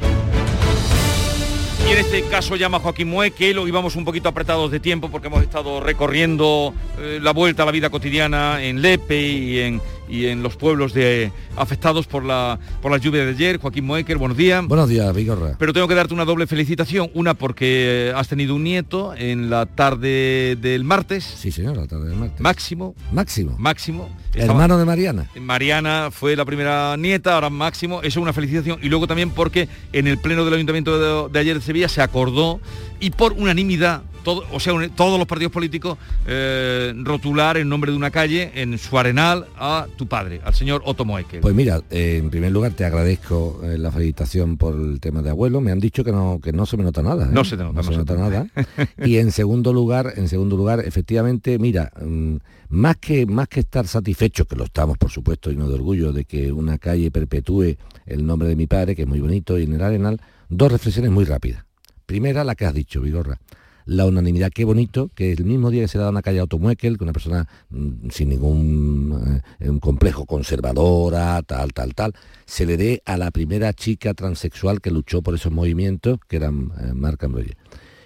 Y 1.88 1.91
en 1.91 2.00
este 2.00 2.23
caso 2.23 2.58
llama 2.58 2.80
Joaquín 2.80 3.08
Mueque, 3.08 3.54
lo 3.54 3.65
íbamos 3.65 3.95
un 3.95 4.04
poquito 4.04 4.28
apretados 4.28 4.71
de 4.71 4.82
tiempo 4.82 5.10
porque 5.10 5.28
hemos 5.28 5.41
estado 5.41 5.80
recorriendo 5.80 6.73
eh, 7.00 7.19
la 7.21 7.32
vuelta 7.32 7.63
a 7.63 7.65
la 7.65 7.71
vida 7.71 7.89
cotidiana 7.89 8.62
en 8.62 8.82
Lepe 8.82 9.21
y 9.21 9.60
en, 9.60 9.82
y 10.08 10.28
en 10.28 10.43
los 10.43 10.56
pueblos 10.56 10.93
de, 10.93 11.32
afectados 11.56 12.08
por 12.08 12.24
la, 12.24 12.60
por 12.82 12.91
la 12.91 12.98
lluvia 12.98 13.26
de 13.26 13.32
ayer. 13.32 13.58
Joaquín 13.60 13.86
Moecker, 13.86 14.17
buenos 14.17 14.38
días. 14.38 14.65
Buenos 14.65 14.89
días, 14.89 15.13
Vigorra. 15.13 15.56
Pero 15.58 15.74
tengo 15.74 15.88
que 15.88 15.96
darte 15.96 16.13
una 16.13 16.26
doble 16.26 16.48
felicitación. 16.48 17.10
Una 17.13 17.34
porque 17.34 18.13
has 18.15 18.28
tenido 18.28 18.56
un 18.56 18.63
nieto 18.63 19.13
en 19.15 19.50
la 19.50 19.65
tarde 19.65 20.58
del 20.60 20.84
martes. 20.84 21.24
Sí, 21.24 21.52
señor, 21.52 21.78
la 21.78 21.88
tarde 21.88 22.10
del 22.10 22.17
martes. 22.17 22.41
Máximo. 22.41 22.96
Máximo. 23.12 23.56
Máximo. 23.58 24.10
Hermano 24.34 24.78
de 24.78 24.86
Mariana. 24.86 25.30
Mariana 25.39 26.10
fue 26.12 26.36
la 26.36 26.46
primera 26.46 26.96
nieta, 26.98 27.36
ahora 27.36 27.50
Máximo. 27.50 28.00
Eso 28.00 28.08
es 28.08 28.17
una 28.17 28.34
felicitación. 28.34 28.80
Y 28.82 28.89
luego 28.89 29.08
también 29.08 29.32
porque 29.32 29.67
en 29.93 30.08
el 30.08 30.17
pleno 30.17 30.46
del 30.46 30.54
Ayuntamiento 30.54 31.28
de, 31.28 31.32
de 31.32 31.39
ayer 31.39 31.56
de 31.58 31.62
Sevilla 31.62 31.89
se 31.89 32.02
acordó 32.02 32.60
y 33.00 33.12
por 33.12 33.34
unanimidad 33.34 34.04
o 34.28 34.60
sea, 34.60 34.74
todos 34.96 35.18
los 35.18 35.28
partidos 35.28 35.52
políticos 35.52 35.98
eh, 36.26 36.94
rotular 37.04 37.58
en 37.58 37.70
nombre 37.70 37.92
de 37.92 37.98
una 37.98 38.12
calle 38.12 38.52
en 38.56 38.78
su 38.78 38.98
arenal 38.98 39.48
a 39.58 39.88
tu 39.96 40.08
padre, 40.08 40.42
al 40.44 40.54
señor 40.54 40.82
Otto 40.86 41.06
Moekel. 41.06 41.42
Pues 41.42 41.56
mira, 41.56 41.82
eh, 41.90 42.18
en 42.18 42.30
primer 42.30 42.52
lugar 42.52 42.74
te 42.74 42.86
agradezco 42.86 43.62
eh, 43.63 43.78
la 43.78 43.92
felicitación 43.92 44.58
por 44.58 44.76
el 44.76 45.00
tema 45.00 45.22
de 45.22 45.30
abuelo. 45.30 45.62
Me 45.62 45.72
han 45.72 45.80
dicho 45.80 46.04
que 46.04 46.12
no, 46.12 46.40
que 46.44 46.52
no 46.52 46.66
se 46.66 46.78
me 46.78 46.84
nota 46.84 47.02
nada. 47.02 47.26
No 47.26 47.44
se 47.44 47.58
nota, 47.58 47.74
no, 47.74 47.84
se, 47.84 47.98
nota, 47.98 48.16
nada. 48.16 48.48
y 49.06 49.18
en 49.18 49.32
segundo 49.32 49.74
lugar, 49.74 50.13
en 50.16 50.28
segundo 50.28 50.58
lugar, 50.58 50.82
efectivamente, 50.86 51.58
mira, 51.60 51.92
mm, 52.02 52.36
más 52.70 52.98
que 52.98 53.26
más 53.26 53.48
que 53.48 53.62
estar 53.62 53.88
satisfechos, 53.88 54.46
que 54.48 54.56
lo 54.56 54.66
estamos 54.66 54.98
por 54.98 55.10
supuesto 55.10 55.52
y 55.52 55.56
no 55.56 55.68
de 55.70 55.76
orgullo 55.76 56.12
de 56.12 56.26
que 56.26 56.52
una 56.52 56.78
calle 56.78 57.12
perpetúe 57.12 57.78
el 58.06 58.26
nombre 58.26 58.50
de 58.50 58.56
mi 58.56 58.68
padre, 58.68 58.96
que 58.96 59.04
es 59.04 59.08
muy 59.08 59.20
bonito, 59.20 59.58
y 59.58 59.63
en 59.63 59.74
el 59.74 59.82
arenal, 59.82 60.22
dos 60.50 60.72
reflexiones 60.72 61.12
muy 61.12 61.26
rápidas. 61.26 61.63
Primera, 62.06 62.44
la 62.44 62.56
que 62.56 62.66
has 62.66 62.74
dicho, 62.74 63.02
Vigorra 63.02 63.40
la 63.88 64.06
unanimidad. 64.06 64.52
Qué 64.54 64.65
bonito 64.65 65.10
que 65.15 65.32
el 65.32 65.45
mismo 65.45 65.71
día 65.71 65.82
que 65.82 65.88
se 65.88 65.97
da 65.97 66.10
una 66.10 66.21
calle 66.21 66.39
a 66.39 66.41
Automuekel, 66.41 66.97
que 66.97 67.04
una 67.04 67.13
persona 67.13 67.47
mm, 67.69 68.10
sin 68.12 68.30
ningún 68.30 69.41
eh, 69.60 69.69
un 69.69 69.80
complejo 69.80 70.26
conservadora, 70.26 71.41
tal, 71.41 71.73
tal, 71.73 71.95
tal, 71.95 72.13
se 72.45 72.65
le 72.65 72.78
dé 72.78 73.02
a 73.06 73.17
la 73.17 73.32
primera 73.32 73.73
chica 73.73 74.13
transexual 74.13 74.82
que 74.82 74.91
luchó 74.91 75.21
por 75.21 75.34
esos 75.34 75.52
movimientos, 75.52 76.19
que 76.28 76.36
eran 76.36 76.71
eh, 76.80 76.93
Marca 76.93 77.30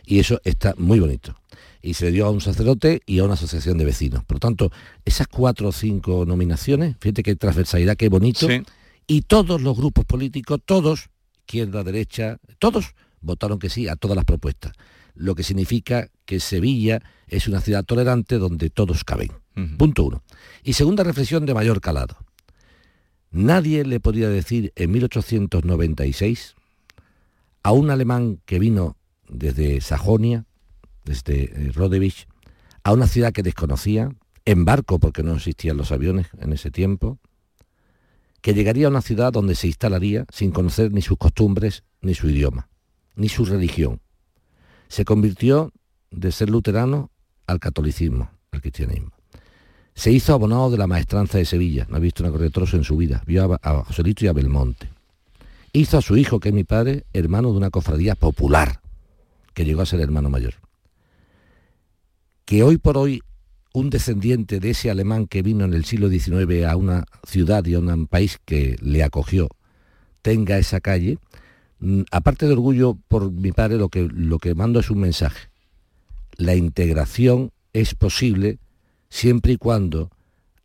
Y 0.06 0.20
eso 0.20 0.40
está 0.44 0.76
muy 0.78 1.00
bonito. 1.00 1.36
Y 1.82 1.96
se 1.96 2.06
le 2.06 2.12
dio 2.12 2.28
a 2.28 2.30
un 2.30 2.42
sacerdote 2.42 3.02
y 3.08 3.18
a 3.18 3.24
una 3.24 3.34
asociación 3.34 3.80
de 3.80 3.86
vecinos. 3.86 4.24
Por 4.24 4.36
lo 4.36 4.40
tanto, 4.40 4.72
esas 5.04 5.28
cuatro 5.28 5.70
o 5.70 5.72
cinco 5.72 6.26
nominaciones, 6.28 6.96
fíjate 7.00 7.24
qué 7.24 7.36
transversalidad, 7.36 7.98
qué 7.98 8.08
bonito. 8.08 8.48
Y 9.08 9.24
todos 9.24 9.62
los 9.62 9.76
grupos 9.76 10.06
políticos, 10.06 10.60
todos, 10.64 11.10
izquierda, 11.40 11.84
derecha, 11.84 12.38
todos 12.60 12.94
votaron 13.20 13.58
que 13.58 13.70
sí 13.70 13.88
a 13.88 13.96
todas 13.96 14.16
las 14.16 14.26
propuestas 14.26 14.74
lo 15.16 15.36
que 15.36 15.44
significa 15.44 16.10
que 16.26 16.40
Sevilla 16.40 17.02
es 17.28 17.48
una 17.48 17.62
ciudad 17.62 17.84
tolerante 17.84 18.38
donde 18.38 18.70
todos 18.70 19.04
caben. 19.04 19.32
Punto 19.78 20.06
uno. 20.06 20.24
Y 20.64 20.74
segunda 20.74 21.04
reflexión 21.04 21.46
de 21.46 21.54
mayor 21.54 21.82
calado. 21.82 22.18
Nadie 23.32 23.86
le 23.86 24.00
podría 24.00 24.30
decir 24.30 24.74
en 24.76 24.92
1896 24.92 26.56
a 27.64 27.72
un 27.72 27.90
alemán 27.90 28.42
que 28.46 28.60
vino 28.60 28.98
desde 29.28 29.82
Sajonia, 29.82 30.46
desde 31.06 31.44
eh, 31.44 31.72
Rodewich, 31.74 32.28
a 32.84 32.94
una 32.94 33.08
ciudad 33.08 33.32
que 33.32 33.44
desconocía, 33.44 34.10
en 34.46 34.66
barco 34.66 35.00
porque 35.00 35.24
no 35.24 35.36
existían 35.36 35.78
los 35.78 35.92
aviones 35.92 36.28
en 36.40 36.52
ese 36.54 36.72
tiempo, 36.72 37.20
que 38.42 38.54
llegaría 38.54 38.88
a 38.88 38.90
una 38.90 39.02
ciudad 39.02 39.32
donde 39.32 39.56
se 39.56 39.68
instalaría 39.68 40.26
sin 40.32 40.52
conocer 40.52 40.92
ni 40.92 41.02
sus 41.02 41.18
costumbres, 41.18 41.84
ni 42.02 42.16
su 42.16 42.30
idioma, 42.30 42.70
ni 43.16 43.30
su 43.30 43.46
religión, 43.46 44.02
se 44.92 45.06
convirtió 45.06 45.72
de 46.12 46.34
ser 46.34 46.50
luterano 46.50 47.12
al 47.48 47.62
catolicismo, 47.62 48.30
al 48.52 48.60
cristianismo. 48.60 49.12
Se 49.96 50.12
hizo 50.12 50.34
abonado 50.34 50.70
de 50.70 50.78
la 50.78 50.86
maestranza 50.86 51.38
de 51.38 51.46
Sevilla, 51.46 51.88
no 51.90 51.96
ha 51.96 52.00
visto 52.00 52.24
una 52.24 52.32
corretroso 52.32 52.76
en 52.76 52.84
su 52.84 52.98
vida, 52.98 53.24
vio 53.26 53.58
a, 53.62 53.84
Joselito 53.86 54.26
y 54.26 54.28
a 54.28 54.34
Belmonte. 54.34 54.90
Hizo 55.72 55.98
a 55.98 56.02
su 56.02 56.18
hijo, 56.18 56.42
que 56.42 56.50
es 56.50 56.56
mi 56.56 56.66
padre, 56.66 57.06
hermano 57.14 57.52
de 57.52 57.58
una 57.58 57.70
cofradía 57.70 58.16
popular, 58.16 58.82
que 59.54 59.64
llegó 59.64 59.82
a 59.82 59.86
ser 59.86 60.02
hermano 60.02 60.30
mayor. 60.30 60.56
Que 62.44 62.62
hoy 62.62 62.78
por 62.78 62.98
hoy 62.98 63.22
un 63.74 63.90
descendiente 63.90 64.60
de 64.60 64.72
ese 64.72 64.92
alemán 64.92 65.26
que 65.26 65.42
vino 65.42 65.64
en 65.64 65.74
el 65.74 65.86
siglo 65.86 66.10
XIX 66.10 66.66
a 66.66 66.76
una 66.76 67.06
ciudad 67.26 67.66
y 67.66 67.76
a 67.76 67.80
un 67.80 68.08
país 68.08 68.40
que 68.44 68.76
le 68.82 69.04
acogió, 69.04 69.48
tenga 70.22 70.58
esa 70.58 70.82
calle, 70.82 71.18
aparte 72.12 72.46
de 72.46 72.54
orgullo 72.54 72.98
por 73.08 73.32
mi 73.32 73.52
padre, 73.52 73.78
lo 73.78 73.90
que, 73.90 74.08
lo 74.12 74.38
que 74.40 74.56
mando 74.56 74.80
es 74.80 74.90
un 74.90 75.00
mensaje. 75.00 75.50
La 76.38 76.56
integración 76.56 77.52
es 77.74 77.96
posible 77.96 78.60
siempre 79.10 79.54
y 79.54 79.58
cuando 79.58 80.10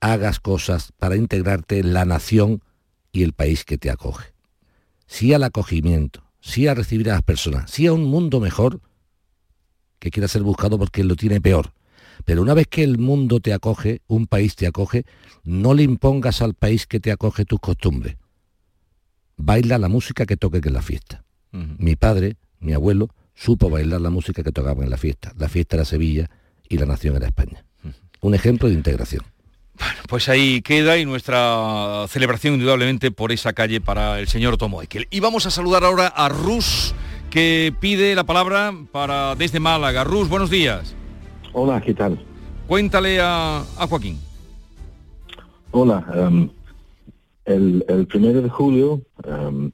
hagas 0.01 0.41
cosas 0.41 0.93
para 0.99 1.17
integrarte 1.17 1.79
en 1.79 1.93
la 1.93 2.05
nación 2.05 2.63
y 3.13 3.23
el 3.23 3.33
país 3.33 3.65
que 3.65 3.79
te 3.79 3.91
acoge. 3.91 4.33
Sí 5.07 5.33
al 5.33 5.45
acogimiento, 5.45 6.25
sí 6.41 6.67
a 6.69 6.75
recibir 6.75 7.11
a 7.11 7.15
las 7.15 7.23
personas, 7.23 7.71
sí 7.71 7.87
a 7.87 7.93
un 7.93 8.05
mundo 8.05 8.41
mejor 8.41 8.81
que 9.99 10.11
quiera 10.11 10.29
ser 10.29 10.43
buscado 10.43 10.79
porque 10.79 11.05
lo 11.05 11.17
tiene 11.17 11.41
peor. 11.41 11.73
Pero 12.25 12.43
una 12.43 12.55
vez 12.55 12.67
que 12.67 12.83
el 12.83 12.99
mundo 12.99 13.41
te 13.41 13.53
acoge, 13.53 14.03
un 14.07 14.27
país 14.27 14.57
te 14.57 14.67
acoge, 14.67 15.05
no 15.45 15.75
le 15.75 15.83
impongas 15.83 16.43
al 16.43 16.55
país 16.55 16.87
que 16.87 17.01
te 17.01 17.13
acoge 17.13 17.45
tus 17.45 17.61
costumbres, 17.61 18.17
baila 19.37 19.79
la 19.79 19.89
música 19.89 20.27
que 20.27 20.37
toque 20.37 20.61
en 20.65 20.73
la 20.73 20.83
fiesta. 20.83 21.23
Mi 21.53 21.97
padre, 21.97 22.37
mi 22.61 22.75
abuelo, 22.75 23.09
supo 23.35 23.71
bailar 23.71 24.01
la 24.01 24.11
música 24.11 24.43
que 24.43 24.53
tocaba 24.53 24.85
en 24.85 24.91
la 24.91 24.99
fiesta. 24.99 25.33
La 25.39 25.49
fiesta 25.49 25.77
era 25.77 25.85
Sevilla 25.87 26.29
y 26.69 26.77
la 26.77 26.85
nación 26.85 27.17
era 27.17 27.27
España. 27.27 27.65
Un 28.21 28.35
ejemplo 28.35 28.69
de 28.69 28.75
integración. 28.75 29.23
Pues 30.09 30.29
ahí 30.29 30.63
queda 30.63 30.99
y 30.99 31.05
nuestra 31.05 32.07
celebración 32.09 32.55
indudablemente 32.55 33.11
por 33.11 33.33
esa 33.33 33.53
calle 33.53 33.81
para 33.81 34.19
el 34.19 34.29
señor 34.29 34.57
Tomo 34.57 34.83
Ekel. 34.83 35.07
Y 35.11 35.21
vamos 35.21 35.47
a 35.47 35.51
saludar 35.51 35.85
ahora 35.85 36.09
a 36.09 36.29
Rus, 36.29 36.95
que 37.31 37.75
pide 37.79 38.15
la 38.15 38.25
palabra 38.25 38.75
para 38.93 39.35
desde 39.35 39.61
Málaga. 39.61 40.05
Rus, 40.05 40.29
buenos 40.29 40.51
días. 40.51 40.95
Hola, 41.53 41.81
¿qué 41.81 41.95
tal? 41.95 42.23
Cuéntale 42.67 43.19
a, 43.21 43.65
Joaquín. 43.89 44.19
Hola, 45.71 46.05
em, 46.15 46.49
el, 47.47 47.85
el, 47.89 48.07
primero 48.07 48.43
de 48.43 48.49
julio 48.49 49.01
em, 49.25 49.71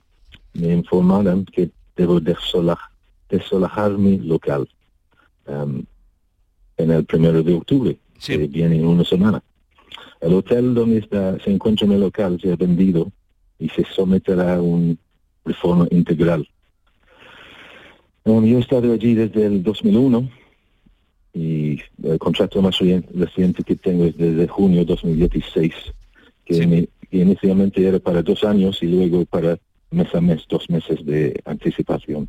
me 0.55 0.73
informaron 0.75 1.45
que 1.47 1.71
debo 1.97 2.21
desolajar, 2.21 3.99
mi 3.99 4.19
local 4.19 4.69
em, 5.47 5.85
en 6.77 6.91
el 6.91 7.05
primero 7.05 7.43
de 7.43 7.55
octubre, 7.55 7.99
que 8.25 8.47
viene 8.47 8.77
en 8.77 8.87
una 8.87 9.05
semana. 9.05 9.43
El 10.21 10.35
hotel 10.35 10.75
donde 10.75 10.99
está, 10.99 11.39
se 11.41 11.51
encuentra 11.51 11.87
en 11.87 11.93
el 11.93 12.01
local 12.01 12.39
se 12.41 12.53
ha 12.53 12.57
vendido 12.57 13.11
y 13.59 13.69
se 13.71 13.85
someterá 13.85 14.57
a 14.57 14.63
una 14.63 14.95
reforma 15.45 15.87
integral. 15.91 16.47
yo 18.25 18.41
he 18.43 18.59
estado 18.59 18.93
allí 18.93 19.15
desde 19.15 19.47
el 19.47 19.63
2001 19.63 20.29
y 21.35 21.81
el 22.03 22.19
contrato 22.19 22.61
más 22.61 22.79
reciente 23.15 23.63
que 23.63 23.77
tengo 23.77 24.05
es 24.05 24.17
desde 24.17 24.47
junio 24.47 24.85
2016, 24.85 25.73
que, 26.45 26.89
inicialmente 27.21 27.87
era 27.87 27.99
para 27.99 28.23
dos 28.23 28.45
años 28.45 28.83
y 28.83 28.87
luego 28.87 29.25
para 29.27 29.59
mes 29.91 30.15
a 30.15 30.21
mes, 30.21 30.45
dos 30.49 30.69
meses 30.71 31.05
de 31.05 31.39
anticipación. 31.45 32.29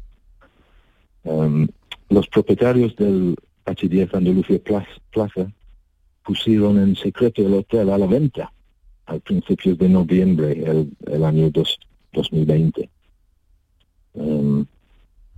Um, 1.23 1.67
los 2.09 2.27
propietarios 2.27 2.95
del 2.97 3.36
H10 3.65 4.13
Andalucía 4.13 4.59
Plaza 5.11 5.51
pusieron 6.23 6.77
en 6.77 6.95
secreto 6.95 7.45
el 7.45 7.53
hotel 7.53 7.89
a 7.89 7.97
la 7.97 8.07
venta 8.07 8.51
al 9.05 9.21
principios 9.21 9.77
de 9.77 9.89
noviembre 9.89 10.63
el, 11.05 11.23
año 11.23 11.49
2020 11.49 12.89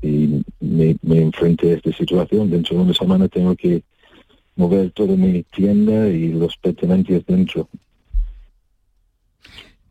y 0.02 0.44
me, 0.60 0.96
me 1.02 1.22
enfrenté 1.22 1.72
a 1.72 1.76
esta 1.76 1.92
situación. 1.94 2.50
Dentro 2.50 2.78
de 2.78 2.84
una 2.84 2.94
semana 2.94 3.28
tengo 3.28 3.56
que 3.56 3.84
mover 4.56 4.92
toda 4.92 5.16
mi 5.16 5.44
tienda 5.44 6.08
y 6.10 6.32
los 6.32 6.56
pertenencias 6.58 7.26
dentro 7.26 7.68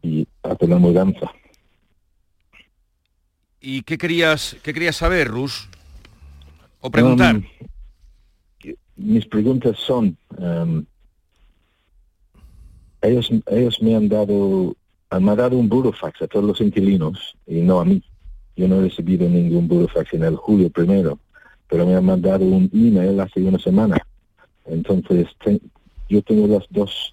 y 0.05 0.28
hacer 0.42 0.68
la 0.68 0.78
mudanza. 0.78 1.32
¿Y 3.61 3.82
qué 3.82 3.96
querías, 3.96 4.57
qué 4.62 4.74
querías 4.74 4.96
saber, 4.96 5.28
Rus? 5.28 5.68
¿O 6.80 6.90
preguntar? 6.90 7.36
Um, 7.36 7.44
mis 8.96 9.26
preguntas 9.26 9.78
son, 9.78 10.16
um, 10.36 10.84
ellos, 13.00 13.30
ellos 13.46 13.82
me 13.82 13.96
han 13.96 14.09
dado, 14.09 14.76
han 15.09 15.24
dado 15.24 15.57
un 15.57 15.68
burofax 15.68 16.22
a 16.22 16.26
todos 16.26 16.44
los 16.44 16.61
inquilinos 16.61 17.36
y 17.46 17.62
no 17.62 17.80
a 17.80 17.84
mí. 17.86 18.02
Yo 18.57 18.68
no 18.68 18.76
he 18.76 18.82
recibido 18.82 19.28
ningún 19.28 19.66
burofax 19.66 20.12
en 20.12 20.24
el 20.24 20.36
julio 20.36 20.68
primero, 20.68 21.18
pero 21.66 21.86
me 21.86 21.96
han 21.96 22.05
mandado 22.05 22.44
un 22.44 22.70
email 22.74 23.18
hace 23.18 23.42
una 23.42 23.59
semana. 23.59 23.96
Entonces, 24.66 25.26
yo 26.11 26.22
tengo 26.22 26.46
las 26.46 26.66
dos, 26.68 27.12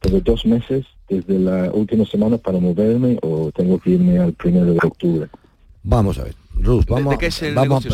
tengo 0.00 0.20
dos 0.20 0.44
meses 0.44 0.84
desde 1.08 1.38
la 1.38 1.70
última 1.72 2.04
semana 2.04 2.38
para 2.38 2.58
moverme 2.58 3.18
o 3.22 3.50
tengo 3.52 3.78
que 3.78 3.90
irme 3.90 4.18
al 4.18 4.32
primero 4.32 4.72
de 4.72 4.78
octubre. 4.82 5.28
Vamos 5.82 6.18
a 6.18 6.24
ver. 6.24 6.34
Rus, 6.54 6.86
vamos, 6.86 7.16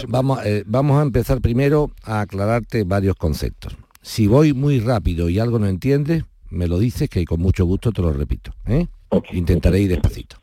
vamos, 0.08 0.40
eh, 0.44 0.62
vamos, 0.66 0.98
a 0.98 1.02
empezar 1.02 1.40
primero 1.40 1.90
a 2.04 2.20
aclararte 2.20 2.84
varios 2.84 3.16
conceptos. 3.16 3.76
Si 4.00 4.26
voy 4.26 4.52
muy 4.52 4.78
rápido 4.78 5.28
y 5.28 5.38
algo 5.38 5.58
no 5.58 5.66
entiendes, 5.66 6.24
me 6.48 6.68
lo 6.68 6.78
dices 6.78 7.08
que 7.08 7.24
con 7.24 7.40
mucho 7.40 7.64
gusto 7.64 7.92
te 7.92 8.02
lo 8.02 8.12
repito. 8.12 8.52
¿eh? 8.66 8.86
Intentaré 9.32 9.80
ir 9.80 9.90
despacito. 9.90 10.36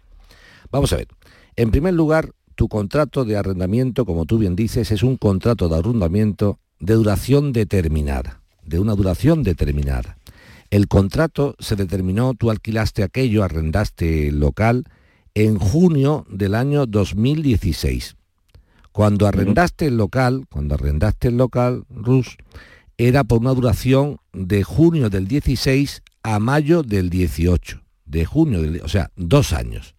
Vamos 0.71 0.91
a 0.93 0.97
ver. 0.97 1.07
En 1.55 1.71
primer 1.71 1.93
lugar, 1.93 2.31
tu 2.55 2.67
contrato 2.67 3.25
de 3.25 3.37
arrendamiento, 3.37 4.05
como 4.05 4.25
tú 4.25 4.37
bien 4.37 4.55
dices, 4.55 4.91
es 4.91 5.01
un 5.01 5.17
contrato 5.17 5.69
de 5.69 5.77
arrendamiento 5.77 6.59
de 6.79 6.93
duración 6.93 7.53
determinada, 7.53 8.41
de 8.63 8.79
una 8.79 8.95
duración 8.95 9.43
determinada. 9.43 10.17
El 10.69 10.87
contrato 10.87 11.55
se 11.59 11.75
determinó, 11.75 12.35
tú 12.35 12.51
alquilaste 12.51 13.03
aquello, 13.03 13.43
arrendaste 13.43 14.27
el 14.27 14.39
local 14.39 14.85
en 15.33 15.57
junio 15.57 16.25
del 16.29 16.53
año 16.53 16.85
2016. 16.85 18.15
Cuando 18.91 19.27
arrendaste 19.27 19.87
el 19.87 19.97
local, 19.97 20.45
cuando 20.49 20.75
arrendaste 20.75 21.29
el 21.29 21.37
local, 21.37 21.85
Rus, 21.89 22.37
era 22.97 23.23
por 23.23 23.39
una 23.39 23.53
duración 23.53 24.17
de 24.33 24.63
junio 24.63 25.09
del 25.09 25.27
16 25.27 26.03
a 26.21 26.39
mayo 26.39 26.83
del 26.83 27.09
18. 27.09 27.81
De 28.05 28.25
junio, 28.25 28.61
del, 28.61 28.81
o 28.81 28.89
sea, 28.89 29.11
dos 29.15 29.53
años. 29.53 29.95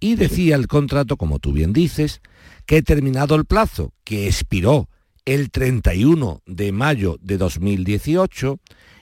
Y 0.00 0.14
decía 0.14 0.56
el 0.56 0.66
contrato, 0.66 1.16
como 1.16 1.38
tú 1.38 1.52
bien 1.52 1.72
dices, 1.72 2.20
que 2.66 2.82
terminado 2.82 3.34
el 3.34 3.44
plazo, 3.44 3.92
que 4.04 4.26
expiró 4.26 4.88
el 5.24 5.50
31 5.50 6.42
de 6.46 6.72
mayo 6.72 7.18
de 7.20 7.36
2018, 7.36 8.58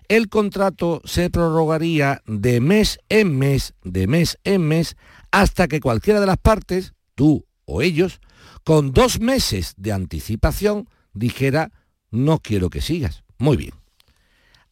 el 0.09 0.29
contrato 0.29 1.03
se 1.05 1.31
prorrogaría 1.31 2.23
de 2.27 2.61
mes 2.61 2.99
en 3.09 3.39
mes, 3.39 3.75
de 3.85 4.07
mes 4.07 4.39
en 4.45 4.63
mes, 4.63 4.97
hasta 5.31 5.69
que 5.69 5.81
cualquiera 5.81 6.21
de 6.21 6.27
las 6.27 6.39
partes, 6.39 6.95
tú 7.15 7.47
o 7.67 7.83
ellos, 7.83 8.21
con 8.65 8.93
dos 8.93 9.21
meses 9.21 9.75
de 9.77 9.93
anticipación, 9.93 10.89
dijera, 11.13 11.71
no 12.11 12.39
quiero 12.39 12.71
que 12.71 12.81
sigas. 12.81 13.23
Muy 13.39 13.57
bien. 13.57 13.73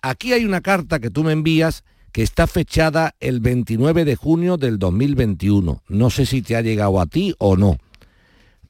Aquí 0.02 0.32
hay 0.32 0.44
una 0.44 0.60
carta 0.60 0.98
que 0.98 1.10
tú 1.10 1.24
me 1.24 1.32
envías 1.32 1.84
que 2.12 2.22
está 2.22 2.46
fechada 2.46 3.14
el 3.20 3.40
29 3.40 4.06
de 4.06 4.16
junio 4.16 4.56
del 4.56 4.78
2021. 4.78 5.82
No 5.88 6.10
sé 6.10 6.24
si 6.24 6.40
te 6.40 6.56
ha 6.56 6.62
llegado 6.62 6.98
a 7.00 7.06
ti 7.06 7.34
o 7.38 7.56
no. 7.56 7.76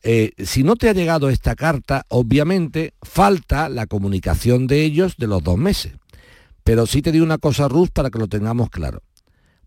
Eh, 0.03 0.33
si 0.45 0.63
no 0.65 0.77
te 0.77 0.89
ha 0.89 0.93
llegado 0.93 1.29
esta 1.29 1.55
carta, 1.55 2.05
obviamente 2.09 2.95
falta 3.03 3.69
la 3.69 3.87
comunicación 3.87 4.67
de 4.67 4.83
ellos 4.83 5.17
de 5.17 5.27
los 5.27 5.43
dos 5.43 5.59
meses. 5.59 5.93
Pero 6.67 6.85
sí 6.85 7.01
te 7.01 7.13
digo 7.13 7.25
una 7.25 7.39
cosa, 7.39 7.69
Ruth, 7.69 7.91
para 7.93 8.11
que 8.11 8.19
lo 8.19 8.27
tengamos 8.27 8.71
claro. 8.71 9.01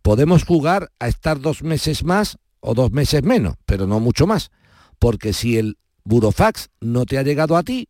Podemos 0.01 0.43
jugar 0.43 0.91
a 0.99 1.07
estar 1.07 1.39
dos 1.39 1.63
meses 1.63 2.03
más 2.03 2.37
o 2.59 2.73
dos 2.73 2.91
meses 2.91 3.23
menos, 3.23 3.55
pero 3.65 3.87
no 3.87 4.01
mucho 4.01 4.27
más. 4.27 4.51
Porque 4.99 5.31
si 5.31 5.57
el 5.57 5.77
burofax 6.03 6.67
no 6.81 7.05
te 7.05 7.17
ha 7.17 7.23
llegado 7.23 7.55
a 7.55 7.63
ti, 7.63 7.87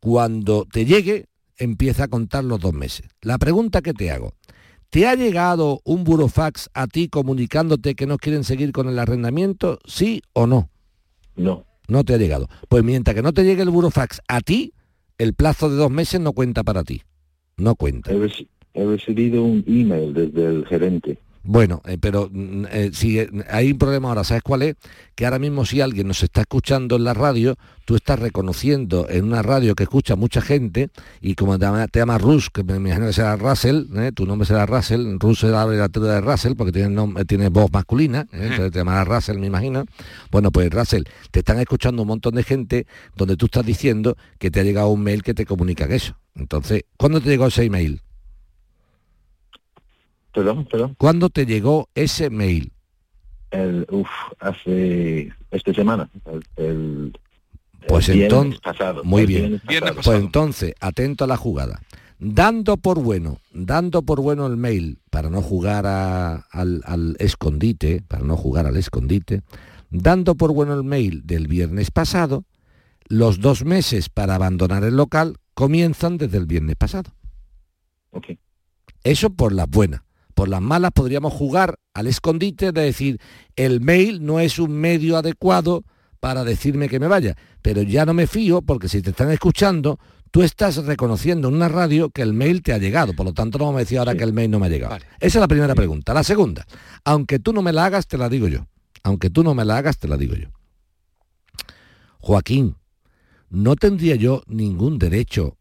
cuando 0.00 0.66
te 0.66 0.84
llegue, 0.84 1.26
empieza 1.56 2.02
a 2.02 2.08
contar 2.08 2.42
los 2.42 2.58
dos 2.58 2.72
meses. 2.72 3.06
La 3.20 3.38
pregunta 3.38 3.80
que 3.80 3.94
te 3.94 4.10
hago, 4.10 4.34
¿Te 4.90 5.06
ha 5.06 5.14
llegado 5.14 5.80
un 5.84 6.02
burofax 6.02 6.68
a 6.74 6.88
ti 6.88 7.08
comunicándote 7.08 7.94
que 7.94 8.06
no 8.06 8.18
quieren 8.18 8.42
seguir 8.42 8.72
con 8.72 8.88
el 8.88 8.98
arrendamiento? 8.98 9.78
¿Sí 9.86 10.20
o 10.32 10.48
no? 10.48 10.68
No. 11.36 11.64
No 11.86 12.02
te 12.04 12.12
ha 12.12 12.18
llegado. 12.18 12.48
Pues 12.68 12.82
mientras 12.82 13.14
que 13.14 13.22
no 13.22 13.32
te 13.32 13.44
llegue 13.44 13.62
el 13.62 13.70
burofax 13.70 14.20
a 14.26 14.40
ti, 14.40 14.74
el 15.16 15.32
plazo 15.32 15.70
de 15.70 15.76
dos 15.76 15.92
meses 15.92 16.20
no 16.20 16.32
cuenta 16.32 16.64
para 16.64 16.82
ti. 16.82 17.02
No 17.62 17.76
cuenta. 17.76 18.10
he 18.10 18.84
recibido 18.84 19.44
un 19.44 19.62
email 19.68 20.12
desde 20.12 20.46
el 20.46 20.66
gerente 20.66 21.18
bueno, 21.44 21.82
eh, 21.86 21.98
pero 22.00 22.28
mm, 22.30 22.64
eh, 22.70 22.90
si 22.92 23.18
eh, 23.18 23.28
hay 23.50 23.72
un 23.72 23.78
problema 23.78 24.08
ahora, 24.08 24.22
¿sabes 24.22 24.42
cuál 24.42 24.62
es? 24.62 24.76
Que 25.16 25.24
ahora 25.24 25.40
mismo 25.40 25.64
si 25.64 25.80
alguien 25.80 26.06
nos 26.06 26.22
está 26.22 26.42
escuchando 26.42 26.96
en 26.96 27.04
la 27.04 27.14
radio, 27.14 27.56
tú 27.84 27.96
estás 27.96 28.20
reconociendo 28.20 29.08
en 29.08 29.24
una 29.24 29.42
radio 29.42 29.74
que 29.74 29.82
escucha 29.82 30.14
mucha 30.14 30.40
gente, 30.40 30.90
y 31.20 31.34
como 31.34 31.58
te, 31.58 31.64
llamas 31.64 31.88
llama 31.92 32.18
Rus, 32.18 32.48
que 32.50 32.62
me 32.62 32.76
imagino 32.76 33.06
que 33.06 33.12
será 33.12 33.36
Russell, 33.36 33.86
tu 34.14 34.24
nombre 34.24 34.46
será 34.46 34.66
Russell, 34.66 35.16
Rus 35.18 35.40
será 35.40 35.66
la 35.66 35.88
de 35.88 36.20
Russell, 36.20 36.54
porque 36.54 36.72
tiene, 36.72 37.24
tiene 37.24 37.48
voz 37.48 37.72
masculina, 37.72 38.26
entonces 38.32 38.70
te 38.70 38.78
llamará 38.78 39.04
Russell, 39.04 39.38
me 39.38 39.46
imagino. 39.48 39.84
Bueno, 40.30 40.52
pues 40.52 40.70
Russell, 40.70 41.02
te 41.30 41.40
están 41.40 41.58
escuchando 41.58 42.02
un 42.02 42.08
montón 42.08 42.36
de 42.36 42.44
gente 42.44 42.86
donde 43.16 43.36
tú 43.36 43.46
estás 43.46 43.66
diciendo 43.66 44.16
que 44.38 44.50
te 44.50 44.60
ha 44.60 44.62
llegado 44.62 44.88
un 44.88 45.02
mail 45.02 45.22
que 45.22 45.34
te 45.34 45.44
comunica 45.44 45.84
eso. 45.86 46.16
Entonces, 46.34 46.84
¿cuándo 46.96 47.20
te 47.20 47.28
llegó 47.28 47.48
ese 47.48 47.64
email? 47.64 48.00
Perdón, 50.32 50.66
perdón. 50.66 50.94
¿Cuándo 50.98 51.28
te 51.30 51.46
llegó 51.46 51.88
ese 51.94 52.30
mail? 52.30 52.72
El, 53.50 53.86
uf, 53.90 54.08
hace 54.40 55.30
esta 55.50 55.74
semana, 55.74 56.08
el, 56.56 57.12
pues 57.86 58.08
entonces, 58.08 58.60
muy 59.04 59.26
bien. 59.26 59.60
Pues 60.02 60.18
entonces, 60.18 60.74
atento 60.80 61.24
a 61.24 61.26
la 61.26 61.36
jugada. 61.36 61.80
Dando 62.18 62.76
por 62.76 63.02
bueno, 63.02 63.40
dando 63.52 64.02
por 64.02 64.20
bueno 64.20 64.46
el 64.46 64.56
mail 64.56 65.00
para 65.10 65.28
no 65.28 65.42
jugar 65.42 65.86
al, 65.86 66.80
al, 66.84 67.16
escondite, 67.18 68.00
para 68.06 68.22
no 68.22 68.36
jugar 68.36 68.66
al 68.66 68.76
escondite, 68.76 69.42
dando 69.90 70.36
por 70.36 70.52
bueno 70.52 70.72
el 70.74 70.84
mail 70.84 71.26
del 71.26 71.48
viernes 71.48 71.90
pasado, 71.90 72.44
los 73.08 73.40
dos 73.40 73.64
meses 73.64 74.08
para 74.08 74.36
abandonar 74.36 74.84
el 74.84 74.96
local 74.96 75.36
comienzan 75.54 76.16
desde 76.16 76.38
el 76.38 76.46
viernes 76.46 76.76
pasado. 76.76 77.10
Okay. 78.12 78.38
Eso 79.02 79.30
por 79.30 79.52
la 79.52 79.66
buena 79.66 80.04
por 80.34 80.48
las 80.48 80.60
malas 80.60 80.92
podríamos 80.92 81.32
jugar 81.32 81.76
al 81.94 82.06
escondite 82.06 82.72
de 82.72 82.82
decir, 82.82 83.20
el 83.56 83.80
mail 83.80 84.24
no 84.24 84.40
es 84.40 84.58
un 84.58 84.72
medio 84.72 85.16
adecuado 85.16 85.84
para 86.20 86.44
decirme 86.44 86.88
que 86.88 87.00
me 87.00 87.08
vaya, 87.08 87.36
pero 87.62 87.82
ya 87.82 88.06
no 88.06 88.14
me 88.14 88.26
fío 88.26 88.62
porque 88.62 88.88
si 88.88 89.02
te 89.02 89.10
están 89.10 89.30
escuchando, 89.30 89.98
tú 90.30 90.42
estás 90.42 90.76
reconociendo 90.84 91.48
en 91.48 91.54
una 91.54 91.68
radio 91.68 92.10
que 92.10 92.22
el 92.22 92.32
mail 92.32 92.62
te 92.62 92.72
ha 92.72 92.78
llegado, 92.78 93.12
por 93.12 93.26
lo 93.26 93.34
tanto 93.34 93.58
no 93.58 93.72
me 93.72 93.80
decía 93.80 94.00
ahora 94.00 94.14
que 94.14 94.24
el 94.24 94.32
mail 94.32 94.50
no 94.50 94.58
me 94.58 94.66
ha 94.66 94.70
llegado. 94.70 94.96
Esa 95.20 95.38
es 95.38 95.40
la 95.40 95.48
primera 95.48 95.74
pregunta. 95.74 96.14
La 96.14 96.24
segunda, 96.24 96.66
aunque 97.04 97.38
tú 97.38 97.52
no 97.52 97.60
me 97.62 97.72
la 97.72 97.86
hagas, 97.86 98.06
te 98.06 98.18
la 98.18 98.28
digo 98.28 98.48
yo. 98.48 98.66
Aunque 99.02 99.30
tú 99.30 99.42
no 99.42 99.54
me 99.54 99.64
la 99.64 99.78
hagas, 99.78 99.98
te 99.98 100.08
la 100.08 100.16
digo 100.16 100.34
yo. 100.34 100.48
Joaquín, 102.20 102.76
¿no 103.50 103.74
tendría 103.74 104.14
yo 104.14 104.42
ningún 104.46 104.98
derecho 104.98 105.58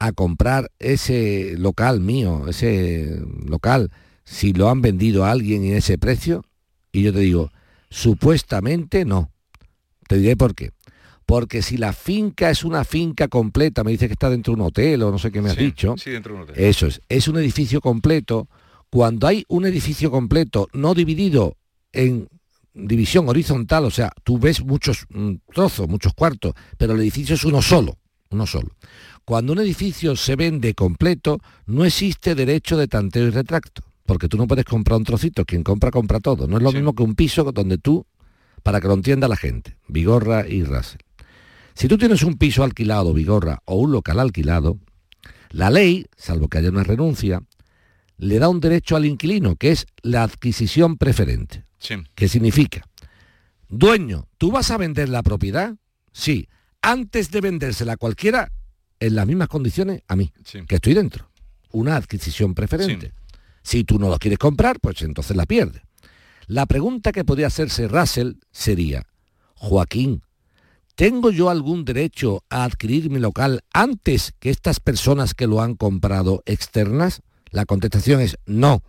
a 0.00 0.12
comprar 0.12 0.72
ese 0.78 1.54
local 1.58 2.00
mío, 2.00 2.48
ese 2.48 3.20
local, 3.46 3.92
si 4.24 4.52
lo 4.52 4.68
han 4.68 4.80
vendido 4.80 5.24
a 5.24 5.30
alguien 5.30 5.62
en 5.62 5.74
ese 5.76 5.98
precio? 5.98 6.42
Y 6.90 7.02
yo 7.02 7.12
te 7.12 7.20
digo, 7.20 7.52
supuestamente 7.90 9.04
no. 9.04 9.30
Te 10.08 10.16
diré 10.16 10.36
por 10.36 10.54
qué. 10.54 10.72
Porque 11.26 11.62
si 11.62 11.76
la 11.76 11.92
finca 11.92 12.50
es 12.50 12.64
una 12.64 12.84
finca 12.84 13.28
completa, 13.28 13.84
me 13.84 13.92
dice 13.92 14.08
que 14.08 14.14
está 14.14 14.30
dentro 14.30 14.54
de 14.54 14.60
un 14.60 14.66
hotel 14.66 15.02
o 15.02 15.12
no 15.12 15.18
sé 15.18 15.30
qué 15.30 15.40
me 15.40 15.50
has 15.50 15.56
dicho. 15.56 15.94
Sí, 15.96 16.10
dentro 16.10 16.32
de 16.32 16.36
un 16.38 16.42
hotel. 16.44 16.64
Eso 16.64 16.86
es, 16.86 17.00
es 17.08 17.28
un 17.28 17.36
edificio 17.38 17.80
completo. 17.80 18.48
Cuando 18.88 19.28
hay 19.28 19.44
un 19.48 19.66
edificio 19.66 20.10
completo 20.10 20.68
no 20.72 20.94
dividido 20.94 21.56
en 21.92 22.26
división 22.72 23.28
horizontal, 23.28 23.84
o 23.84 23.90
sea, 23.90 24.10
tú 24.24 24.38
ves 24.38 24.64
muchos 24.64 25.06
mm, 25.10 25.34
trozos, 25.52 25.88
muchos 25.88 26.14
cuartos, 26.14 26.54
pero 26.78 26.94
el 26.94 27.00
edificio 27.00 27.34
es 27.34 27.44
uno 27.44 27.62
solo, 27.62 27.98
uno 28.30 28.46
solo. 28.46 28.70
Cuando 29.24 29.52
un 29.52 29.60
edificio 29.60 30.16
se 30.16 30.36
vende 30.36 30.74
completo, 30.74 31.38
no 31.66 31.84
existe 31.84 32.34
derecho 32.34 32.76
de 32.76 32.88
tanteo 32.88 33.28
y 33.28 33.30
retracto, 33.30 33.82
porque 34.06 34.28
tú 34.28 34.36
no 34.36 34.46
puedes 34.46 34.64
comprar 34.64 34.98
un 34.98 35.04
trocito, 35.04 35.44
quien 35.44 35.62
compra, 35.62 35.90
compra 35.90 36.20
todo. 36.20 36.46
No 36.46 36.56
es 36.56 36.62
lo 36.62 36.72
mismo 36.72 36.94
que 36.94 37.02
un 37.02 37.14
piso 37.14 37.44
donde 37.44 37.78
tú, 37.78 38.06
para 38.62 38.80
que 38.80 38.88
lo 38.88 38.94
entienda 38.94 39.28
la 39.28 39.36
gente, 39.36 39.76
Vigorra 39.88 40.46
y 40.48 40.64
Russell. 40.64 41.00
Si 41.74 41.88
tú 41.88 41.96
tienes 41.96 42.22
un 42.22 42.34
piso 42.34 42.64
alquilado, 42.64 43.14
Vigorra, 43.14 43.62
o 43.64 43.76
un 43.76 43.92
local 43.92 44.18
alquilado, 44.18 44.78
la 45.50 45.70
ley, 45.70 46.06
salvo 46.16 46.48
que 46.48 46.58
haya 46.58 46.70
una 46.70 46.84
renuncia, 46.84 47.42
le 48.18 48.38
da 48.38 48.48
un 48.48 48.60
derecho 48.60 48.96
al 48.96 49.06
inquilino, 49.06 49.56
que 49.56 49.70
es 49.70 49.86
la 50.02 50.22
adquisición 50.22 50.96
preferente. 50.96 51.64
Sí. 51.78 51.94
¿Qué 52.14 52.28
significa? 52.28 52.82
Dueño, 53.68 54.28
¿tú 54.36 54.52
vas 54.52 54.70
a 54.70 54.76
vender 54.76 55.08
la 55.08 55.22
propiedad? 55.22 55.74
Sí. 56.12 56.48
Antes 56.82 57.30
de 57.30 57.40
vendérsela 57.40 57.94
a 57.94 57.96
cualquiera, 57.96 58.52
en 59.00 59.14
las 59.14 59.26
mismas 59.26 59.48
condiciones 59.48 60.02
a 60.06 60.14
mí, 60.14 60.32
que 60.68 60.76
estoy 60.76 60.94
dentro. 60.94 61.28
Una 61.72 61.96
adquisición 61.96 62.54
preferente. 62.54 63.12
Si 63.62 63.84
tú 63.84 63.98
no 63.98 64.08
lo 64.08 64.18
quieres 64.18 64.38
comprar, 64.38 64.78
pues 64.80 65.02
entonces 65.02 65.36
la 65.36 65.46
pierdes. 65.46 65.82
La 66.46 66.66
pregunta 66.66 67.12
que 67.12 67.24
podría 67.24 67.46
hacerse 67.46 67.88
Russell 67.88 68.32
sería, 68.50 69.06
Joaquín, 69.54 70.22
¿tengo 70.96 71.30
yo 71.30 71.48
algún 71.48 71.84
derecho 71.84 72.44
a 72.50 72.64
adquirir 72.64 73.08
mi 73.08 73.20
local 73.20 73.62
antes 73.72 74.34
que 74.38 74.50
estas 74.50 74.80
personas 74.80 75.34
que 75.34 75.46
lo 75.46 75.62
han 75.62 75.74
comprado 75.74 76.42
externas? 76.46 77.22
La 77.50 77.64
contestación 77.66 78.20
es 78.20 78.36
no. 78.46 78.82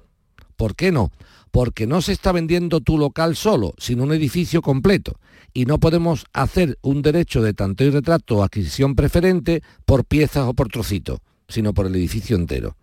¿Por 0.56 0.76
qué 0.76 0.92
no? 0.92 1.12
Porque 1.52 1.86
no 1.86 2.02
se 2.02 2.14
está 2.14 2.32
vendiendo 2.32 2.80
tu 2.80 2.98
local 2.98 3.36
solo, 3.36 3.74
sino 3.78 4.04
un 4.04 4.14
edificio 4.14 4.62
completo. 4.62 5.20
Y 5.54 5.66
no 5.66 5.80
podemos 5.80 6.26
hacer 6.34 6.78
un 6.82 7.02
derecho 7.02 7.42
de 7.42 7.54
tanto 7.54 7.84
y 7.84 7.90
retrato 7.90 8.38
o 8.38 8.44
adquisición 8.44 8.96
preferente 8.96 9.62
por 9.86 10.06
piezas 10.06 10.48
o 10.48 10.54
por 10.54 10.70
trocitos, 10.70 11.20
sino 11.48 11.74
por 11.74 11.88
el 11.88 11.96
edificio 11.96 12.38
entero. 12.38 12.78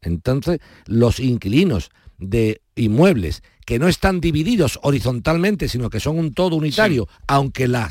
Entonces, 0.00 0.58
los 0.86 1.20
inquilinos 1.20 1.90
de 2.18 2.60
inmuebles 2.74 3.42
que 3.64 3.78
no 3.78 3.88
están 3.88 4.20
divididos 4.20 4.78
horizontalmente, 4.82 5.68
sino 5.68 5.90
que 5.90 6.00
son 6.00 6.18
un 6.18 6.32
todo 6.32 6.56
unitario, 6.56 7.08
aunque 7.26 7.68
la 7.68 7.88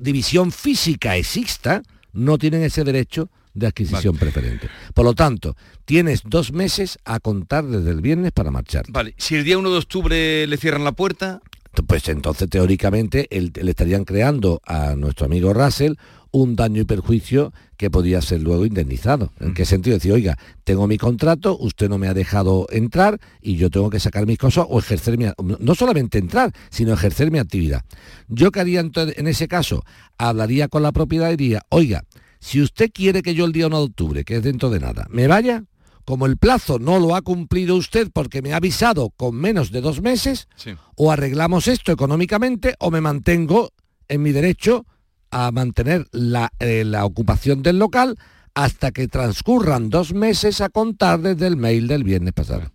división 0.00 0.50
física 0.50 1.16
exista, 1.16 1.82
no 2.12 2.38
tienen 2.38 2.62
ese 2.62 2.84
derecho 2.84 3.30
de 3.54 3.66
adquisición 3.66 4.16
preferente. 4.16 4.68
Por 4.94 5.04
lo 5.04 5.14
tanto, 5.14 5.56
tienes 5.84 6.22
dos 6.24 6.52
meses 6.52 6.98
a 7.04 7.20
contar 7.20 7.66
desde 7.66 7.90
el 7.90 8.00
viernes 8.00 8.32
para 8.32 8.50
marchar. 8.50 8.84
Vale, 8.88 9.14
si 9.18 9.36
el 9.36 9.44
día 9.44 9.58
1 9.58 9.70
de 9.70 9.78
octubre 9.78 10.46
le 10.46 10.56
cierran 10.56 10.84
la 10.84 10.92
puerta... 10.92 11.40
Pues 11.86 12.06
entonces 12.08 12.50
teóricamente 12.50 13.26
le 13.30 13.70
estarían 13.70 14.04
creando 14.04 14.60
a 14.66 14.94
nuestro 14.94 15.24
amigo 15.24 15.54
Russell 15.54 15.94
un 16.30 16.56
daño 16.56 16.82
y 16.82 16.84
perjuicio 16.84 17.52
que 17.76 17.90
podía 17.90 18.20
ser 18.22 18.42
luego 18.42 18.64
indemnizado. 18.64 19.32
¿En 19.38 19.54
qué 19.54 19.64
sentido? 19.64 19.96
Decir, 19.96 20.12
oiga, 20.12 20.38
tengo 20.64 20.86
mi 20.86 20.96
contrato, 20.96 21.56
usted 21.58 21.88
no 21.88 21.98
me 21.98 22.08
ha 22.08 22.14
dejado 22.14 22.66
entrar 22.70 23.20
y 23.40 23.56
yo 23.56 23.70
tengo 23.70 23.90
que 23.90 24.00
sacar 24.00 24.26
mis 24.26 24.38
cosas 24.38 24.66
o 24.68 24.78
ejercer 24.78 25.18
mi... 25.18 25.26
No 25.58 25.74
solamente 25.74 26.18
entrar, 26.18 26.52
sino 26.70 26.94
ejercer 26.94 27.30
mi 27.30 27.38
actividad. 27.38 27.84
Yo 28.28 28.50
que 28.50 28.60
haría 28.60 28.80
entonces, 28.80 29.18
en 29.18 29.26
ese 29.26 29.46
caso, 29.46 29.84
hablaría 30.16 30.68
con 30.68 30.82
la 30.82 30.92
propiedad 30.92 31.30
y 31.30 31.36
diría, 31.36 31.62
oiga, 31.68 32.04
si 32.42 32.60
usted 32.60 32.90
quiere 32.92 33.22
que 33.22 33.36
yo 33.36 33.44
el 33.44 33.52
día 33.52 33.68
1 33.68 33.78
de 33.78 33.84
octubre, 33.84 34.24
que 34.24 34.36
es 34.36 34.42
dentro 34.42 34.68
de 34.68 34.80
nada, 34.80 35.06
me 35.10 35.28
vaya, 35.28 35.62
como 36.04 36.26
el 36.26 36.36
plazo 36.36 36.80
no 36.80 36.98
lo 36.98 37.14
ha 37.14 37.22
cumplido 37.22 37.76
usted 37.76 38.10
porque 38.12 38.42
me 38.42 38.52
ha 38.52 38.56
avisado 38.56 39.10
con 39.10 39.36
menos 39.36 39.70
de 39.70 39.80
dos 39.80 40.02
meses, 40.02 40.48
o 40.96 41.12
arreglamos 41.12 41.68
esto 41.68 41.92
económicamente 41.92 42.74
o 42.80 42.90
me 42.90 43.00
mantengo 43.00 43.70
en 44.08 44.22
mi 44.22 44.32
derecho 44.32 44.84
a 45.30 45.52
mantener 45.52 46.08
la, 46.10 46.50
eh, 46.58 46.82
la, 46.84 47.04
ocupación 47.04 47.62
del 47.62 47.78
local 47.78 48.16
hasta 48.54 48.90
que 48.90 49.06
transcurran 49.06 49.88
dos 49.88 50.12
meses 50.12 50.60
a 50.60 50.68
contar 50.68 51.20
desde 51.20 51.46
el 51.46 51.56
mail 51.56 51.86
del 51.86 52.02
viernes 52.02 52.32
pasado. 52.32 52.72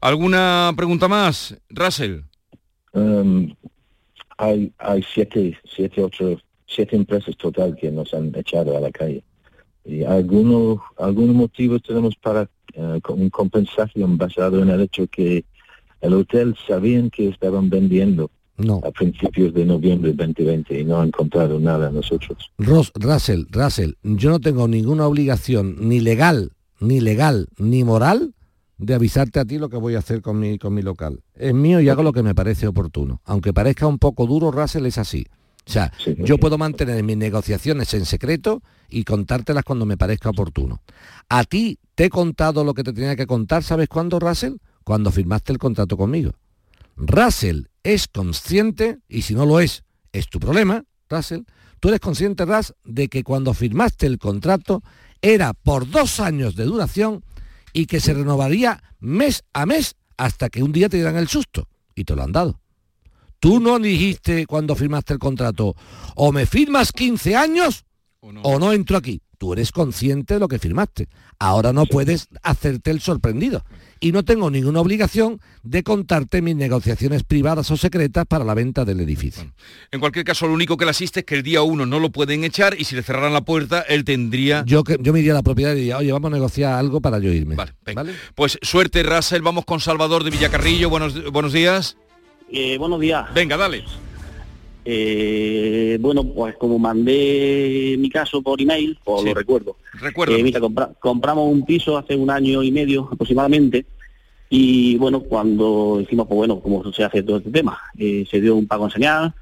¿Alguna 0.00 0.72
pregunta 0.74 1.08
más, 1.08 1.58
Russell? 1.68 2.22
Um, 2.94 3.54
hay, 4.38 4.72
hay 4.78 5.04
siete, 5.12 5.58
siete, 5.76 6.02
ocho 6.02 6.40
siete 6.70 6.96
empresas 6.96 7.36
total 7.36 7.76
que 7.76 7.90
nos 7.90 8.14
han 8.14 8.32
echado 8.34 8.76
a 8.76 8.80
la 8.80 8.90
calle. 8.90 9.22
Y 9.84 10.04
algunos, 10.04 10.78
algunos 10.98 11.34
motivos 11.34 11.82
tenemos 11.82 12.14
para 12.16 12.48
uh, 12.76 13.30
compensación 13.30 14.16
basado 14.16 14.62
en 14.62 14.70
el 14.70 14.82
hecho 14.82 15.06
que 15.08 15.44
el 16.00 16.14
hotel 16.14 16.54
sabían 16.66 17.10
que 17.10 17.28
estaban 17.28 17.68
vendiendo 17.68 18.30
a 18.82 18.90
principios 18.90 19.54
de 19.54 19.64
noviembre 19.64 20.12
2020 20.12 20.80
y 20.80 20.84
no 20.84 21.00
han 21.00 21.10
comprado 21.10 21.58
nada 21.58 21.88
a 21.88 21.90
nosotros. 21.90 22.50
Ross, 22.58 22.92
Russell, 22.94 23.44
Russell, 23.50 23.92
yo 24.02 24.30
no 24.30 24.38
tengo 24.38 24.68
ninguna 24.68 25.06
obligación 25.06 25.76
ni 25.80 26.00
legal, 26.00 26.52
ni 26.78 27.00
legal, 27.00 27.48
ni 27.56 27.84
moral 27.84 28.34
de 28.76 28.94
avisarte 28.94 29.40
a 29.40 29.44
ti 29.44 29.58
lo 29.58 29.68
que 29.68 29.76
voy 29.76 29.94
a 29.94 29.98
hacer 29.98 30.22
con 30.22 30.38
mi, 30.38 30.58
con 30.58 30.74
mi 30.74 30.82
local. 30.82 31.22
Es 31.34 31.54
mío 31.54 31.80
y 31.80 31.88
hago 31.88 32.02
lo 32.02 32.12
que 32.12 32.22
me 32.22 32.34
parece 32.34 32.66
oportuno. 32.66 33.20
Aunque 33.24 33.52
parezca 33.52 33.86
un 33.86 33.98
poco 33.98 34.26
duro, 34.26 34.50
Russell 34.50 34.86
es 34.86 34.98
así. 34.98 35.26
O 35.70 35.72
sea, 35.72 35.92
yo 36.18 36.36
puedo 36.36 36.58
mantener 36.58 37.00
mis 37.04 37.16
negociaciones 37.16 37.94
en 37.94 38.04
secreto 38.04 38.60
y 38.88 39.04
contártelas 39.04 39.62
cuando 39.62 39.86
me 39.86 39.96
parezca 39.96 40.28
oportuno. 40.28 40.82
A 41.28 41.44
ti 41.44 41.78
te 41.94 42.06
he 42.06 42.10
contado 42.10 42.64
lo 42.64 42.74
que 42.74 42.82
te 42.82 42.92
tenía 42.92 43.14
que 43.14 43.28
contar, 43.28 43.62
¿sabes 43.62 43.88
cuándo, 43.88 44.18
Russell? 44.18 44.54
Cuando 44.82 45.12
firmaste 45.12 45.52
el 45.52 45.58
contrato 45.58 45.96
conmigo. 45.96 46.32
Russell 46.96 47.66
es 47.84 48.08
consciente, 48.08 48.98
y 49.08 49.22
si 49.22 49.36
no 49.36 49.46
lo 49.46 49.60
es, 49.60 49.84
es 50.10 50.28
tu 50.28 50.40
problema, 50.40 50.82
Russell, 51.08 51.42
tú 51.78 51.86
eres 51.86 52.00
consciente, 52.00 52.44
Russ, 52.44 52.74
de 52.82 53.06
que 53.06 53.22
cuando 53.22 53.54
firmaste 53.54 54.08
el 54.08 54.18
contrato 54.18 54.82
era 55.22 55.52
por 55.54 55.88
dos 55.88 56.18
años 56.18 56.56
de 56.56 56.64
duración 56.64 57.22
y 57.72 57.86
que 57.86 58.00
se 58.00 58.12
renovaría 58.12 58.82
mes 58.98 59.44
a 59.52 59.66
mes 59.66 59.94
hasta 60.16 60.48
que 60.48 60.64
un 60.64 60.72
día 60.72 60.88
te 60.88 60.96
dieran 60.96 61.16
el 61.16 61.28
susto. 61.28 61.68
Y 61.94 62.02
te 62.02 62.16
lo 62.16 62.24
han 62.24 62.32
dado. 62.32 62.58
Tú 63.40 63.58
no 63.58 63.78
dijiste 63.78 64.46
cuando 64.46 64.76
firmaste 64.76 65.14
el 65.14 65.18
contrato, 65.18 65.74
o 66.14 66.30
me 66.30 66.46
firmas 66.46 66.92
15 66.92 67.36
años 67.36 67.84
o 68.42 68.58
no, 68.58 68.72
entro 68.72 68.96
aquí. 68.96 69.22
Tú 69.38 69.54
eres 69.54 69.72
consciente 69.72 70.34
de 70.34 70.40
lo 70.40 70.48
que 70.48 70.58
firmaste. 70.58 71.08
Ahora 71.38 71.72
no 71.72 71.86
puedes 71.86 72.28
hacerte 72.42 72.90
el 72.90 73.00
sorprendido. 73.00 73.64
Y 73.98 74.12
no 74.12 74.22
tengo 74.22 74.50
ninguna 74.50 74.80
obligación 74.80 75.40
de 75.62 75.82
contarte 75.82 76.42
mis 76.42 76.54
negociaciones 76.54 77.24
privadas 77.24 77.70
o 77.70 77.78
secretas 77.78 78.26
para 78.26 78.44
la 78.44 78.52
venta 78.52 78.84
del 78.84 79.00
edificio. 79.00 79.50
en 79.90 80.00
cualquier 80.00 80.26
caso, 80.26 80.46
lo 80.46 80.52
único 80.52 80.76
que 80.76 80.84
le 80.84 80.90
asiste 80.90 81.20
es 81.20 81.26
que 81.26 81.36
el 81.36 81.42
día 81.42 81.62
uno 81.62 81.86
no 81.86 81.98
lo 81.98 82.10
pueden 82.10 82.44
echar 82.44 82.78
y 82.78 82.84
si 82.84 82.94
le 82.94 83.02
cerraran 83.02 83.32
la 83.32 83.40
puerta, 83.40 83.80
él 83.80 84.04
tendría... 84.04 84.62
Yo, 84.66 84.82
yo 85.00 85.12
me 85.14 85.20
iría 85.20 85.32
a 85.32 85.36
la 85.36 85.42
propiedad 85.42 85.72
y 85.72 85.76
diría, 85.76 85.96
oye, 85.96 86.12
vamos 86.12 86.30
a 86.30 86.34
negociar 86.34 86.74
algo 86.74 87.00
para 87.00 87.18
yo 87.18 87.32
irme. 87.32 87.54
Vale, 87.54 87.72
Pues 88.34 88.58
suerte, 88.60 89.02
Russell. 89.02 89.40
Vamos 89.40 89.64
con 89.64 89.80
Salvador 89.80 90.24
de 90.24 90.30
Villacarrillo. 90.30 90.90
Buenos, 90.90 91.32
buenos 91.32 91.54
días. 91.54 91.96
Eh, 92.52 92.78
buenos 92.78 92.98
días. 93.00 93.32
Venga, 93.32 93.56
dale. 93.56 93.84
Eh, 94.84 95.98
bueno, 96.00 96.24
pues 96.24 96.56
como 96.56 96.78
mandé 96.78 97.96
mi 97.98 98.10
caso 98.10 98.42
por 98.42 98.60
email, 98.60 98.98
pues 99.04 99.24
lo 99.24 99.34
recuerdo. 99.34 99.76
Recuerdo. 99.94 100.34
Eh, 100.34 100.42
mira, 100.42 100.60
compramos 100.98 101.52
un 101.52 101.64
piso 101.64 101.96
hace 101.96 102.16
un 102.16 102.30
año 102.30 102.62
y 102.62 102.72
medio 102.72 103.08
aproximadamente 103.12 103.86
y 104.48 104.96
bueno, 104.96 105.20
cuando 105.20 106.00
hicimos, 106.00 106.26
pues 106.26 106.38
bueno, 106.38 106.60
como 106.60 106.92
se 106.92 107.04
hace 107.04 107.22
todo 107.22 107.36
este 107.36 107.50
tema, 107.50 107.78
se 107.96 108.40
dio 108.40 108.56
un 108.56 108.66
pago 108.66 108.86
en 108.86 108.90
señal 108.90 109.34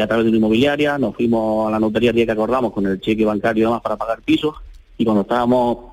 a 0.00 0.06
través 0.06 0.24
de 0.24 0.30
una 0.30 0.38
inmobiliaria, 0.38 0.96
nos 0.96 1.14
fuimos 1.16 1.68
a 1.68 1.70
la 1.70 1.78
notaría 1.78 2.10
el 2.10 2.16
día 2.16 2.26
que 2.26 2.32
acordamos 2.32 2.72
con 2.72 2.86
el 2.86 3.00
cheque 3.00 3.24
bancario 3.26 3.62
y 3.62 3.66
demás 3.66 3.82
para 3.82 3.96
pagar 3.96 4.22
pisos 4.22 4.54
y 4.96 5.04
cuando 5.04 5.22
estábamos 5.22 5.92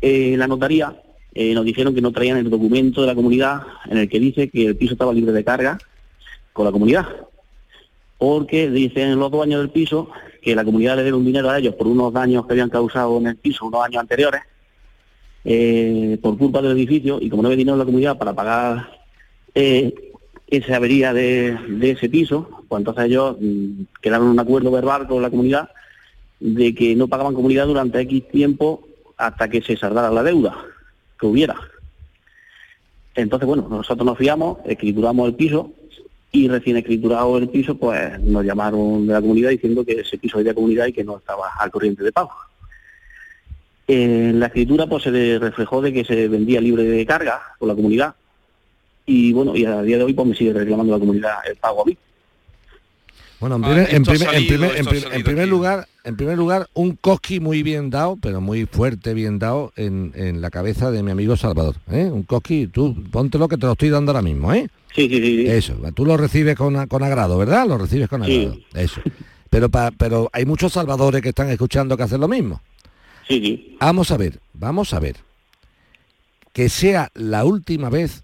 en 0.00 0.38
la 0.38 0.48
notaría 0.48 1.03
eh, 1.34 1.52
nos 1.52 1.64
dijeron 1.64 1.94
que 1.94 2.00
no 2.00 2.12
traían 2.12 2.38
el 2.38 2.48
documento 2.48 3.00
de 3.00 3.08
la 3.08 3.14
comunidad 3.14 3.62
en 3.86 3.98
el 3.98 4.08
que 4.08 4.20
dice 4.20 4.48
que 4.48 4.66
el 4.66 4.76
piso 4.76 4.92
estaba 4.92 5.12
libre 5.12 5.32
de 5.32 5.44
carga 5.44 5.78
con 6.52 6.64
la 6.64 6.72
comunidad. 6.72 7.06
Porque 8.18 8.70
dicen 8.70 9.18
los 9.18 9.30
dueños 9.32 9.60
del 9.60 9.70
piso 9.70 10.10
que 10.40 10.54
la 10.54 10.64
comunidad 10.64 10.96
le 10.96 11.02
debe 11.02 11.16
un 11.16 11.24
dinero 11.24 11.50
a 11.50 11.58
ellos 11.58 11.74
por 11.74 11.88
unos 11.88 12.12
daños 12.12 12.46
que 12.46 12.52
habían 12.52 12.70
causado 12.70 13.18
en 13.18 13.26
el 13.26 13.36
piso 13.36 13.66
unos 13.66 13.84
años 13.84 14.00
anteriores 14.00 14.42
eh, 15.44 16.18
por 16.22 16.38
culpa 16.38 16.62
del 16.62 16.72
edificio 16.72 17.18
y 17.20 17.28
como 17.28 17.42
no 17.42 17.48
había 17.48 17.56
dinero 17.56 17.74
en 17.74 17.80
la 17.80 17.84
comunidad 17.84 18.16
para 18.16 18.32
pagar 18.32 19.00
eh, 19.54 19.92
esa 20.46 20.76
avería 20.76 21.12
de, 21.12 21.58
de 21.68 21.90
ese 21.90 22.08
piso, 22.08 22.48
pues 22.68 22.80
entonces 22.80 23.06
ellos 23.06 23.36
mm, 23.40 23.82
quedaron 24.00 24.28
en 24.28 24.32
un 24.34 24.40
acuerdo 24.40 24.70
verbal 24.70 25.08
con 25.08 25.20
la 25.20 25.30
comunidad 25.30 25.70
de 26.38 26.74
que 26.74 26.94
no 26.94 27.08
pagaban 27.08 27.34
comunidad 27.34 27.66
durante 27.66 28.00
X 28.00 28.28
tiempo 28.28 28.86
hasta 29.16 29.48
que 29.48 29.62
se 29.62 29.76
saldara 29.76 30.10
la 30.10 30.22
deuda 30.22 30.73
que 31.24 31.32
hubiera. 31.32 31.56
Entonces, 33.14 33.46
bueno, 33.46 33.66
nosotros 33.68 34.04
nos 34.04 34.18
fiamos, 34.18 34.58
escrituramos 34.64 35.28
el 35.28 35.34
piso 35.34 35.72
y 36.32 36.48
recién 36.48 36.76
escriturado 36.76 37.38
el 37.38 37.48
piso, 37.48 37.76
pues 37.76 38.20
nos 38.20 38.44
llamaron 38.44 39.06
de 39.06 39.12
la 39.12 39.20
comunidad 39.20 39.50
diciendo 39.50 39.84
que 39.84 40.00
ese 40.00 40.18
piso 40.18 40.40
era 40.40 40.50
de 40.50 40.54
comunidad 40.54 40.86
y 40.86 40.92
que 40.92 41.04
no 41.04 41.18
estaba 41.18 41.48
al 41.58 41.70
corriente 41.70 42.02
de 42.02 42.12
pago. 42.12 42.32
En 43.86 44.40
la 44.40 44.46
escritura 44.46 44.86
pues 44.86 45.04
se 45.04 45.38
reflejó 45.38 45.80
de 45.80 45.92
que 45.92 46.04
se 46.04 46.26
vendía 46.28 46.60
libre 46.60 46.84
de 46.84 47.06
carga 47.06 47.40
por 47.58 47.68
la 47.68 47.74
comunidad 47.74 48.14
y 49.06 49.32
bueno, 49.32 49.54
y 49.54 49.64
a 49.64 49.82
día 49.82 49.98
de 49.98 50.04
hoy 50.04 50.14
pues 50.14 50.26
me 50.26 50.34
sigue 50.34 50.52
reclamando 50.52 50.92
la 50.94 50.98
comunidad 50.98 51.34
el 51.48 51.56
pago 51.56 51.82
a 51.82 51.84
mí. 51.84 51.96
Bueno, 53.48 53.56
en 53.56 53.64
Ah, 53.64 55.22
primer, 55.22 55.48
lugar, 55.48 55.86
en 56.04 56.16
primer 56.16 56.38
lugar, 56.38 56.66
un 56.72 56.96
cosqui 56.96 57.40
muy 57.40 57.62
bien 57.62 57.90
dado, 57.90 58.16
pero 58.16 58.40
muy 58.40 58.64
fuerte, 58.64 59.12
bien 59.12 59.38
dado 59.38 59.70
en, 59.76 60.12
en 60.14 60.40
la 60.40 60.48
cabeza 60.48 60.90
de 60.90 61.02
mi 61.02 61.10
amigo 61.10 61.36
Salvador. 61.36 61.76
¿eh? 61.92 62.04
Un 62.10 62.22
cosqui, 62.22 62.68
tú 62.68 62.96
póntelo 63.10 63.46
que 63.46 63.58
te 63.58 63.66
lo 63.66 63.72
estoy 63.72 63.90
dando 63.90 64.12
ahora 64.12 64.22
mismo, 64.22 64.50
¿eh? 64.54 64.66
Sí, 64.94 65.10
sí, 65.10 65.20
sí. 65.20 65.46
Eso, 65.46 65.74
tú 65.94 66.06
lo 66.06 66.16
recibes 66.16 66.56
con, 66.56 66.86
con 66.86 67.02
agrado, 67.02 67.36
¿verdad? 67.36 67.66
Lo 67.68 67.76
recibes 67.76 68.08
con 68.08 68.24
Sí. 68.24 68.32
agrado. 68.46 68.56
Eso. 68.72 69.02
Pero, 69.50 69.68
pa- 69.68 69.90
pero 69.90 70.30
hay 70.32 70.46
muchos 70.46 70.72
salvadores 70.72 71.20
que 71.20 71.28
están 71.28 71.50
escuchando 71.50 71.98
que 71.98 72.02
hacen 72.04 72.22
lo 72.22 72.28
mismo. 72.28 72.62
Sí, 73.28 73.42
sí. 73.44 73.76
Vamos 73.78 74.10
a 74.10 74.16
ver, 74.16 74.38
vamos 74.54 74.94
a 74.94 75.00
ver. 75.00 75.16
Que 76.54 76.70
sea 76.70 77.10
la 77.12 77.44
última 77.44 77.90
vez 77.90 78.22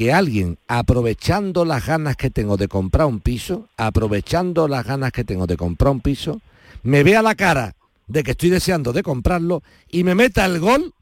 que 0.00 0.14
alguien, 0.14 0.56
aprovechando 0.66 1.66
las 1.66 1.84
ganas 1.84 2.16
que 2.16 2.30
tengo 2.30 2.56
de 2.56 2.68
comprar 2.68 3.06
un 3.06 3.20
piso, 3.20 3.68
aprovechando 3.76 4.66
las 4.66 4.86
ganas 4.86 5.12
que 5.12 5.24
tengo 5.24 5.46
de 5.46 5.58
comprar 5.58 5.92
un 5.92 6.00
piso, 6.00 6.40
me 6.82 7.02
vea 7.02 7.20
la 7.20 7.34
cara 7.34 7.74
de 8.06 8.22
que 8.22 8.30
estoy 8.30 8.48
deseando 8.48 8.94
de 8.94 9.02
comprarlo 9.02 9.62
y 9.90 10.02
me 10.02 10.14
meta 10.14 10.46
el 10.46 10.58
gol 10.58 10.94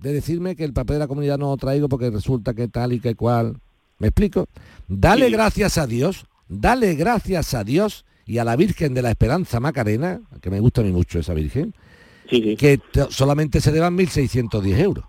de 0.00 0.12
decirme 0.12 0.54
que 0.54 0.64
el 0.64 0.74
papel 0.74 0.96
de 0.96 0.98
la 0.98 1.06
comunidad 1.08 1.38
no 1.38 1.48
lo 1.48 1.56
traigo 1.56 1.88
porque 1.88 2.10
resulta 2.10 2.52
que 2.52 2.68
tal 2.68 2.92
y 2.92 3.00
que 3.00 3.14
cual. 3.14 3.56
¿Me 3.98 4.08
explico? 4.08 4.44
Dale 4.86 5.30
gracias 5.30 5.78
a 5.78 5.86
Dios, 5.86 6.26
dale 6.46 6.94
gracias 6.94 7.54
a 7.54 7.64
Dios 7.64 8.04
y 8.26 8.36
a 8.36 8.44
la 8.44 8.54
Virgen 8.56 8.92
de 8.92 9.00
la 9.00 9.08
Esperanza 9.12 9.60
Macarena, 9.60 10.20
que 10.42 10.50
me 10.50 10.60
gusta 10.60 10.82
a 10.82 10.84
mí 10.84 10.92
mucho 10.92 11.18
esa 11.18 11.32
Virgen, 11.32 11.72
que 12.56 12.78
te- 12.92 13.06
solamente 13.08 13.62
se 13.62 13.72
deban 13.72 13.96
1.610 13.96 14.78
euros. 14.78 15.06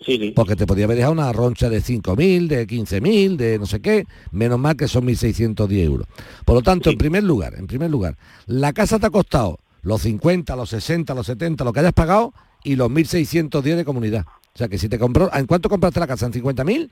Sí, 0.00 0.18
sí. 0.18 0.32
Porque 0.34 0.56
te 0.56 0.66
podía 0.66 0.84
haber 0.84 0.96
dejado 0.96 1.12
una 1.14 1.32
roncha 1.32 1.70
de 1.70 1.80
5.000, 1.80 2.46
de 2.48 2.66
15.000, 2.66 3.36
de 3.36 3.58
no 3.58 3.64
sé 3.66 3.80
qué, 3.80 4.04
menos 4.32 4.58
mal 4.58 4.76
que 4.76 4.88
son 4.88 5.06
1.610 5.06 5.78
euros. 5.82 6.06
Por 6.44 6.56
lo 6.56 6.62
tanto, 6.62 6.90
en 6.90 6.98
primer 6.98 7.22
lugar, 7.24 7.54
en 7.56 7.66
primer 7.66 7.90
lugar, 7.90 8.16
la 8.46 8.72
casa 8.72 8.98
te 8.98 9.06
ha 9.06 9.10
costado 9.10 9.58
los 9.82 10.02
50, 10.02 10.56
los 10.56 10.68
60, 10.70 11.14
los 11.14 11.26
70, 11.26 11.64
lo 11.64 11.72
que 11.72 11.80
hayas 11.80 11.92
pagado 11.92 12.34
y 12.64 12.76
los 12.76 12.90
1.610 12.90 13.76
de 13.76 13.84
comunidad. 13.84 14.26
O 14.54 14.58
sea 14.58 14.68
que 14.68 14.78
si 14.78 14.88
te 14.88 14.98
compró, 14.98 15.30
¿en 15.34 15.46
cuánto 15.46 15.68
compraste 15.68 16.00
la 16.00 16.06
casa? 16.06 16.26
¿En 16.26 16.32
50.000? 16.32 16.90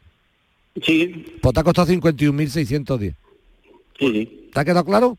Sí, 0.82 1.26
Pues 1.42 1.55
te 1.55 1.61
ha 1.61 1.64
costado 1.64 1.92
51.610. 1.92 3.14
sí, 3.98 4.12
sí. 4.12 4.48
¿Te 4.53 4.61
ha 4.61 4.64
quedado 4.64 4.84
claro? 4.84 5.18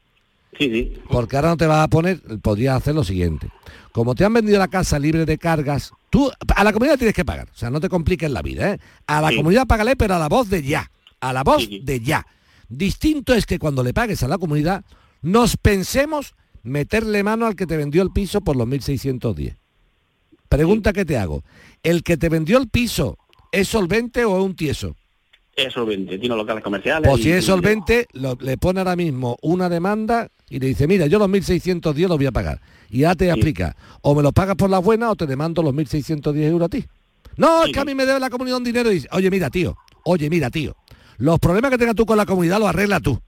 Sí, 0.57 0.69
sí. 0.71 0.93
Porque 1.09 1.35
ahora 1.35 1.49
no 1.49 1.57
te 1.57 1.65
vas 1.67 1.83
a 1.83 1.87
poner, 1.87 2.19
podrías 2.41 2.77
hacer 2.77 2.95
lo 2.95 3.03
siguiente. 3.03 3.49
Como 3.91 4.15
te 4.15 4.25
han 4.25 4.33
vendido 4.33 4.57
la 4.59 4.67
casa 4.67 4.99
libre 4.99 5.25
de 5.25 5.37
cargas, 5.37 5.91
tú 6.13 6.29
a 6.55 6.63
la 6.63 6.71
comunidad 6.71 6.99
tienes 6.99 7.15
que 7.15 7.25
pagar. 7.25 7.49
O 7.51 7.57
sea, 7.57 7.71
no 7.71 7.79
te 7.81 7.89
compliques 7.89 8.29
la 8.29 8.43
vida, 8.43 8.73
¿eh? 8.73 8.79
A 9.07 9.19
la 9.19 9.29
Sí. 9.29 9.37
comunidad 9.37 9.65
págale, 9.65 9.95
pero 9.95 10.13
a 10.13 10.19
la 10.19 10.29
voz 10.29 10.47
de 10.47 10.61
ya. 10.61 10.91
A 11.19 11.33
la 11.33 11.41
voz 11.43 11.67
de 11.67 11.99
ya. 12.01 12.27
Distinto 12.69 13.33
es 13.33 13.47
que 13.47 13.57
cuando 13.57 13.81
le 13.83 13.95
pagues 13.95 14.21
a 14.21 14.27
la 14.27 14.37
comunidad, 14.37 14.85
nos 15.23 15.57
pensemos 15.57 16.35
meterle 16.61 17.23
mano 17.23 17.47
al 17.47 17.55
que 17.55 17.65
te 17.65 17.77
vendió 17.77 18.03
el 18.03 18.11
piso 18.11 18.41
por 18.41 18.55
los 18.55 18.67
1.610. 18.67 19.57
Pregunta 20.49 20.93
que 20.93 21.03
te 21.03 21.17
hago. 21.17 21.43
¿El 21.81 22.03
que 22.03 22.15
te 22.15 22.29
vendió 22.29 22.59
el 22.59 22.69
piso 22.69 23.17
es 23.51 23.67
solvente 23.69 24.23
o 24.23 24.37
es 24.37 24.43
un 24.45 24.55
tieso? 24.55 24.95
Es 25.55 25.73
solvente, 25.73 26.17
tiene 26.17 26.35
locales 26.35 26.63
comerciales. 26.63 27.07
Pues 27.09 27.21
si 27.21 27.29
y- 27.29 27.33
es 27.33 27.45
solvente, 27.45 28.07
lo- 28.13 28.37
le 28.41 28.57
pone 28.57 28.79
ahora 28.79 28.95
mismo 28.95 29.37
una 29.41 29.69
demanda 29.69 30.27
y 30.49 30.59
le 30.59 30.67
dice, 30.67 30.87
mira, 30.87 31.05
yo 31.07 31.19
los 31.19 31.29
1.610 31.29 32.07
los 32.07 32.17
voy 32.17 32.25
a 32.25 32.31
pagar. 32.31 32.59
Y 32.89 32.99
ya 32.99 33.15
te 33.15 33.25
voy 33.25 33.31
a 33.31 33.33
explicar, 33.35 33.75
o 34.01 34.15
me 34.15 34.23
los 34.23 34.33
pagas 34.33 34.55
por 34.55 34.69
la 34.69 34.79
buena 34.79 35.09
o 35.11 35.15
te 35.15 35.25
demando 35.27 35.61
los 35.61 35.73
1.610 35.73 36.35
euros 36.47 36.65
a 36.65 36.69
ti. 36.69 36.85
No, 37.37 37.65
es 37.65 37.71
que 37.71 37.79
a 37.79 37.85
mí 37.85 37.95
me 37.95 38.05
debe 38.05 38.19
la 38.19 38.29
comunidad 38.29 38.57
un 38.57 38.63
dinero 38.63 38.91
y 38.91 38.95
dice, 38.95 39.07
oye, 39.11 39.29
mira, 39.31 39.49
tío, 39.49 39.75
oye, 40.05 40.29
mira, 40.29 40.49
tío, 40.49 40.75
los 41.17 41.39
problemas 41.39 41.71
que 41.71 41.77
tengas 41.77 41.95
tú 41.95 42.05
con 42.05 42.17
la 42.17 42.25
comunidad 42.25 42.59
los 42.59 42.69
arregla 42.69 42.99
tú. 42.99 43.19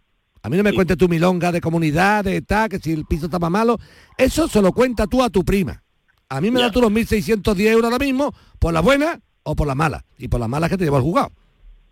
A 0.44 0.50
mí 0.50 0.58
no 0.58 0.64
me 0.64 0.74
cuentes 0.74 0.98
tu 0.98 1.10
milonga 1.10 1.52
de 1.52 1.60
comunidad, 1.62 2.24
de 2.24 2.42
tal, 2.44 2.70
que 2.70 2.78
si 2.78 2.92
el 2.92 3.06
piso 3.06 3.26
está 3.26 3.40
más 3.40 3.50
malo. 3.50 3.80
Eso 4.16 4.48
se 4.48 4.62
lo 4.62 4.72
cuenta 4.74 5.08
tú 5.08 5.24
a 5.24 5.30
tu 5.32 5.44
prima. 5.44 5.82
A 6.30 6.40
mí 6.42 6.52
me 6.52 6.60
das 6.60 6.72
tú 6.72 6.82
los 6.82 6.92
1.610 6.92 7.68
euros 7.72 7.92
ahora 7.92 8.04
mismo, 8.04 8.32
por 8.60 8.72
la 8.74 8.82
buena 8.82 9.20
o 9.42 9.56
por 9.56 9.66
la 9.66 9.74
mala. 9.74 10.06
Y 10.20 10.28
por 10.28 10.40
las 10.40 10.50
malas 10.50 10.70
que 10.70 10.78
te 10.78 10.84
llevo 10.84 10.98
al 10.98 11.02
juzgado. 11.04 11.32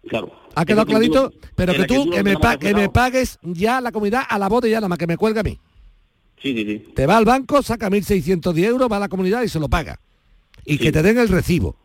Claro. 0.07 0.31
¿Ha 0.55 0.65
quedado 0.65 0.85
clarito? 0.85 1.29
tú- 1.29 1.37
Pero 1.55 1.73
que 1.73 1.85
tú 1.85 2.09
que 2.11 2.23
me, 2.23 2.37
pa- 2.37 2.57
que 2.57 2.73
me 2.73 2.89
pagues 2.89 3.39
ya 3.41 3.79
la 3.81 3.91
comunidad 3.91 4.23
a 4.29 4.37
la 4.37 4.49
de 4.49 4.69
ya, 4.69 4.77
nada 4.77 4.89
más 4.89 4.97
que 4.97 5.07
me 5.07 5.17
cuelga 5.17 5.41
a 5.41 5.43
mí. 5.43 5.57
Sí, 6.41 6.53
sí, 6.53 6.65
sí. 6.65 6.91
Te 6.93 7.05
va 7.05 7.17
al 7.17 7.25
banco, 7.25 7.61
saca 7.63 7.89
1.610 7.89 8.65
euros, 8.65 8.91
va 8.91 8.97
a 8.97 8.99
la 8.99 9.07
comunidad 9.07 9.43
y 9.43 9.47
se 9.49 9.59
lo 9.59 9.69
paga. 9.69 9.99
Y 10.65 10.77
que 10.77 10.91
te 10.91 11.01
den 11.01 11.17
el 11.17 11.29
recibo 11.29 11.75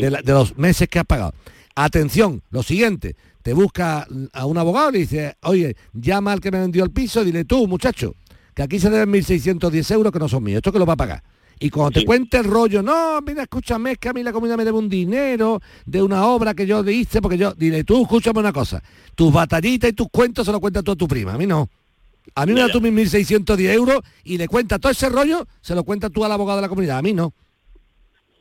de, 0.00 0.10
la- 0.10 0.22
de 0.22 0.32
los 0.32 0.56
meses 0.56 0.88
que 0.88 0.98
has 0.98 1.04
pagado. 1.04 1.34
Atención, 1.74 2.42
lo 2.50 2.62
siguiente, 2.62 3.14
te 3.42 3.52
busca 3.52 4.06
a 4.32 4.46
un 4.46 4.56
abogado 4.58 4.88
y 4.90 4.92
le 4.94 4.98
dice, 5.00 5.36
oye, 5.42 5.76
llama 5.92 6.32
al 6.32 6.40
que 6.40 6.50
me 6.50 6.60
vendió 6.60 6.82
el 6.84 6.90
piso 6.90 7.20
y 7.22 7.26
dile 7.26 7.44
tú, 7.44 7.66
muchacho, 7.68 8.14
que 8.54 8.62
aquí 8.62 8.78
se 8.80 8.88
deben 8.88 9.10
1.610 9.12 9.90
euros 9.92 10.12
que 10.12 10.18
no 10.18 10.28
son 10.28 10.42
míos, 10.44 10.58
esto 10.58 10.72
que 10.72 10.78
lo 10.78 10.86
va 10.86 10.94
a 10.94 10.96
pagar. 10.96 11.22
Y 11.60 11.70
cuando 11.70 12.00
te 12.00 12.04
cuente 12.04 12.38
el 12.38 12.44
rollo, 12.44 12.82
no, 12.82 13.20
mira, 13.22 13.42
escúchame, 13.42 13.92
es 13.92 13.98
que 13.98 14.08
a 14.08 14.12
mí 14.12 14.22
la 14.22 14.32
comunidad 14.32 14.56
me 14.56 14.64
debe 14.64 14.78
un 14.78 14.88
dinero 14.88 15.60
de 15.86 16.02
una 16.02 16.26
obra 16.26 16.54
que 16.54 16.66
yo 16.66 16.82
hice, 16.88 17.22
porque 17.22 17.38
yo, 17.38 17.52
dile, 17.54 17.84
tú, 17.84 18.02
escúchame 18.02 18.40
una 18.40 18.52
cosa, 18.52 18.82
tus 19.14 19.32
batallitas 19.32 19.90
y 19.90 19.92
tus 19.92 20.08
cuentos 20.08 20.46
se 20.46 20.52
lo 20.52 20.60
cuentas 20.60 20.82
tú 20.82 20.92
a 20.92 20.96
tu 20.96 21.06
prima, 21.06 21.34
a 21.34 21.38
mí 21.38 21.46
no. 21.46 21.68
A 22.34 22.46
mí 22.46 22.54
me 22.54 22.60
da 22.60 22.68
tú 22.68 22.80
mis 22.80 23.12
1.610 23.12 23.70
euros 23.72 24.00
y 24.24 24.38
le 24.38 24.48
cuenta 24.48 24.78
todo 24.78 24.90
ese 24.90 25.08
rollo, 25.08 25.46
se 25.60 25.74
lo 25.74 25.84
cuentas 25.84 26.10
tú 26.10 26.24
al 26.24 26.32
abogado 26.32 26.56
de 26.56 26.62
la 26.62 26.68
comunidad, 26.68 26.98
a 26.98 27.02
mí 27.02 27.12
no. 27.12 27.32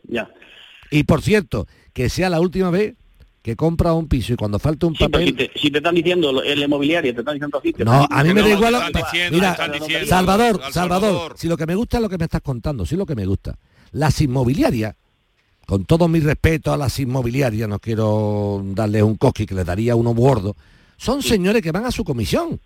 Ya. 0.07 0.30
Y 0.89 1.03
por 1.03 1.22
cierto, 1.22 1.68
que 1.91 2.09
sea 2.09 2.30
la 2.30 2.39
última 2.39 2.70
vez 2.70 2.95
que 3.43 3.55
compra 3.57 3.93
un 3.93 4.07
piso 4.07 4.33
y 4.33 4.35
cuando 4.37 4.57
falta 4.57 4.87
un 4.87 4.93
Sí, 4.95 5.03
si 5.03 5.09
papel... 5.09 5.35
te, 5.35 5.51
si 5.53 5.69
te 5.69 5.77
están 5.79 5.93
diciendo 5.93 6.41
el 6.41 6.63
inmobiliario, 6.63 7.13
te 7.13 7.19
están 7.19 7.35
diciendo 7.35 7.57
así. 7.59 7.73
te 7.73 7.83
No, 7.83 8.03
están 8.03 8.19
a 8.19 8.23
mí 8.23 8.33
me 8.33 8.39
da 8.41 8.47
diciendo- 8.47 8.67
igual... 8.69 8.87
están 8.87 9.03
diciendo- 9.03 9.35
Mira, 9.37 9.55
te 9.55 9.61
están 9.63 9.79
diciendo- 9.79 10.07
Salvador, 10.07 10.61
Salvador, 10.71 11.33
si 11.37 11.47
lo 11.49 11.57
que 11.57 11.65
me 11.67 11.75
gusta 11.75 11.97
es 11.97 12.03
lo 12.03 12.09
que 12.09 12.17
me 12.17 12.23
estás 12.23 12.41
contando, 12.41 12.85
sí 12.85 12.95
lo 12.95 13.05
que 13.05 13.15
me 13.15 13.25
gusta. 13.25 13.55
Las 13.91 14.19
inmobiliarias, 14.21 14.95
con 15.65 15.83
todo 15.85 16.07
mi 16.07 16.21
respeto 16.21 16.71
a 16.71 16.77
las 16.77 16.97
inmobiliarias, 16.99 17.67
no 17.67 17.79
quiero 17.79 18.63
darles 18.73 19.03
un 19.03 19.15
coqui 19.17 19.45
que 19.45 19.55
les 19.55 19.65
daría 19.65 19.95
uno 19.97 20.11
gordo, 20.15 20.55
son 20.97 21.21
señores 21.21 21.61
que 21.61 21.71
van 21.73 21.85
a 21.85 21.91
su 21.91 22.05
comisión. 22.05 22.59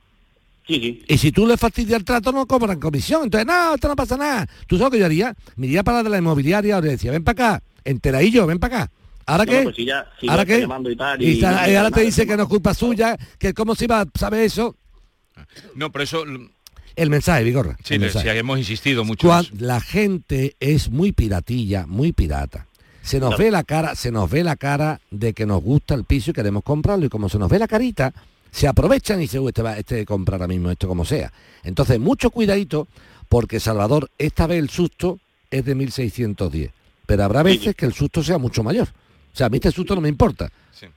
Sí, 0.67 0.75
sí. 0.79 1.03
Y 1.07 1.17
si 1.17 1.31
tú 1.31 1.47
le 1.47 1.57
fastidias 1.57 1.97
el 1.97 2.05
trato, 2.05 2.31
no 2.31 2.45
cobran 2.45 2.79
comisión. 2.79 3.23
Entonces, 3.23 3.47
no, 3.47 3.73
esto 3.75 3.87
no 3.87 3.95
pasa 3.95 4.15
nada. 4.17 4.47
¿Tú 4.67 4.77
sabes 4.77 4.87
lo 4.87 4.91
que 4.91 4.99
yo 4.99 5.05
haría? 5.05 5.33
Me 5.55 5.65
iría 5.65 5.81
para 5.83 5.99
la 5.99 6.03
de 6.03 6.09
la 6.09 6.17
inmobiliaria 6.19 6.77
o 6.77 6.81
le 6.81 6.89
decía, 6.89 7.11
ven 7.11 7.23
para 7.23 7.55
acá, 7.55 7.63
enteradillo, 7.85 8.45
ven 8.45 8.59
para 8.59 8.81
acá. 8.83 8.91
¿Ahora 9.27 9.45
qué? 9.45 9.61
pues 9.63 9.75
si 9.75 9.85
ya- 9.85 10.09
si 10.19 10.27
¿Ahora 10.29 10.45
qué? 10.45 10.61
llamando 10.61 10.89
y 10.89 10.95
tal, 10.95 11.21
Y 11.21 11.25
y- 11.27 11.33
está- 11.33 11.67
y- 11.69 11.73
y 11.73 11.75
ahora 11.75 11.89
te 11.89 11.97
nada, 11.97 12.05
dice 12.05 12.25
que 12.25 12.35
no 12.37 12.43
es 12.43 12.49
culpa 12.49 12.73
suya, 12.73 13.17
que 13.37 13.53
cómo 13.53 13.75
se 13.75 13.85
iba 13.85 14.01
a 14.01 14.05
saber 14.17 14.41
eso. 14.43 14.75
No, 15.75 15.91
pero 15.91 16.03
eso... 16.03 16.23
El 16.95 17.09
mensaje, 17.11 17.43
Vigorra. 17.43 17.77
Sí, 17.83 17.99
mensaje. 17.99 18.31
sí, 18.31 18.37
hemos 18.37 18.57
insistido 18.57 19.03
mucho. 19.03 19.29
la 19.59 19.79
gente 19.81 20.55
es 20.59 20.89
muy 20.89 21.11
piratilla, 21.11 21.85
muy 21.85 22.11
pirata. 22.11 22.65
Se 23.03 23.19
nos 23.19 23.37
ve 23.37 23.51
la 23.51 23.63
cara, 23.63 23.95
se 23.95 24.11
nos 24.11 24.29
ve 24.31 24.43
la 24.43 24.55
cara 24.55 24.99
de 25.11 25.33
que 25.33 25.45
nos 25.45 25.61
gusta 25.61 25.93
el 25.93 26.05
piso 26.05 26.31
y 26.31 26.33
queremos 26.33 26.63
comprarlo 26.63 27.05
y 27.05 27.09
como 27.09 27.29
se 27.29 27.37
nos 27.37 27.49
ve 27.51 27.59
la 27.59 27.67
carita, 27.67 28.13
se 28.51 28.67
aprovechan 28.67 29.19
y 29.19 29.23
dicen, 29.23 29.41
"Uy, 29.41 29.49
este 29.49 29.61
va, 29.61 29.77
este 29.77 30.05
compra 30.05 30.35
ahora 30.37 30.47
mismo 30.47 30.71
esto 30.71 30.87
como 30.87 31.05
sea. 31.05 31.31
Entonces, 31.63 31.99
mucho 31.99 32.31
cuidadito 32.31 32.87
porque 33.29 33.59
Salvador, 33.59 34.09
esta 34.17 34.47
vez 34.47 34.57
el 34.59 34.69
susto 34.69 35.19
es 35.51 35.63
de 35.65 35.75
1610, 35.75 36.71
pero 37.05 37.23
habrá 37.23 37.43
veces 37.43 37.75
que 37.75 37.85
el 37.85 37.93
susto 37.93 38.23
sea 38.23 38.37
mucho 38.39 38.63
mayor. 38.63 38.87
Sea, 39.37 39.47
a 39.47 39.49
mí 39.49 39.57
este 39.57 39.71
susto 39.71 39.95
no 39.95 40.01
me 40.01 40.09
importa. 40.09 40.49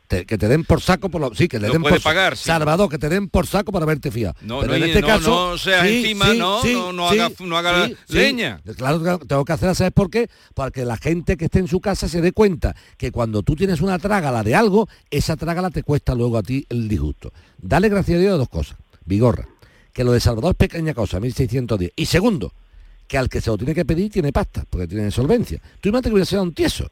Te- 0.09 0.26
que 0.26 0.36
te 0.36 0.47
den 0.47 0.64
por 0.64 0.82
saco 0.82 1.09
por 1.09 1.22
lo 1.22 1.34
sí 1.34 1.49
que 1.49 1.59
le 1.59 1.68
Lo 1.68 1.72
den 1.72 1.80
puede 1.80 1.95
por 1.95 2.03
pagar, 2.03 2.36
sí. 2.36 2.45
Salvador 2.45 2.91
que 2.91 2.99
te 2.99 3.09
den 3.09 3.30
por 3.30 3.47
saco 3.47 3.72
por 3.72 3.82
haberte 3.82 4.11
fiado. 4.11 4.34
No, 4.43 4.61
pero 4.61 4.72
no, 4.72 4.76
en 4.76 4.82
este 4.82 5.01
no, 5.01 5.07
caso 5.07 5.30
no 5.53 5.57
seas 5.59 5.86
encima, 5.86 6.34
no, 6.34 6.93
no, 6.93 7.09
haga- 7.09 7.30
no 7.41 7.57
haga 7.57 7.88
leña. 8.09 8.61
claro 8.76 9.03
que 9.18 9.26
tengo 9.26 9.43
que 9.43 9.53
hacerla 9.55 9.74
sabes 9.74 9.95
por 9.95 10.11
qué 10.11 10.28
porque 10.53 10.84
la 10.84 10.99
gente 10.99 11.38
que 11.38 11.47
esté 11.47 11.61
en 11.61 11.68
su 11.68 11.80
casa 11.80 12.09
se 12.09 12.20
dé 12.20 12.32
cuenta 12.32 12.76
que 12.99 13.11
cuando 13.11 13.43
tú 13.43 13.57
tienes 13.57 13.80
una 13.80 13.99
trágala 13.99 14.43
de 14.43 14.55
algo 14.55 14.86
esa 15.11 15.36
trágala 15.36 15.70
te 15.70 15.82
cuesta 15.82 16.14
luego 16.14 16.36
a 16.36 16.43
ti 16.43 16.66
el 16.68 16.86
disgusto. 16.86 17.32
Dale 17.57 17.88
gracias 17.88 18.18
a 18.18 18.20
Dios 18.20 18.36
dos 18.38 18.51
cosas. 18.51 18.76
Vigorra. 19.07 19.49
Que 19.95 20.05
lo 20.05 20.12
de 20.12 20.20
Salvador 20.20 20.51
es 20.51 20.57
pequeña 20.59 20.93
cosa 20.93 21.20
1610 21.20 21.93
y 21.97 22.05
segundo 22.05 22.53
que 23.09 23.16
al 23.16 23.30
que 23.30 23.41
se 23.41 23.49
lo 23.49 23.57
tiene 23.57 23.74
que 23.74 23.86
pedir 23.86 24.12
tiene 24.12 24.30
pasta 24.30 24.64
porque 24.68 24.86
tiene 24.86 25.11
solvencia. 25.11 25.59
Tú 25.80 25.88
imagínate 25.88 26.11
que 26.11 26.12
hubiera 26.14 26.26
sido 26.26 26.43
un 26.43 26.53
tieso 26.53 26.91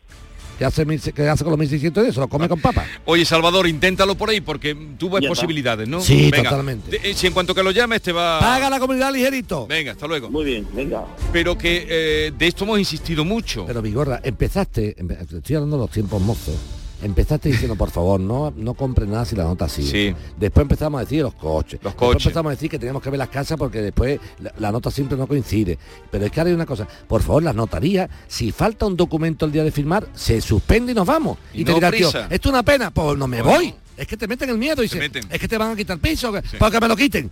que 0.58 0.64
hace, 0.64 0.84
que 1.12 1.28
hace 1.28 1.44
con 1.44 1.52
los 1.52 1.58
1610 1.58 2.14
se 2.14 2.20
lo 2.20 2.28
come 2.28 2.48
con 2.48 2.60
papa 2.60 2.84
Oye, 3.04 3.24
Salvador, 3.24 3.66
inténtalo 3.68 4.16
por 4.16 4.28
ahí 4.30 4.40
porque 4.40 4.76
tú 4.98 5.08
ves 5.10 5.26
posibilidades, 5.26 5.86
¿no? 5.88 6.00
Sí, 6.00 6.30
totalmente. 6.30 6.90
De- 6.98 7.10
eh, 7.10 7.14
si 7.14 7.26
en 7.28 7.32
cuanto 7.32 7.54
que 7.54 7.62
lo 7.62 7.70
llames 7.70 8.02
te 8.02 8.12
va... 8.12 8.40
Paga 8.40 8.68
la 8.68 8.80
comunidad 8.80 9.12
ligerito. 9.12 9.66
Venga, 9.66 9.92
hasta 9.92 10.06
luego. 10.06 10.28
Muy 10.30 10.44
bien, 10.44 10.66
venga. 10.72 11.04
Pero 11.32 11.56
que 11.56 11.86
eh, 11.88 12.32
de 12.36 12.46
esto 12.46 12.64
hemos 12.64 12.78
insistido 12.78 13.24
mucho. 13.24 13.64
Pero 13.66 13.80
Vigorra, 13.80 14.20
empezaste, 14.24 14.96
empe- 14.96 15.20
estoy 15.20 15.56
hablando 15.56 15.76
de 15.76 15.82
los 15.82 15.90
tiempos 15.90 16.20
mozos, 16.20 16.54
empezaste 17.02 17.48
diciendo, 17.50 17.76
por 17.76 17.90
favor, 17.90 18.18
no, 18.20 18.52
no 18.56 18.74
compre 18.74 19.06
nada 19.06 19.24
si 19.24 19.36
la 19.36 19.44
nota 19.44 19.68
sigue. 19.68 19.90
Sí. 20.10 20.16
Después 20.38 20.62
empezamos 20.62 20.98
a 21.00 21.04
decir 21.04 21.22
los 21.22 21.34
coches. 21.34 21.80
Los 21.82 21.94
coches. 21.94 22.26
empezamos 22.26 22.50
a 22.50 22.54
decir 22.54 22.68
que 22.70 22.78
teníamos 22.78 23.02
que 23.02 23.10
ver 23.10 23.18
las 23.18 23.28
casas 23.28 23.56
porque 23.58 23.80
después 23.80 24.18
la, 24.40 24.52
la 24.58 24.72
nota 24.72 24.90
siempre 24.90 25.16
no 25.16 25.26
coincide. 25.26 25.78
Pero 26.10 26.26
es 26.26 26.30
que 26.32 26.40
ahora 26.40 26.48
hay 26.50 26.54
una 26.54 26.66
cosa, 26.66 26.86
por 27.06 27.22
favor, 27.22 27.42
las 27.42 27.54
notarías, 27.54 28.08
si 28.26 28.52
falta 28.52 28.86
un 28.86 28.96
documento 28.96 29.46
el 29.46 29.52
día 29.52 29.64
de 29.64 29.70
firmar, 29.72 30.08
se 30.14 30.40
suspende 30.40 30.92
y 30.92 30.94
nos 30.94 31.06
vamos. 31.06 31.38
Y 31.54 31.60
Y, 31.60 31.64
te 31.64 31.70
no 31.70 31.76
dirá, 31.76 31.90
tío, 31.90 32.08
esto 32.08 32.26
es 32.30 32.46
una 32.46 32.62
pena, 32.62 32.90
pues 32.90 33.16
no 33.16 33.26
me 33.28 33.42
Bueno. 33.42 33.58
voy. 33.58 33.74
Es 33.96 34.06
que 34.06 34.16
te 34.16 34.28
meten 34.28 34.50
el 34.50 34.58
miedo 34.58 34.82
y 34.82 34.88
Te 34.88 34.94
se- 34.94 34.98
meten. 35.00 35.24
es 35.30 35.38
que 35.40 35.48
te 35.48 35.58
van 35.58 35.72
a 35.72 35.76
quitar 35.76 35.98
piso, 35.98 36.32
para 36.58 36.70
que 36.70 36.80
me 36.80 36.88
lo 36.88 36.96
quiten. 36.96 37.30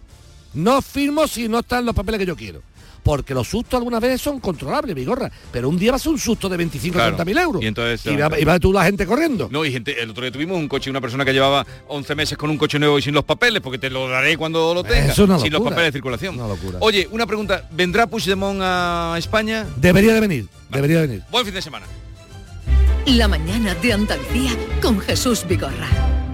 No 0.54 0.80
firmo 0.82 1.26
si 1.28 1.48
no 1.48 1.58
están 1.60 1.84
los 1.84 1.94
papeles 1.94 2.18
que 2.18 2.26
yo 2.26 2.34
quiero. 2.34 2.60
Porque 3.06 3.34
los 3.34 3.46
sustos 3.48 3.78
algunas 3.78 4.00
veces 4.00 4.20
son 4.20 4.40
controlables, 4.40 4.92
Vigorra. 4.96 5.30
Pero 5.52 5.68
un 5.68 5.78
día 5.78 5.92
va 5.92 5.96
a 5.96 6.00
ser 6.00 6.10
un 6.10 6.18
susto 6.18 6.48
de 6.48 6.56
25 6.56 6.92
o 6.92 6.98
Claro. 6.98 7.10
30 7.14 7.24
mil 7.24 7.38
euros. 7.38 7.62
Y 7.62 7.66
entonces- 7.66 8.04
y 8.12 8.16
va, 8.16 8.36
y 8.38 8.44
va 8.44 8.58
tú 8.58 8.72
la 8.72 8.84
gente 8.84 9.06
corriendo. 9.06 9.48
No, 9.48 9.64
y 9.64 9.70
gente, 9.70 10.02
el 10.02 10.10
otro 10.10 10.22
día 10.24 10.32
tuvimos 10.32 10.56
un 10.58 10.66
coche, 10.66 10.90
una 10.90 11.00
persona 11.00 11.24
que 11.24 11.32
llevaba 11.32 11.64
11 11.86 12.16
meses 12.16 12.36
con 12.36 12.50
un 12.50 12.58
coche 12.58 12.80
nuevo 12.80 12.98
y 12.98 13.02
sin 13.02 13.14
los 13.14 13.22
papeles, 13.22 13.62
porque 13.62 13.78
te 13.78 13.90
lo 13.90 14.08
daré 14.08 14.36
cuando 14.36 14.74
lo 14.74 14.82
tenga, 14.82 15.12
Eso 15.12 15.22
es 15.22 15.28
una 15.30 15.38
sin 15.38 15.52
los 15.52 15.62
papeles 15.62 15.84
de 15.86 15.92
circulación. 15.92 16.34
Una 16.34 16.48
locura. 16.48 16.78
Oye, 16.80 17.06
una 17.12 17.26
pregunta, 17.28 17.68
¿vendrá 17.70 18.08
Puigdemont 18.08 18.58
a 18.60 19.14
España? 19.18 19.64
Debería 19.76 20.12
de 20.12 20.20
venir, 20.20 20.48
debería 20.68 21.00
de 21.02 21.06
venir. 21.06 21.22
Buen 21.30 21.44
fin 21.44 21.54
de 21.54 21.62
semana. 21.62 21.86
La 23.06 23.28
mañana 23.28 23.72
de 23.76 23.92
Andalucía 23.92 24.50
con 24.82 24.98
Jesús 24.98 25.44
Vigorra. 25.48 26.25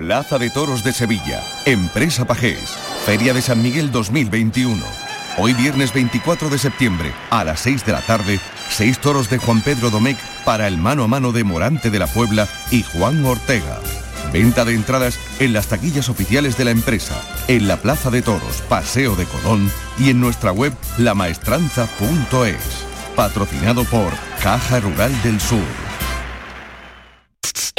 Plaza 0.00 0.38
de 0.38 0.48
Toros 0.48 0.82
de 0.82 0.94
Sevilla, 0.94 1.42
Empresa 1.66 2.24
Pajés, 2.24 2.70
Feria 3.04 3.34
de 3.34 3.42
San 3.42 3.60
Miguel 3.60 3.92
2021. 3.92 4.82
Hoy 5.36 5.52
viernes 5.52 5.92
24 5.92 6.48
de 6.48 6.56
septiembre, 6.56 7.12
a 7.28 7.44
las 7.44 7.60
6 7.60 7.84
de 7.84 7.92
la 7.92 8.00
tarde, 8.00 8.40
seis 8.70 8.98
toros 8.98 9.28
de 9.28 9.36
Juan 9.36 9.60
Pedro 9.60 9.90
Domecq 9.90 10.18
para 10.46 10.68
el 10.68 10.78
mano 10.78 11.04
a 11.04 11.06
mano 11.06 11.32
de 11.32 11.44
Morante 11.44 11.90
de 11.90 11.98
la 11.98 12.06
Puebla 12.06 12.48
y 12.70 12.82
Juan 12.82 13.22
Ortega. 13.26 13.78
Venta 14.32 14.64
de 14.64 14.74
entradas 14.74 15.18
en 15.38 15.52
las 15.52 15.66
taquillas 15.66 16.08
oficiales 16.08 16.56
de 16.56 16.64
la 16.64 16.70
empresa, 16.70 17.20
en 17.46 17.68
la 17.68 17.76
Plaza 17.76 18.08
de 18.08 18.22
Toros, 18.22 18.62
Paseo 18.70 19.16
de 19.16 19.26
Colón 19.26 19.70
y 19.98 20.08
en 20.08 20.18
nuestra 20.18 20.50
web 20.50 20.72
lamaestranza.es. 20.96 22.86
Patrocinado 23.16 23.84
por 23.84 24.14
Caja 24.42 24.80
Rural 24.80 25.12
del 25.22 25.38
Sur. 25.42 25.89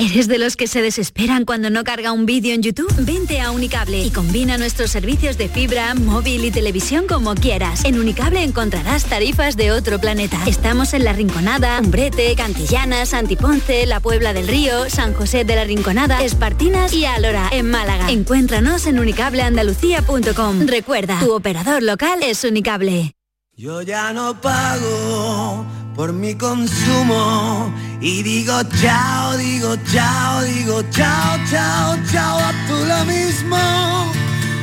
¿Eres 0.04 0.28
de 0.28 0.40
los 0.40 0.56
que 0.56 0.66
se 0.66 0.82
desesperan 0.82 1.46
cuando 1.46 1.70
no 1.70 1.84
carga 1.84 2.12
un 2.12 2.26
vídeo 2.26 2.56
en 2.56 2.64
YouTube? 2.64 2.92
Vente 3.06 3.40
a 3.40 3.52
Unicable 3.52 4.02
y 4.04 4.10
combina 4.10 4.58
nuestros 4.58 4.90
servicios 4.90 5.38
de 5.38 5.48
fibra, 5.48 5.94
móvil 5.94 6.44
y 6.44 6.50
televisión 6.50 7.06
como 7.08 7.36
quieras. 7.36 7.86
En 7.86 8.00
Unicable 8.00 8.42
encontrarás 8.42 9.06
tarifas 9.06 9.58
de 9.58 9.72
otro 9.72 10.00
planeta. 10.00 10.40
Estamos 10.48 10.96
en 10.96 11.04
La 11.04 11.14
Rinconada, 11.14 11.80
Umbrete, 11.80 12.36
Cantillana, 12.36 13.06
Santiponce, 13.06 13.86
La 13.86 14.00
Puebla 14.00 14.34
del 14.34 14.48
Río, 14.48 14.90
San 14.90 15.14
José 15.14 15.46
de 15.46 15.56
la 15.56 15.66
Rinconada, 15.66 16.24
Espartinas 16.24 16.94
y 16.94 17.06
Alora, 17.06 17.50
en 17.52 17.70
Málaga. 17.70 18.10
Encuéntranos 18.10 18.88
en 18.88 18.98
unicableandalucía.com. 18.98 20.66
Recuerda, 20.66 21.20
tu 21.20 21.32
operador 21.34 21.84
local 21.84 22.24
es 22.24 22.44
Unicable. 22.44 23.14
Yo 23.56 23.84
ya 23.84 24.14
no 24.14 24.42
pago 24.42 25.64
por 25.96 26.14
mi 26.14 26.34
consumo 26.34 27.72
y 28.02 28.24
digo 28.24 28.62
chao, 28.82 29.38
digo 29.38 29.76
chao, 29.92 30.42
digo 30.44 30.82
chao, 30.90 31.38
chao, 31.50 31.98
chao, 32.12 32.40
a 32.40 32.52
tú 32.68 32.86
lo 32.86 33.06
mismo. 33.06 34.12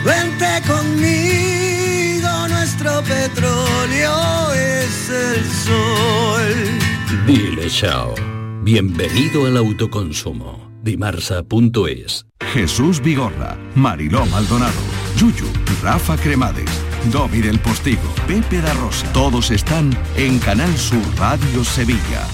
Vente 0.04 0.62
conmigo, 0.66 2.48
nuestro 2.48 3.02
petróleo 3.02 4.52
es 4.52 5.10
el 5.10 5.44
sol. 5.46 7.26
Dile 7.26 7.68
chao. 7.68 8.14
Bienvenido 8.62 9.46
al 9.46 9.56
autoconsumo. 9.56 10.68
Dimarsa.es. 10.82 12.26
Jesús 12.52 13.00
Vigorra, 13.00 13.58
Mariló 13.74 14.24
Maldonado, 14.26 14.72
Yuyu, 15.16 15.46
Rafa 15.82 16.16
Cremades, 16.16 16.70
Domi 17.12 17.40
del 17.40 17.58
Postigo, 17.60 18.14
Pepe 18.26 18.60
da 18.60 18.72
Rosa. 18.74 19.10
Todos 19.12 19.50
están 19.50 19.96
en 20.16 20.38
Canal 20.38 20.76
Sur 20.76 21.02
Radio 21.18 21.64
Sevilla. 21.64 22.26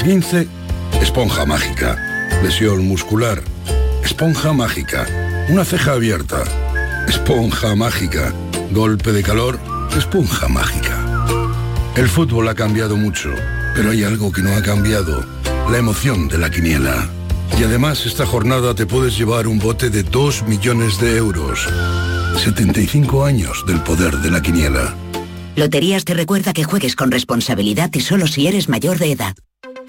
Esguince, 0.00 0.48
esponja 1.02 1.44
mágica. 1.44 1.94
Lesión 2.42 2.88
muscular, 2.88 3.42
esponja 4.02 4.54
mágica. 4.54 5.06
Una 5.50 5.62
ceja 5.62 5.92
abierta, 5.92 6.42
esponja 7.06 7.74
mágica. 7.74 8.32
Golpe 8.72 9.12
de 9.12 9.22
calor, 9.22 9.60
esponja 9.94 10.48
mágica. 10.48 10.96
El 11.96 12.08
fútbol 12.08 12.48
ha 12.48 12.54
cambiado 12.54 12.96
mucho, 12.96 13.28
pero 13.74 13.90
hay 13.90 14.02
algo 14.02 14.32
que 14.32 14.40
no 14.40 14.56
ha 14.56 14.62
cambiado. 14.62 15.22
La 15.70 15.76
emoción 15.76 16.28
de 16.28 16.38
la 16.38 16.48
quiniela. 16.48 17.06
Y 17.58 17.64
además 17.64 18.06
esta 18.06 18.24
jornada 18.24 18.74
te 18.74 18.86
puedes 18.86 19.18
llevar 19.18 19.46
un 19.46 19.58
bote 19.58 19.90
de 19.90 20.02
2 20.02 20.44
millones 20.44 20.98
de 20.98 21.18
euros. 21.18 21.68
75 22.42 23.22
años 23.26 23.64
del 23.66 23.82
poder 23.82 24.16
de 24.16 24.30
la 24.30 24.40
quiniela. 24.40 24.94
Loterías 25.56 26.06
te 26.06 26.14
recuerda 26.14 26.54
que 26.54 26.64
juegues 26.64 26.96
con 26.96 27.10
responsabilidad 27.10 27.90
y 27.92 28.00
solo 28.00 28.26
si 28.26 28.46
eres 28.46 28.70
mayor 28.70 28.96
de 28.96 29.12
edad. 29.12 29.34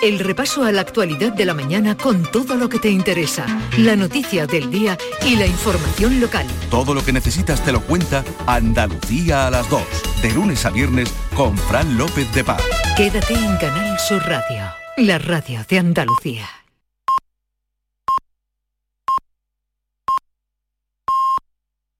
El 0.01 0.17
repaso 0.17 0.63
a 0.63 0.71
la 0.71 0.81
actualidad 0.81 1.31
de 1.31 1.45
la 1.45 1.53
mañana 1.53 1.95
con 1.95 2.23
todo 2.23 2.55
lo 2.55 2.69
que 2.69 2.79
te 2.79 2.89
interesa, 2.89 3.45
la 3.77 3.95
noticia 3.95 4.47
del 4.47 4.71
día 4.71 4.97
y 5.23 5.35
la 5.35 5.45
información 5.45 6.19
local. 6.19 6.47
Todo 6.71 6.95
lo 6.95 7.05
que 7.05 7.13
necesitas 7.13 7.63
te 7.63 7.71
lo 7.71 7.81
cuenta 7.81 8.23
Andalucía 8.47 9.45
a 9.45 9.51
las 9.51 9.69
2, 9.69 9.81
de 10.23 10.31
lunes 10.31 10.65
a 10.65 10.71
viernes 10.71 11.13
con 11.35 11.55
Fran 11.55 11.99
López 11.99 12.33
de 12.33 12.43
Paz. 12.43 12.63
Quédate 12.97 13.35
en 13.35 13.57
Canal 13.57 13.99
Sur 13.99 14.23
Radio, 14.23 14.63
la 14.97 15.19
radio 15.19 15.63
de 15.69 15.77
Andalucía. 15.77 16.60